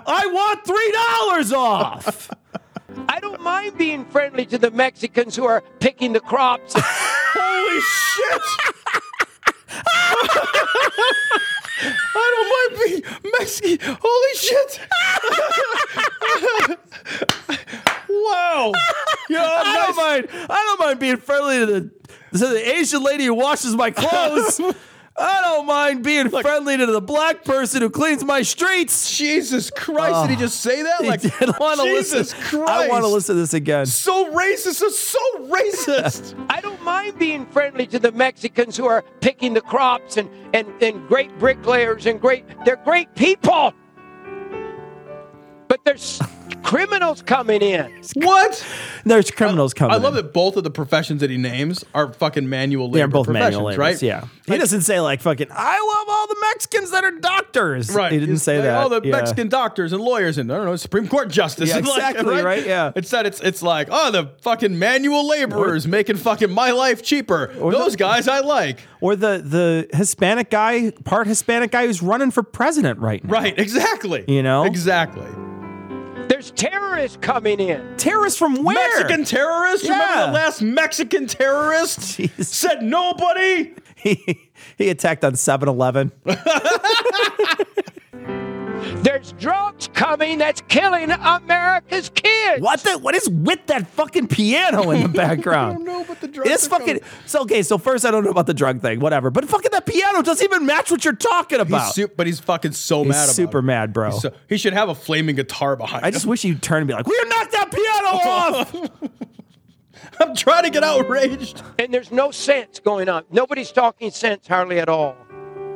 [0.06, 2.30] I want three dollars off.
[3.08, 6.74] I don't mind being friendly to the Mexicans who are picking the crops.
[6.78, 8.42] Holy shit!
[11.80, 13.96] I don't mind being Mexican.
[14.00, 14.80] Holy shit!
[18.08, 18.72] wow.
[19.28, 20.28] Yeah, I don't mind.
[20.50, 21.90] I don't mind being friendly to the
[22.32, 24.60] to the Asian lady who washes my clothes.
[25.20, 29.16] I don't mind being friendly to the black person who cleans my streets.
[29.16, 30.28] Jesus Christ!
[30.28, 30.46] did he oh.
[30.46, 31.04] just say that?
[31.04, 32.40] Like, I want to Jesus listen.
[32.40, 32.70] Christ!
[32.70, 33.86] I want to listen to this again.
[33.86, 34.82] So racist!
[34.82, 36.46] It's so racist.
[36.50, 40.68] I don't mind being friendly to the Mexicans who are picking the crops and, and,
[40.82, 43.72] and great bricklayers and great, they're great people.
[45.68, 46.20] But there's
[46.62, 48.02] criminals coming in.
[48.14, 48.66] What?
[49.04, 49.94] There's criminals coming.
[49.94, 50.24] I love in.
[50.24, 53.52] that both of the professions that he names are fucking manual labor They're both professions,
[53.56, 54.02] manual labors, right?
[54.02, 54.26] Yeah.
[54.46, 55.48] He doesn't say like fucking.
[55.50, 57.94] I love all the Mexicans that are doctors.
[57.94, 58.12] Right.
[58.12, 58.74] He didn't It's say that.
[58.76, 59.12] All the Yeah.
[59.12, 61.68] Mexican doctors and lawyers and I don't know Supreme Court justice.
[61.68, 62.64] Yeah, and, like, exactly, right?
[62.66, 62.92] Yeah.
[62.96, 67.52] Instead, it's it's like oh the fucking manual laborers making fucking my life cheaper.
[67.54, 68.80] Those guys I like.
[69.00, 73.30] Or the the Hispanic guy, part Hispanic guy who's running for president right now.
[73.32, 73.58] Right.
[73.58, 74.24] Exactly.
[74.28, 74.64] You know.
[74.64, 75.26] Exactly.
[76.38, 77.96] There's terrorists coming in.
[77.96, 78.76] Terrorists from where?
[78.76, 79.88] Mexican terrorists.
[79.88, 82.00] Remember the last Mexican terrorist
[82.44, 83.74] said nobody.
[83.96, 86.12] He he attacked on 7-Eleven.
[89.02, 92.62] There's drugs coming that's killing America's kids.
[92.62, 92.98] What the?
[92.98, 95.70] What is with that fucking piano in the background?
[95.72, 96.50] I don't know, but the drugs.
[96.50, 97.00] It's fucking.
[97.26, 99.30] So okay, so first I don't know about the drug thing, whatever.
[99.30, 101.86] But fucking that piano doesn't even match what you're talking about.
[101.86, 103.62] He's su- but he's fucking so He's mad about super it.
[103.62, 104.10] mad, bro.
[104.18, 106.12] So- he should have a flaming guitar behind I him.
[106.14, 109.00] just wish he'd turn and be like, "We knocked that piano off?"
[110.20, 111.62] I'm trying to get outraged.
[111.78, 113.24] And there's no sense going on.
[113.30, 115.16] Nobody's talking sense hardly at all.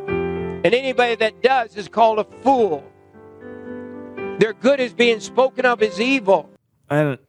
[0.08, 2.84] And anybody that does is called a fool.
[4.38, 6.48] Their good is being spoken of as evil.
[6.90, 7.20] I don't.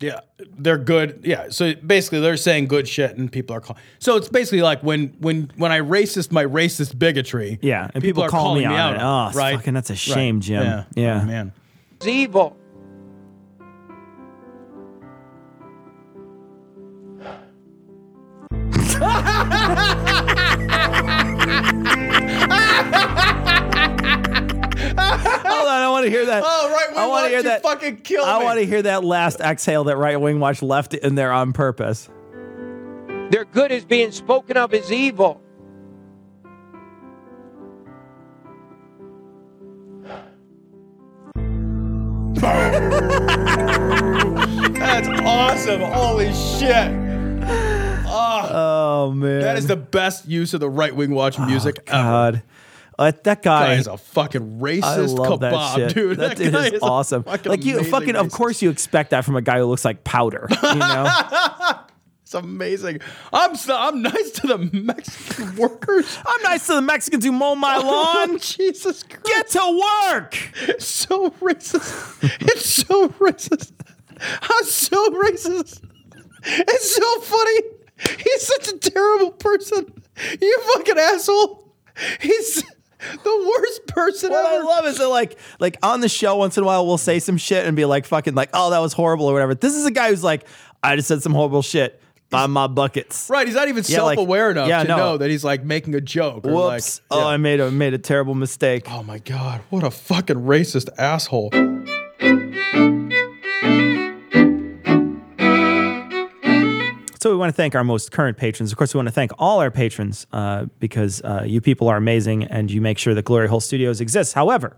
[0.00, 0.20] Yeah,
[0.58, 1.20] they're good.
[1.24, 3.80] Yeah, so basically they're saying good shit, and people are calling.
[3.98, 7.58] So it's basically like when when when I racist my racist bigotry.
[7.62, 8.98] Yeah, and people, are call me, on it.
[9.00, 9.56] Oh, it's right?
[9.56, 9.98] fucking, that's a Right.
[9.98, 10.62] shame, Jim.
[10.62, 11.20] Yeah, yeah.
[11.22, 11.52] Oh, man.
[11.96, 12.56] It's evil.
[26.12, 26.42] want want to hear that.
[26.46, 27.62] Oh, right wing I want watch, to hear you that.
[27.62, 28.44] fucking kill I me.
[28.44, 32.08] want to hear that last exhale that right wing watch left in there on purpose.
[33.30, 35.40] Their good is being spoken of as evil.
[44.74, 45.80] That's awesome.
[45.80, 46.90] Holy shit.
[48.06, 48.50] Ah.
[48.52, 52.02] Oh man, That is the best use of the right wing watch oh, music ever.
[52.02, 52.42] God.
[52.98, 55.94] Uh, that guy, Guy is a fucking racist I love that kebab, shit.
[55.94, 56.18] dude.
[56.18, 57.24] That, That dude is is awesome.
[57.24, 60.04] fucking Like you, fucking, of course, you expect that from a guy who looks like
[60.04, 60.46] powder.
[60.62, 61.10] You know,
[62.22, 63.00] It's amazing.
[63.34, 66.18] I'm so, I'm nice to the Mexican workers.
[66.26, 68.38] I'm nice to the Mexicans who mow my lawn.
[68.40, 69.24] Jesus Christ.
[69.26, 70.38] Get to work.
[70.68, 72.16] It's so racist.
[72.40, 73.72] It's so racist.
[74.20, 75.82] I'm so racist.
[76.46, 77.60] It's so funny.
[78.18, 79.92] He's such a terrible person.
[80.40, 81.74] You fucking asshole.
[82.20, 82.64] He's
[83.12, 86.62] the worst person What I love is that like like on the show once in
[86.64, 89.26] a while we'll say some shit and be like fucking like oh that was horrible
[89.26, 89.54] or whatever.
[89.54, 90.46] This is a guy who's like
[90.82, 92.00] I just said some horrible shit.
[92.30, 93.28] Buy my buckets.
[93.30, 94.96] Right, he's not even Yeah, self-aware enough yeah, to no.
[94.96, 96.44] know that he's like making a joke.
[96.46, 97.00] Or Whoops!
[97.10, 98.90] Like, Oh, I made a made a terrible mistake.
[98.90, 101.50] Oh my god, what a fucking racist asshole.
[107.24, 108.70] So we want to thank our most current patrons.
[108.70, 111.96] Of course, we want to thank all our patrons uh, because uh, you people are
[111.96, 114.34] amazing and you make sure that Glory Hole Studios exists.
[114.34, 114.76] However,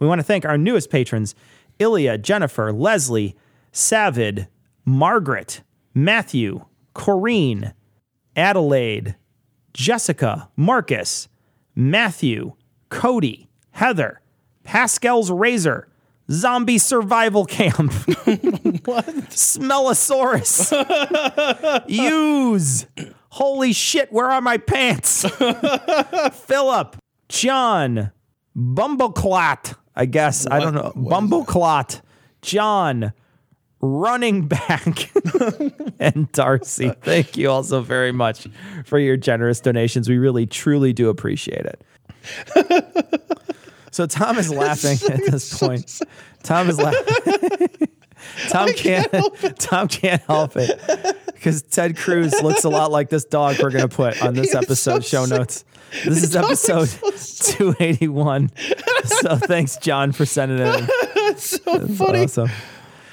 [0.00, 1.36] we want to thank our newest patrons:
[1.78, 3.36] Ilya, Jennifer, Leslie,
[3.72, 4.48] Savid,
[4.84, 5.62] Margaret,
[5.94, 7.72] Matthew, Corrine,
[8.34, 9.14] Adelaide,
[9.72, 11.28] Jessica, Marcus,
[11.76, 12.54] Matthew,
[12.88, 14.22] Cody, Heather,
[14.64, 15.86] Pascal's Razor,
[16.30, 17.92] Zombie Survival Camp,
[18.84, 19.06] what?
[19.30, 20.72] Smellosaurus,
[21.88, 22.86] Use,
[23.36, 25.28] Holy shit, where are my pants?
[26.46, 26.96] Philip,
[27.28, 28.10] John,
[28.56, 30.46] Bumbleclot, I guess.
[30.50, 30.92] I don't know.
[30.96, 32.00] Bumbleclot,
[32.40, 33.12] John,
[33.82, 35.10] Running Back,
[36.00, 36.92] and Darcy.
[37.02, 38.48] Thank you all so very much
[38.86, 40.08] for your generous donations.
[40.08, 41.84] We really, truly do appreciate it.
[43.96, 46.02] So Tom is laughing at this point.
[46.42, 47.88] Tom is laughing.
[48.50, 49.10] Tom can't.
[49.58, 50.78] Tom can't help it
[51.28, 55.02] because Ted Cruz looks a lot like this dog we're gonna put on this episode
[55.02, 55.38] so show sick.
[55.38, 55.64] notes.
[56.04, 58.50] This is episode so 281.
[59.04, 60.88] So thanks, John, for sending it in.
[61.14, 62.24] That's so That's funny.
[62.24, 62.50] awesome.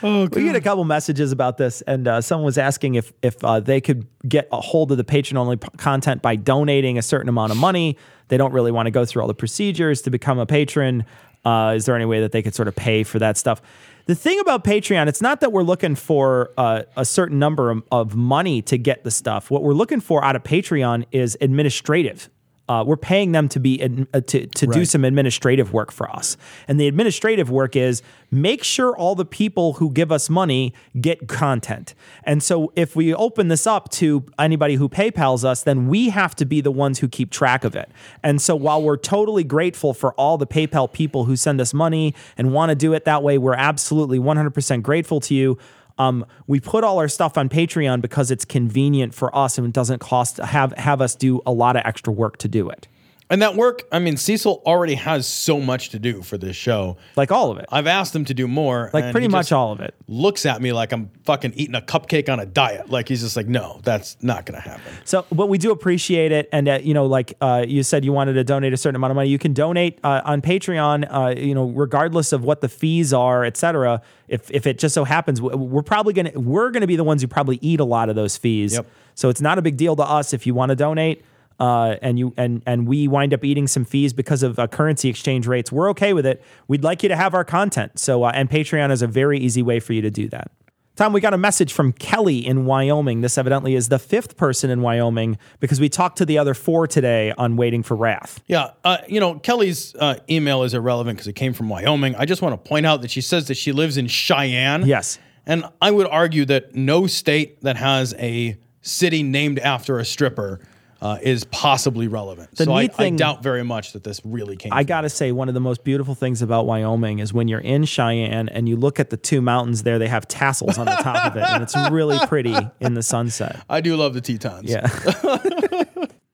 [0.01, 3.41] Oh, We get a couple messages about this, and uh, someone was asking if if
[3.41, 7.01] uh, they could get a hold of the patron only p- content by donating a
[7.01, 7.97] certain amount of money.
[8.27, 11.05] They don't really want to go through all the procedures to become a patron.
[11.45, 13.61] Uh, is there any way that they could sort of pay for that stuff?
[14.05, 17.83] The thing about Patreon, it's not that we're looking for uh, a certain number of,
[17.91, 19.49] of money to get the stuff.
[19.49, 22.29] What we're looking for out of Patreon is administrative.
[22.69, 23.81] Uh, we're paying them to be
[24.13, 26.37] uh, to to do some administrative work for us,
[26.67, 31.27] and the administrative work is make sure all the people who give us money get
[31.27, 31.93] content.
[32.23, 36.35] And so, if we open this up to anybody who PayPal's us, then we have
[36.35, 37.91] to be the ones who keep track of it.
[38.23, 42.15] And so, while we're totally grateful for all the PayPal people who send us money
[42.37, 45.57] and want to do it that way, we're absolutely 100% grateful to you.
[45.97, 49.73] Um, we put all our stuff on Patreon because it's convenient for us and it
[49.73, 52.87] doesn't cost have have us do a lot of extra work to do it.
[53.33, 56.97] And that work, I mean, Cecil already has so much to do for this show.
[57.15, 57.65] Like all of it.
[57.71, 58.91] I've asked him to do more.
[58.93, 59.95] Like pretty much all of it.
[60.07, 62.91] Looks at me like I'm fucking eating a cupcake on a diet.
[62.91, 64.93] Like he's just like, no, that's not going to happen.
[65.03, 68.13] So, but we do appreciate it, and uh, you know, like uh, you said, you
[68.13, 69.29] wanted to donate a certain amount of money.
[69.29, 71.07] You can donate uh, on Patreon.
[71.09, 74.03] Uh, you know, regardless of what the fees are, et cetera.
[74.27, 77.27] If if it just so happens, we're probably gonna we're gonna be the ones who
[77.27, 78.75] probably eat a lot of those fees.
[78.75, 78.85] Yep.
[79.15, 81.25] So it's not a big deal to us if you want to donate.
[81.63, 85.07] Uh, and you and and we wind up eating some fees because of uh, currency
[85.07, 85.71] exchange rates.
[85.71, 86.43] We're okay with it.
[86.67, 87.97] We'd like you to have our content.
[87.97, 90.51] So uh, and Patreon is a very easy way for you to do that.
[90.97, 93.21] Tom, we got a message from Kelly in Wyoming.
[93.21, 96.85] This evidently is the fifth person in Wyoming because we talked to the other four
[96.85, 98.41] today on Waiting for Wrath.
[98.47, 102.13] Yeah, uh, you know, Kelly's uh, email is irrelevant because it came from Wyoming.
[102.17, 104.85] I just want to point out that she says that she lives in Cheyenne.
[104.85, 105.17] Yes.
[105.45, 110.59] And I would argue that no state that has a city named after a stripper
[111.03, 112.55] uh, is possibly relevant.
[112.55, 114.71] The so I, thing- I doubt very much that this really came.
[114.71, 117.59] I got to say, one of the most beautiful things about Wyoming is when you're
[117.59, 120.95] in Cheyenne and you look at the two mountains there, they have tassels on the
[120.95, 123.61] top of it, and it's really pretty in the sunset.
[123.69, 124.69] I do love the Tetons.
[124.69, 124.87] Yeah.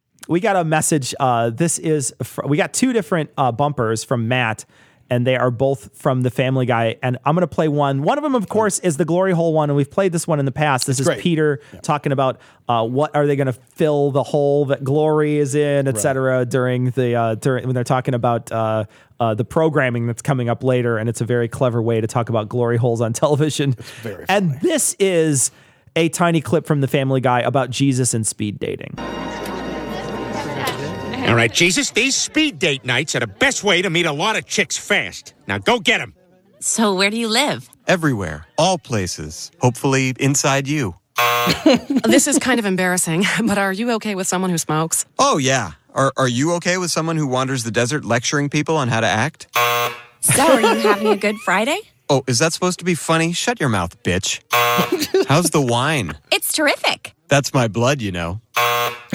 [0.28, 1.16] we got a message.
[1.20, 4.66] Uh, this is fr- we got two different uh, bumpers from Matt,
[5.10, 6.98] and they are both from the Family Guy.
[7.02, 8.04] And I'm going to play one.
[8.04, 10.40] One of them, of course, is the glory hole one, and we've played this one
[10.40, 10.88] in the past.
[10.88, 11.20] This is great.
[11.20, 15.56] Peter talking about uh, what are they going to fill the hole that glory is
[15.56, 18.52] in, et cetera, during the uh, during when they're talking about.
[18.52, 18.86] Uh,
[19.22, 22.30] uh, the programming that's coming up later, and it's a very clever way to talk
[22.30, 23.76] about glory holes on television.
[24.30, 25.52] and this is
[25.98, 28.96] a tiny clip from the Family Guy about Jesus and speed dating.
[31.30, 34.36] All right, Jesus, these speed date nights are the best way to meet a lot
[34.36, 35.36] of chicks fast.
[35.46, 36.16] Now go get them.
[36.60, 37.70] So, where do you live?
[37.88, 39.52] Everywhere, all places.
[39.62, 40.96] Hopefully, inside you.
[42.04, 45.06] this is kind of embarrassing, but are you okay with someone who smokes?
[45.20, 45.74] Oh, yeah.
[45.94, 49.08] Are, are you okay with someone who wanders the desert lecturing people on how to
[49.08, 49.56] act?
[50.22, 51.80] So, are you having a good Friday?
[52.10, 53.34] Oh, is that supposed to be funny?
[53.34, 54.42] Shut your mouth, bitch.
[55.28, 56.18] How's the wine?
[56.32, 57.14] It's terrific.
[57.28, 58.42] That's my blood, you know.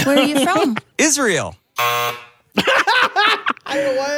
[0.04, 0.76] Where are you from?
[0.96, 1.56] Israel.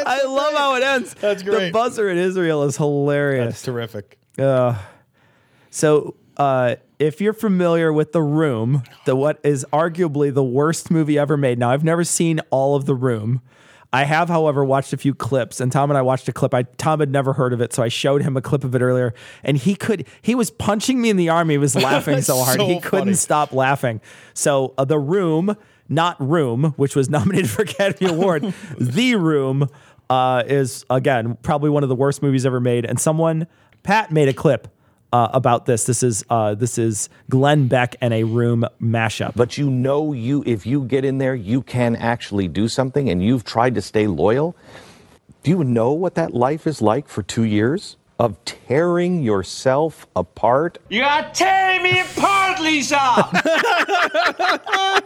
[0.08, 1.14] I love how it ends.
[1.20, 1.66] That's great.
[1.66, 3.46] The buzzer in Israel is hilarious.
[3.46, 4.18] That's terrific.
[4.38, 4.78] Uh,
[5.70, 11.18] so, uh, if you're familiar with The Room, the what is arguably the worst movie
[11.18, 11.58] ever made.
[11.58, 13.40] Now, I've never seen all of The Room.
[13.92, 16.52] I have, however, watched a few clips, and Tom and I watched a clip.
[16.52, 18.82] I Tom had never heard of it, so I showed him a clip of it
[18.82, 21.48] earlier, and he could he was punching me in the arm.
[21.48, 24.00] He was laughing so hard So he couldn't stop laughing.
[24.34, 25.56] So, uh, The Room,
[25.88, 29.68] not Room, which was nominated for Academy Award, The Room
[30.08, 32.84] uh, is again probably one of the worst movies ever made.
[32.84, 33.46] And someone,
[33.82, 34.68] Pat, made a clip
[35.12, 35.84] uh, about this.
[35.84, 39.32] This is uh, this is Glenn Beck and a Room mashup.
[39.34, 43.22] But you know, you if you get in there, you can actually do something, and
[43.22, 44.56] you've tried to stay loyal.
[45.42, 50.78] Do you know what that life is like for two years of tearing yourself apart?
[50.88, 53.02] You are tearing me apart, Lisa!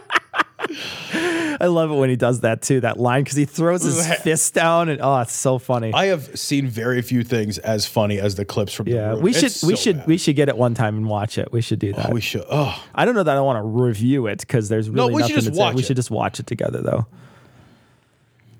[1.13, 2.79] I love it when he does that too.
[2.81, 5.93] That line because he throws his fist down and oh, it's so funny.
[5.93, 9.43] I have seen very few things as funny as the clips from yeah, we should
[9.45, 10.07] It's we so should bad.
[10.07, 11.51] we should get it one time and watch it.
[11.51, 12.11] We should do that.
[12.13, 12.43] we should.
[12.49, 15.21] Oh, I don't know that I want to review it because there's No, really we
[15.23, 15.59] should nothing just to say.
[15.59, 17.05] watch We should just watch it together though.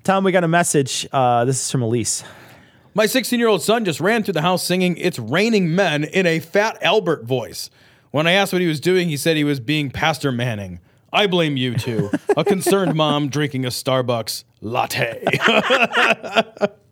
[0.04, 1.06] Tom, we got a message.
[1.12, 2.24] Uh, this is from Elise.
[2.94, 6.26] My 16 year old son just ran through the house singing It's Raining Men in
[6.26, 7.70] a Fat Albert voice.
[8.10, 10.80] When I asked what he was doing, he said he was being Pastor Manning.
[11.12, 12.10] I blame you too.
[12.36, 15.22] a concerned mom drinking a Starbucks latte.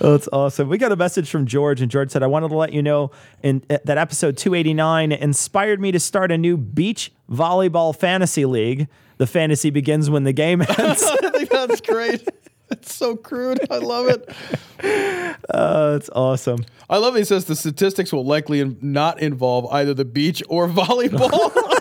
[0.00, 0.68] Oh, it's awesome.
[0.68, 3.10] We got a message from George, and George said, I wanted to let you know
[3.42, 8.86] in, uh, that episode 289 inspired me to start a new beach volleyball fantasy league.
[9.16, 11.02] The fantasy begins when the game ends.
[11.02, 12.28] I think that's great.
[12.70, 13.58] It's so crude.
[13.70, 15.42] I love it.
[15.50, 16.64] uh, it's awesome.
[16.88, 17.20] I love it.
[17.20, 21.50] He says the statistics will likely not involve either the beach or volleyball.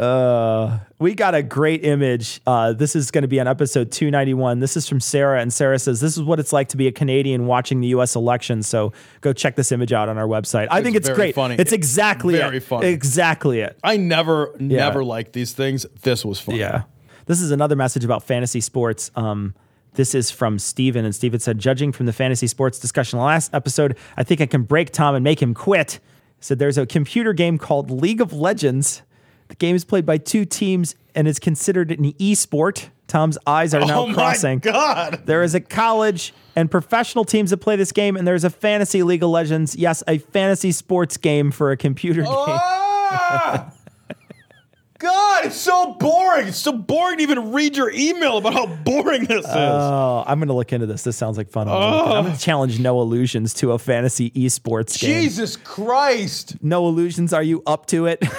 [0.00, 2.40] Uh, we got a great image.
[2.46, 4.58] Uh, this is going to be on episode 291.
[4.60, 6.92] This is from Sarah, and Sarah says, This is what it's like to be a
[6.92, 8.16] Canadian watching the U.S.
[8.16, 8.62] election.
[8.62, 10.68] So go check this image out on our website.
[10.70, 11.34] I think it's very great.
[11.34, 11.56] funny.
[11.58, 12.62] It's exactly Very it.
[12.62, 12.86] funny.
[12.88, 13.78] Exactly it.
[13.84, 14.78] I never, Yeah.
[14.78, 15.84] never liked these things.
[16.02, 16.54] This was fun.
[16.56, 16.84] Yeah.
[17.26, 19.10] This is another message about fantasy sports.
[19.16, 19.54] Um,
[19.94, 23.98] this is from Steven, and Steven said, Judging from the fantasy sports discussion last episode,
[24.16, 26.00] I think I can break Tom and make him quit.
[26.40, 29.02] Said, There's a computer game called League of Legends.
[29.50, 32.90] The game is played by two teams and is considered an e-sport.
[33.08, 34.60] Tom's eyes are now Oh my crossing.
[34.60, 35.22] God.
[35.26, 39.02] There is a college and professional teams that play this game, and there's a fantasy
[39.02, 39.74] League of Legends.
[39.74, 42.30] Yes, a fantasy sports game for a computer game.
[42.32, 43.72] Ah!
[45.00, 46.48] God, it's so boring.
[46.48, 49.50] It's so boring to even read your email about how boring this is.
[49.50, 51.02] Oh, I'm gonna look into this.
[51.04, 51.68] This sounds like fun.
[51.68, 55.22] I'm gonna, I'm gonna challenge no illusions to a fantasy esports game.
[55.22, 56.62] Jesus Christ.
[56.62, 57.32] No illusions.
[57.32, 58.22] Are you up to it?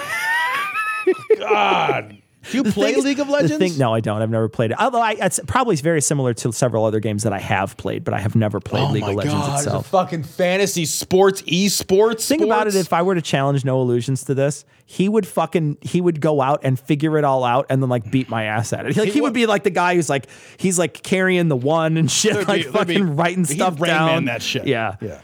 [1.38, 2.18] God.
[2.50, 3.58] Do you The play thing League of Legends?
[3.58, 4.20] thing- no, I don't.
[4.20, 4.80] I've never played it.
[4.80, 8.14] Although I, it's probably very similar to several other games that I have played, but
[8.14, 9.80] I have never played oh League of Legends God, itself.
[9.82, 12.26] It's a fucking fantasy sports, esports.
[12.26, 12.74] Think about it.
[12.74, 16.40] If I were to challenge no illusions to this, he would fucking he would go
[16.40, 18.96] out and figure it all out and then like beat my ass at it.
[18.96, 20.26] Like he, would be like the guy who's like
[20.56, 23.78] he's like carrying the one and shit, There'd like be- there'd be- fucking writing stuff
[23.78, 24.24] down.
[24.24, 24.66] That shit.
[24.66, 25.20] Yeah, Yeah.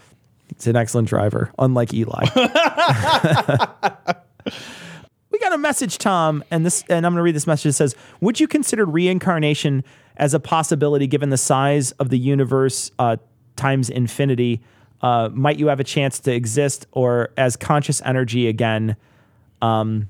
[0.55, 2.27] He's an excellent driver, unlike Eli.
[5.39, 7.71] we got a message, Tom, and this, and I'm going to read this message.
[7.71, 9.85] It says, "Would you consider reincarnation
[10.17, 13.17] as a possibility given the size of the universe uh,
[13.57, 14.61] times infinity?
[15.01, 18.97] Uh, might you have a chance to exist or as conscious energy again?"
[19.63, 20.09] Um,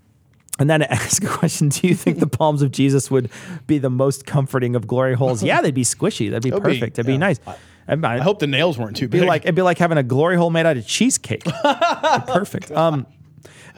[0.58, 3.30] and then ask a question: Do you think the palms of Jesus would
[3.66, 5.42] be the most comforting of glory holes?
[5.42, 6.30] Yeah, they'd be squishy.
[6.30, 6.96] That'd be be- perfect.
[6.96, 7.38] That'd be nice.
[7.86, 9.28] I, I hope the nails weren't too It'd be big.
[9.28, 11.42] like it'd be like having a glory hole made out of cheesecake.
[12.26, 12.70] Perfect.
[12.70, 13.06] Um,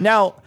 [0.01, 0.43] now,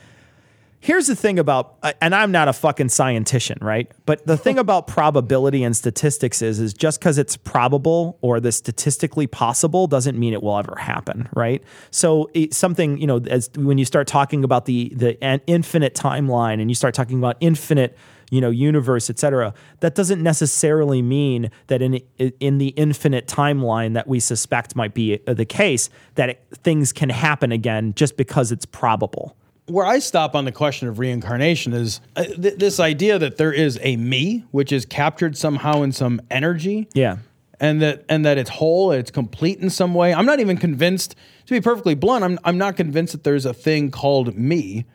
[0.84, 3.90] Here's the thing about, uh, and I'm not a fucking scientist right?
[4.06, 8.52] But the thing about probability and statistics is, is just because it's probable or the
[8.52, 11.64] statistically possible doesn't mean it will ever happen, right?
[11.90, 16.60] So something, you know, as when you start talking about the the an infinite timeline
[16.60, 17.98] and you start talking about infinite
[18.30, 23.94] you know universe et cetera that doesn't necessarily mean that in in the infinite timeline
[23.94, 28.18] that we suspect might be uh, the case that it, things can happen again just
[28.18, 29.36] because it's probable
[29.68, 33.54] where I stop on the question of reincarnation is uh, th- this idea that there
[33.54, 36.88] is a me which is captured somehow in some energy.
[36.94, 37.18] Yeah.
[37.60, 40.14] And that and that it's whole, it's complete in some way.
[40.14, 41.16] I'm not even convinced,
[41.46, 44.86] to be perfectly blunt, I'm I'm not convinced that there's a thing called me,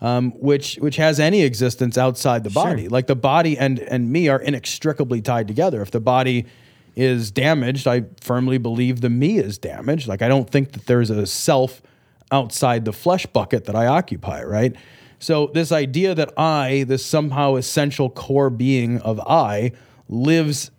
[0.00, 2.88] um, which which has any existence outside the body.
[2.88, 5.80] Like the body and and me are inextricably tied together.
[5.80, 6.46] If the body
[6.96, 10.08] is damaged, I firmly believe the me is damaged.
[10.08, 11.82] Like I don't think that there's a self
[12.30, 14.74] outside the flesh bucket that I occupy, right?
[15.18, 19.72] So, this idea that I, this somehow essential core being of I,
[20.08, 20.70] lives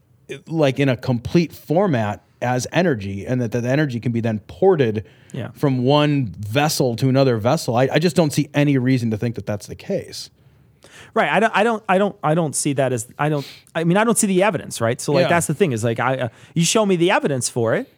[0.47, 5.05] like in a complete format as energy, and that that energy can be then ported
[5.34, 5.49] Yeah.
[5.55, 9.35] from one vessel to another vessel, I, I just don't see any reason to think
[9.35, 10.30] that that's the case.
[11.13, 11.30] Right.
[11.30, 11.53] I don't.
[11.55, 11.84] I don't.
[11.89, 12.15] I don't.
[12.23, 13.07] I don't see that as.
[13.17, 13.45] I don't.
[13.76, 14.80] I mean, I don't see the evidence.
[14.80, 15.01] Right.
[15.01, 15.30] So like, Yeah.
[15.30, 15.71] that's the thing.
[15.73, 16.15] Is like, I.
[16.17, 17.91] Uh, you show me the evidence for it,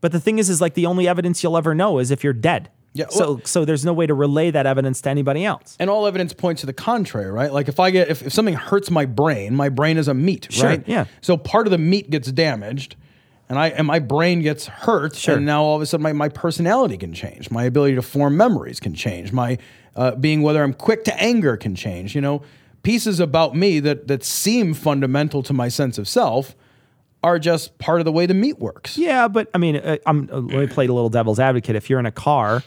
[0.00, 2.32] but the thing is, is like the only evidence you'll ever know is if you're
[2.34, 2.68] dead.
[2.98, 5.76] Yeah, So so there's no way to relay that evidence to anybody else.
[5.80, 7.52] And all evidence points to the contrary, right?
[7.52, 10.48] Like if I get if, if something hurts my brain, my brain is a meat,
[10.50, 10.82] Sure, right?
[10.86, 11.04] yeah.
[11.20, 12.96] So part of the meat gets damaged,
[13.48, 15.36] and I and my brain gets hurt, Sure.
[15.36, 18.36] and now all of a sudden my, my personality can change, my ability to form
[18.36, 19.58] memories can change, my
[19.96, 22.14] uh, being whether I'm quick to anger can change.
[22.14, 22.42] You know,
[22.82, 26.54] pieces about me that that seem fundamental to my sense of self
[27.22, 28.96] are just part of the way the meat works.
[28.96, 31.74] Yeah, but I mean, uh, I'm uh, let me play a little devil's advocate.
[31.74, 32.62] If you're in a car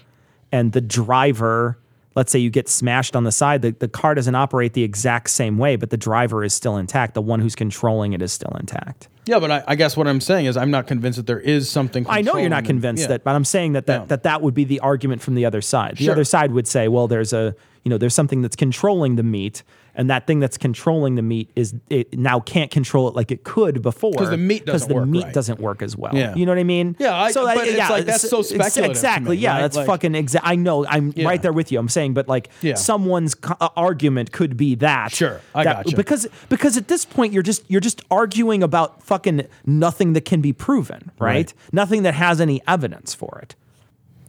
[0.51, 1.77] and the driver,
[2.15, 5.29] let's say you get smashed on the side, the, the car doesn't operate the exact
[5.29, 7.13] same way, but the driver is still intact.
[7.13, 9.07] The one who's controlling it is still intact.
[9.25, 11.69] Yeah, but I, I guess what I'm saying is I'm not convinced that there is
[11.69, 12.05] something.
[12.09, 13.07] I know you're not convinced Yeah.
[13.09, 15.61] that, but I'm saying that that, that that would be the argument from the other
[15.61, 15.97] side.
[15.97, 16.13] The Sure.
[16.13, 19.63] other side would say, well, there's a you know there's something that's controlling the meat,
[19.95, 23.43] and that thing that's controlling the meat is it now can't control it like it
[23.43, 25.34] could before 'Cause the meat because doesn't the work meat right.
[25.34, 26.15] doesn't work as well.
[26.15, 26.34] Yeah.
[26.35, 26.95] You know what I mean?
[26.99, 29.35] Yeah, I- but it's like, that's so speculative Exactly.
[29.38, 29.61] me, yeah, right?
[29.61, 30.45] that's Like- fucking exact.
[30.47, 30.85] I know.
[30.88, 31.27] I'm Yeah.
[31.27, 31.80] right there with you.
[31.80, 32.76] I'm saying, but like Yeah.
[32.76, 35.11] someone's co- uh, argument could be that.
[35.11, 35.95] Sure, I that- gotcha.
[35.95, 40.41] Because because at this point you're just you're just arguing about fucking nothing that can
[40.41, 41.31] be proven, right?
[41.31, 41.53] Right.
[41.73, 43.55] Nothing that has any evidence for it.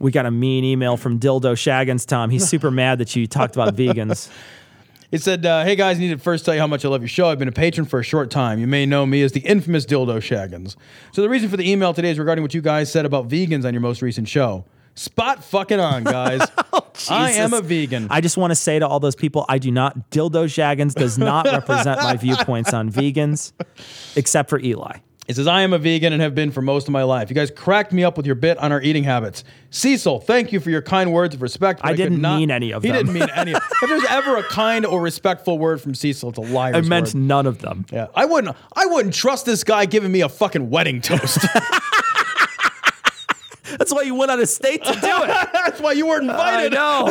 [0.01, 2.30] We got a mean email from Dildo Shaggins, Tom.
[2.30, 4.28] He's super mad that you talked about vegans.
[5.12, 7.09] It said, uh, "Hey guys, need to first tell you how much I love your
[7.09, 7.28] show.
[7.28, 8.59] I've been a patron for a short time.
[8.59, 10.74] You may know me as the infamous Dildo Shaggins.
[11.12, 13.66] So the reason for the email today is regarding what you guys said about vegans
[13.66, 14.64] on your most recent show.
[14.94, 16.40] Spot fucking on, guys.
[17.10, 18.09] I am a vegan.
[18.10, 20.10] I just want to say to all those people, I do not.
[20.10, 23.52] Dildo Shaggins does not represent my viewpoints on vegans,
[24.16, 24.98] except for Eli.
[25.32, 27.30] It says, I am a vegan and have been for most of my life.
[27.30, 29.44] You guys cracked me up with your bit on our eating habits.
[29.70, 31.80] Cecil, thank you for your kind words of respect.
[31.80, 32.98] but I didn't not- mean any of he them.
[32.98, 36.38] didn't mean any of If there's ever a kind or respectful word from Cecil, it's
[36.38, 37.14] a liar's I meant word.
[37.14, 37.86] none of them.
[37.90, 38.54] Yeah, I wouldn't.
[38.76, 41.38] I wouldn't trust this guy giving me a fucking wedding toast.
[43.78, 45.48] That's why you went out of state to do it.
[45.54, 46.72] That's why you weren't I invited.
[46.74, 47.06] know.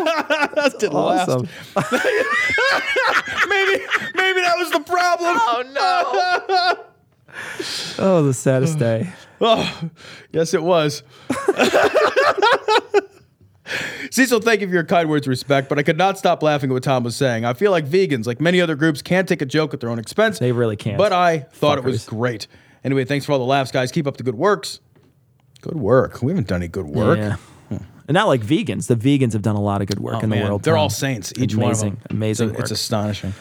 [0.55, 1.47] that didn't Awesome.
[1.75, 1.91] last.
[3.49, 3.83] maybe,
[4.13, 5.37] maybe that was the problem.
[5.39, 6.85] Oh no.
[7.99, 9.09] Oh, the saddest day.
[9.43, 9.89] Oh,
[10.31, 11.01] yes, it was.
[14.11, 16.69] Cecil, thank you for your kind words of respect, but I could not stop laughing
[16.69, 17.45] at what Tom was saying.
[17.45, 19.97] I feel like vegans, like many other groups, can't take a joke at their own
[19.97, 20.39] expense.
[20.39, 20.97] They really can't.
[20.97, 22.47] But I thought it was great.
[22.83, 23.91] Anyway, thanks for all the laughs, guys.
[23.91, 24.79] Keep up the good works.
[25.61, 26.21] Good work.
[26.21, 27.17] We haven't done any good work.
[27.17, 27.37] Yeah.
[28.07, 28.87] And not like vegans.
[28.87, 30.45] The vegans have done a lot of good work Oh, in the man.
[30.47, 30.63] world.
[30.63, 30.81] They're Tom.
[30.81, 31.97] all saints, each amazing, one of them.
[32.09, 32.49] Amazing.
[32.51, 33.33] It's, it's astonishing.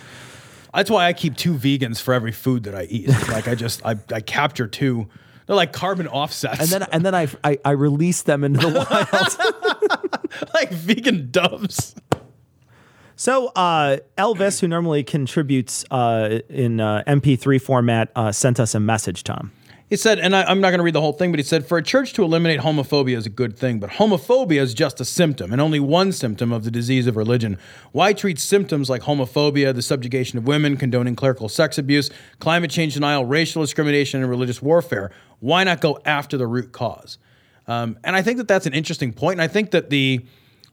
[0.75, 3.09] That's why I keep two vegans for every food that I eat.
[3.29, 5.09] like I just I, I capture two.
[5.47, 6.61] They're like carbon offsets.
[6.61, 8.69] and then and then I, I I release them into the
[10.31, 10.51] wild.
[10.55, 11.95] like vegan doves.
[13.17, 18.81] So uh, Elvis, who normally contributes uh, in uh, MP3 format, uh, sent us a
[18.81, 19.53] message, Tom.
[19.91, 21.67] He said, and I, I'm not going to read the whole thing, but he said,
[21.67, 25.05] for a church to eliminate homophobia is a good thing, but homophobia is just a
[25.05, 27.59] symptom and only one symptom of the disease of religion.
[27.91, 32.09] Why treat symptoms like homophobia, the subjugation of women, condoning clerical sex abuse,
[32.39, 35.11] climate change denial, racial discrimination, and religious warfare?
[35.41, 37.19] Why not go after the root cause?
[37.67, 39.21] Um, and I think that that's an interesting point.
[39.21, 40.25] point, and I think that the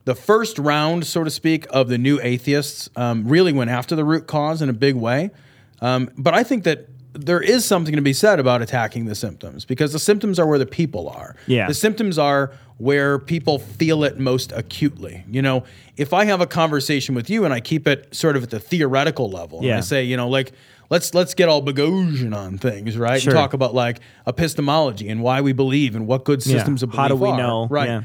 [0.05, 4.05] the first round, so to speak, of the new atheists um, really went after the
[4.05, 5.31] root cause in a big way.
[5.81, 6.87] Um, but I think that
[7.17, 10.59] there is something to be said about attacking the symptoms because the symptoms are where
[10.59, 11.35] the people are.
[11.47, 11.67] Yeah.
[11.67, 15.23] The symptoms are where people feel it most acutely.
[15.29, 15.63] You know,
[15.97, 18.59] if I have a conversation with you and I keep it sort of at the
[18.59, 19.77] theoretical level, and Yeah.
[19.77, 20.51] I say, you know, like
[20.89, 23.21] let's let's get all Boghossian on things, right?
[23.21, 23.31] Sure.
[23.31, 26.57] And talk about like epistemology and why we believe and what good Yeah.
[26.57, 27.67] systems of belief How do we are, know?
[27.69, 27.87] right?
[27.89, 28.01] Yeah.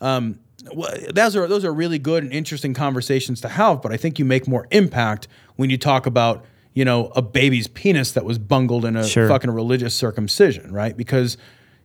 [0.00, 0.38] Um,
[0.74, 4.18] well, those are those are really good and interesting conversations to have, but I think
[4.18, 6.44] you make more impact when you talk about
[6.78, 9.26] you know a baby's penis that was bungled in a Sure.
[9.26, 10.96] fucking religious circumcision, right?
[10.96, 11.36] Because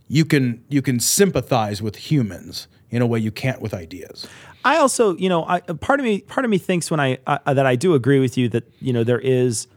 [0.07, 4.28] you can you can sympathize with humans in a way you can't with ideas.
[4.64, 7.53] I also, you know, I, part of me, part of me thinks when I uh,
[7.56, 9.68] that I do agree with you that you know there is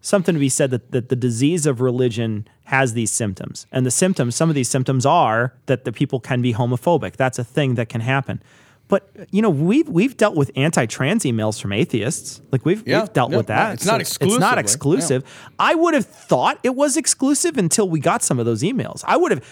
[0.00, 3.92] something to be said that that the disease of religion has these symptoms, and the
[3.92, 7.12] symptoms, some of these symptoms are that the people can be homophobic.
[7.16, 8.42] That's a thing that can happen.
[8.88, 12.40] But you know, we've we've dealt with anti-trans emails from atheists.
[12.50, 13.64] Like we've, Yeah, we've dealt yeah, with that.
[13.64, 13.74] right.
[13.74, 14.36] It's not exclusive.
[14.36, 15.24] It's not exclusive.
[15.58, 19.04] I would have thought it was exclusive until we got some of those emails.
[19.06, 19.44] I would have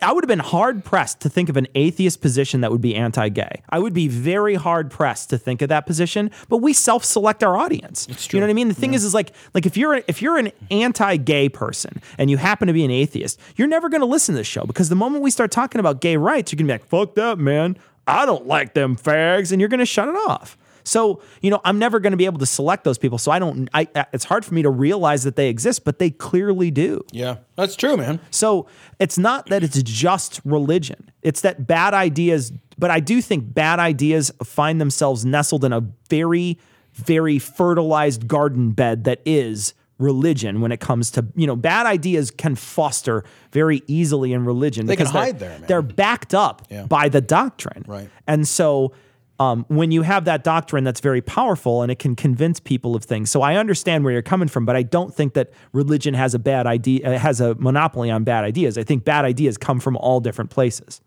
[0.00, 2.94] I- would have been hard pressed to think of an atheist position that would be
[2.94, 3.62] anti-gay.
[3.68, 7.58] I would be very hard pressed to think of that position, but we self-select our
[7.58, 8.08] audience.
[8.32, 8.68] You know what I mean?
[8.68, 12.36] The thing is is like like if you're if you're an anti-gay person and you
[12.36, 14.94] happen to be an atheist, you're never going to listen to this show because the
[14.96, 17.76] moment we start talking about gay rights, you're going to be like, "Fuck that, man.
[18.06, 20.56] I don't like them fags," and you're going to shut it off.
[20.86, 23.18] So, you know, I'm never going to be able to select those people.
[23.18, 26.10] So I don't, I, it's hard for me to realize that they exist, but they
[26.10, 27.04] clearly do.
[27.10, 28.20] Yeah, that's true, man.
[28.30, 28.68] So
[29.00, 33.80] it's not that it's just religion, it's that bad ideas, but I do think bad
[33.80, 36.56] ideas find themselves nestled in a very,
[36.92, 42.30] very fertilized garden bed that is religion when it comes to you know bad ideas
[42.30, 45.64] can foster very easily in religion They can because they're- hide there, man.
[45.68, 46.84] they're backed up Yeah.
[46.84, 48.10] by the doctrine Right.
[48.26, 48.92] and so
[49.38, 53.04] um, when you have that doctrine that's very powerful and it can convince people of
[53.04, 53.30] things.
[53.30, 56.38] So I understand where you're coming from, but I don't think that religion has a
[56.38, 58.78] bad idea, uh, has a monopoly on bad ideas.
[58.78, 61.02] I think bad ideas come from all different places.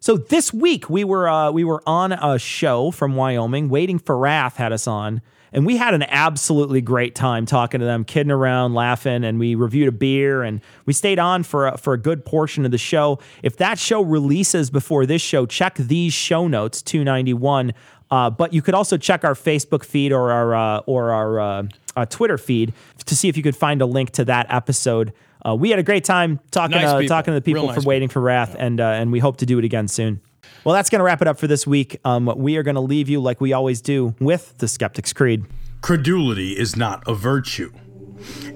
[0.00, 3.70] So this week we were uh, we were on a show from Wyoming.
[3.70, 5.22] Waiting for Wrath had us on,
[5.52, 9.54] and we had an absolutely great time talking to them, kidding around, laughing, and we
[9.54, 12.78] reviewed a beer and we stayed on for a, for a good portion of the
[12.78, 13.18] show.
[13.42, 17.72] If that show releases before this show, check these show notes two ninety one.
[18.10, 21.62] Uh, but you could also check our Facebook feed or our uh, or our uh,
[21.96, 22.74] uh, Twitter feed
[23.06, 25.12] to see if you could find a link to that episode.
[25.44, 27.84] Uh, we had a great time talking Nice uh, talking to the people nice from
[27.84, 30.20] Waiting for Wrath, and uh, and we hope to do it again soon.
[30.64, 31.98] Well, that's going to wrap it up for this week.
[32.04, 35.44] Um, we are going to leave you like we always do with the Skeptic's Creed.
[35.80, 37.72] Credulity is not a virtue.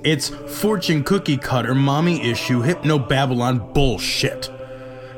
[0.05, 4.49] It's fortune cookie cutter, mommy issue, hypno Babylon bullshit.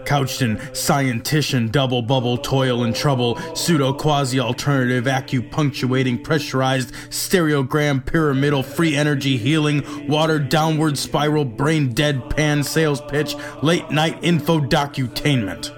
[0.07, 8.63] Couched in scientician, double bubble, toil and trouble, pseudo quasi alternative, acupunctuating, pressurized, stereogram, pyramidal,
[8.63, 15.78] free energy healing, watered downward spiral, brain dead pan sales pitch, late night info docutainment.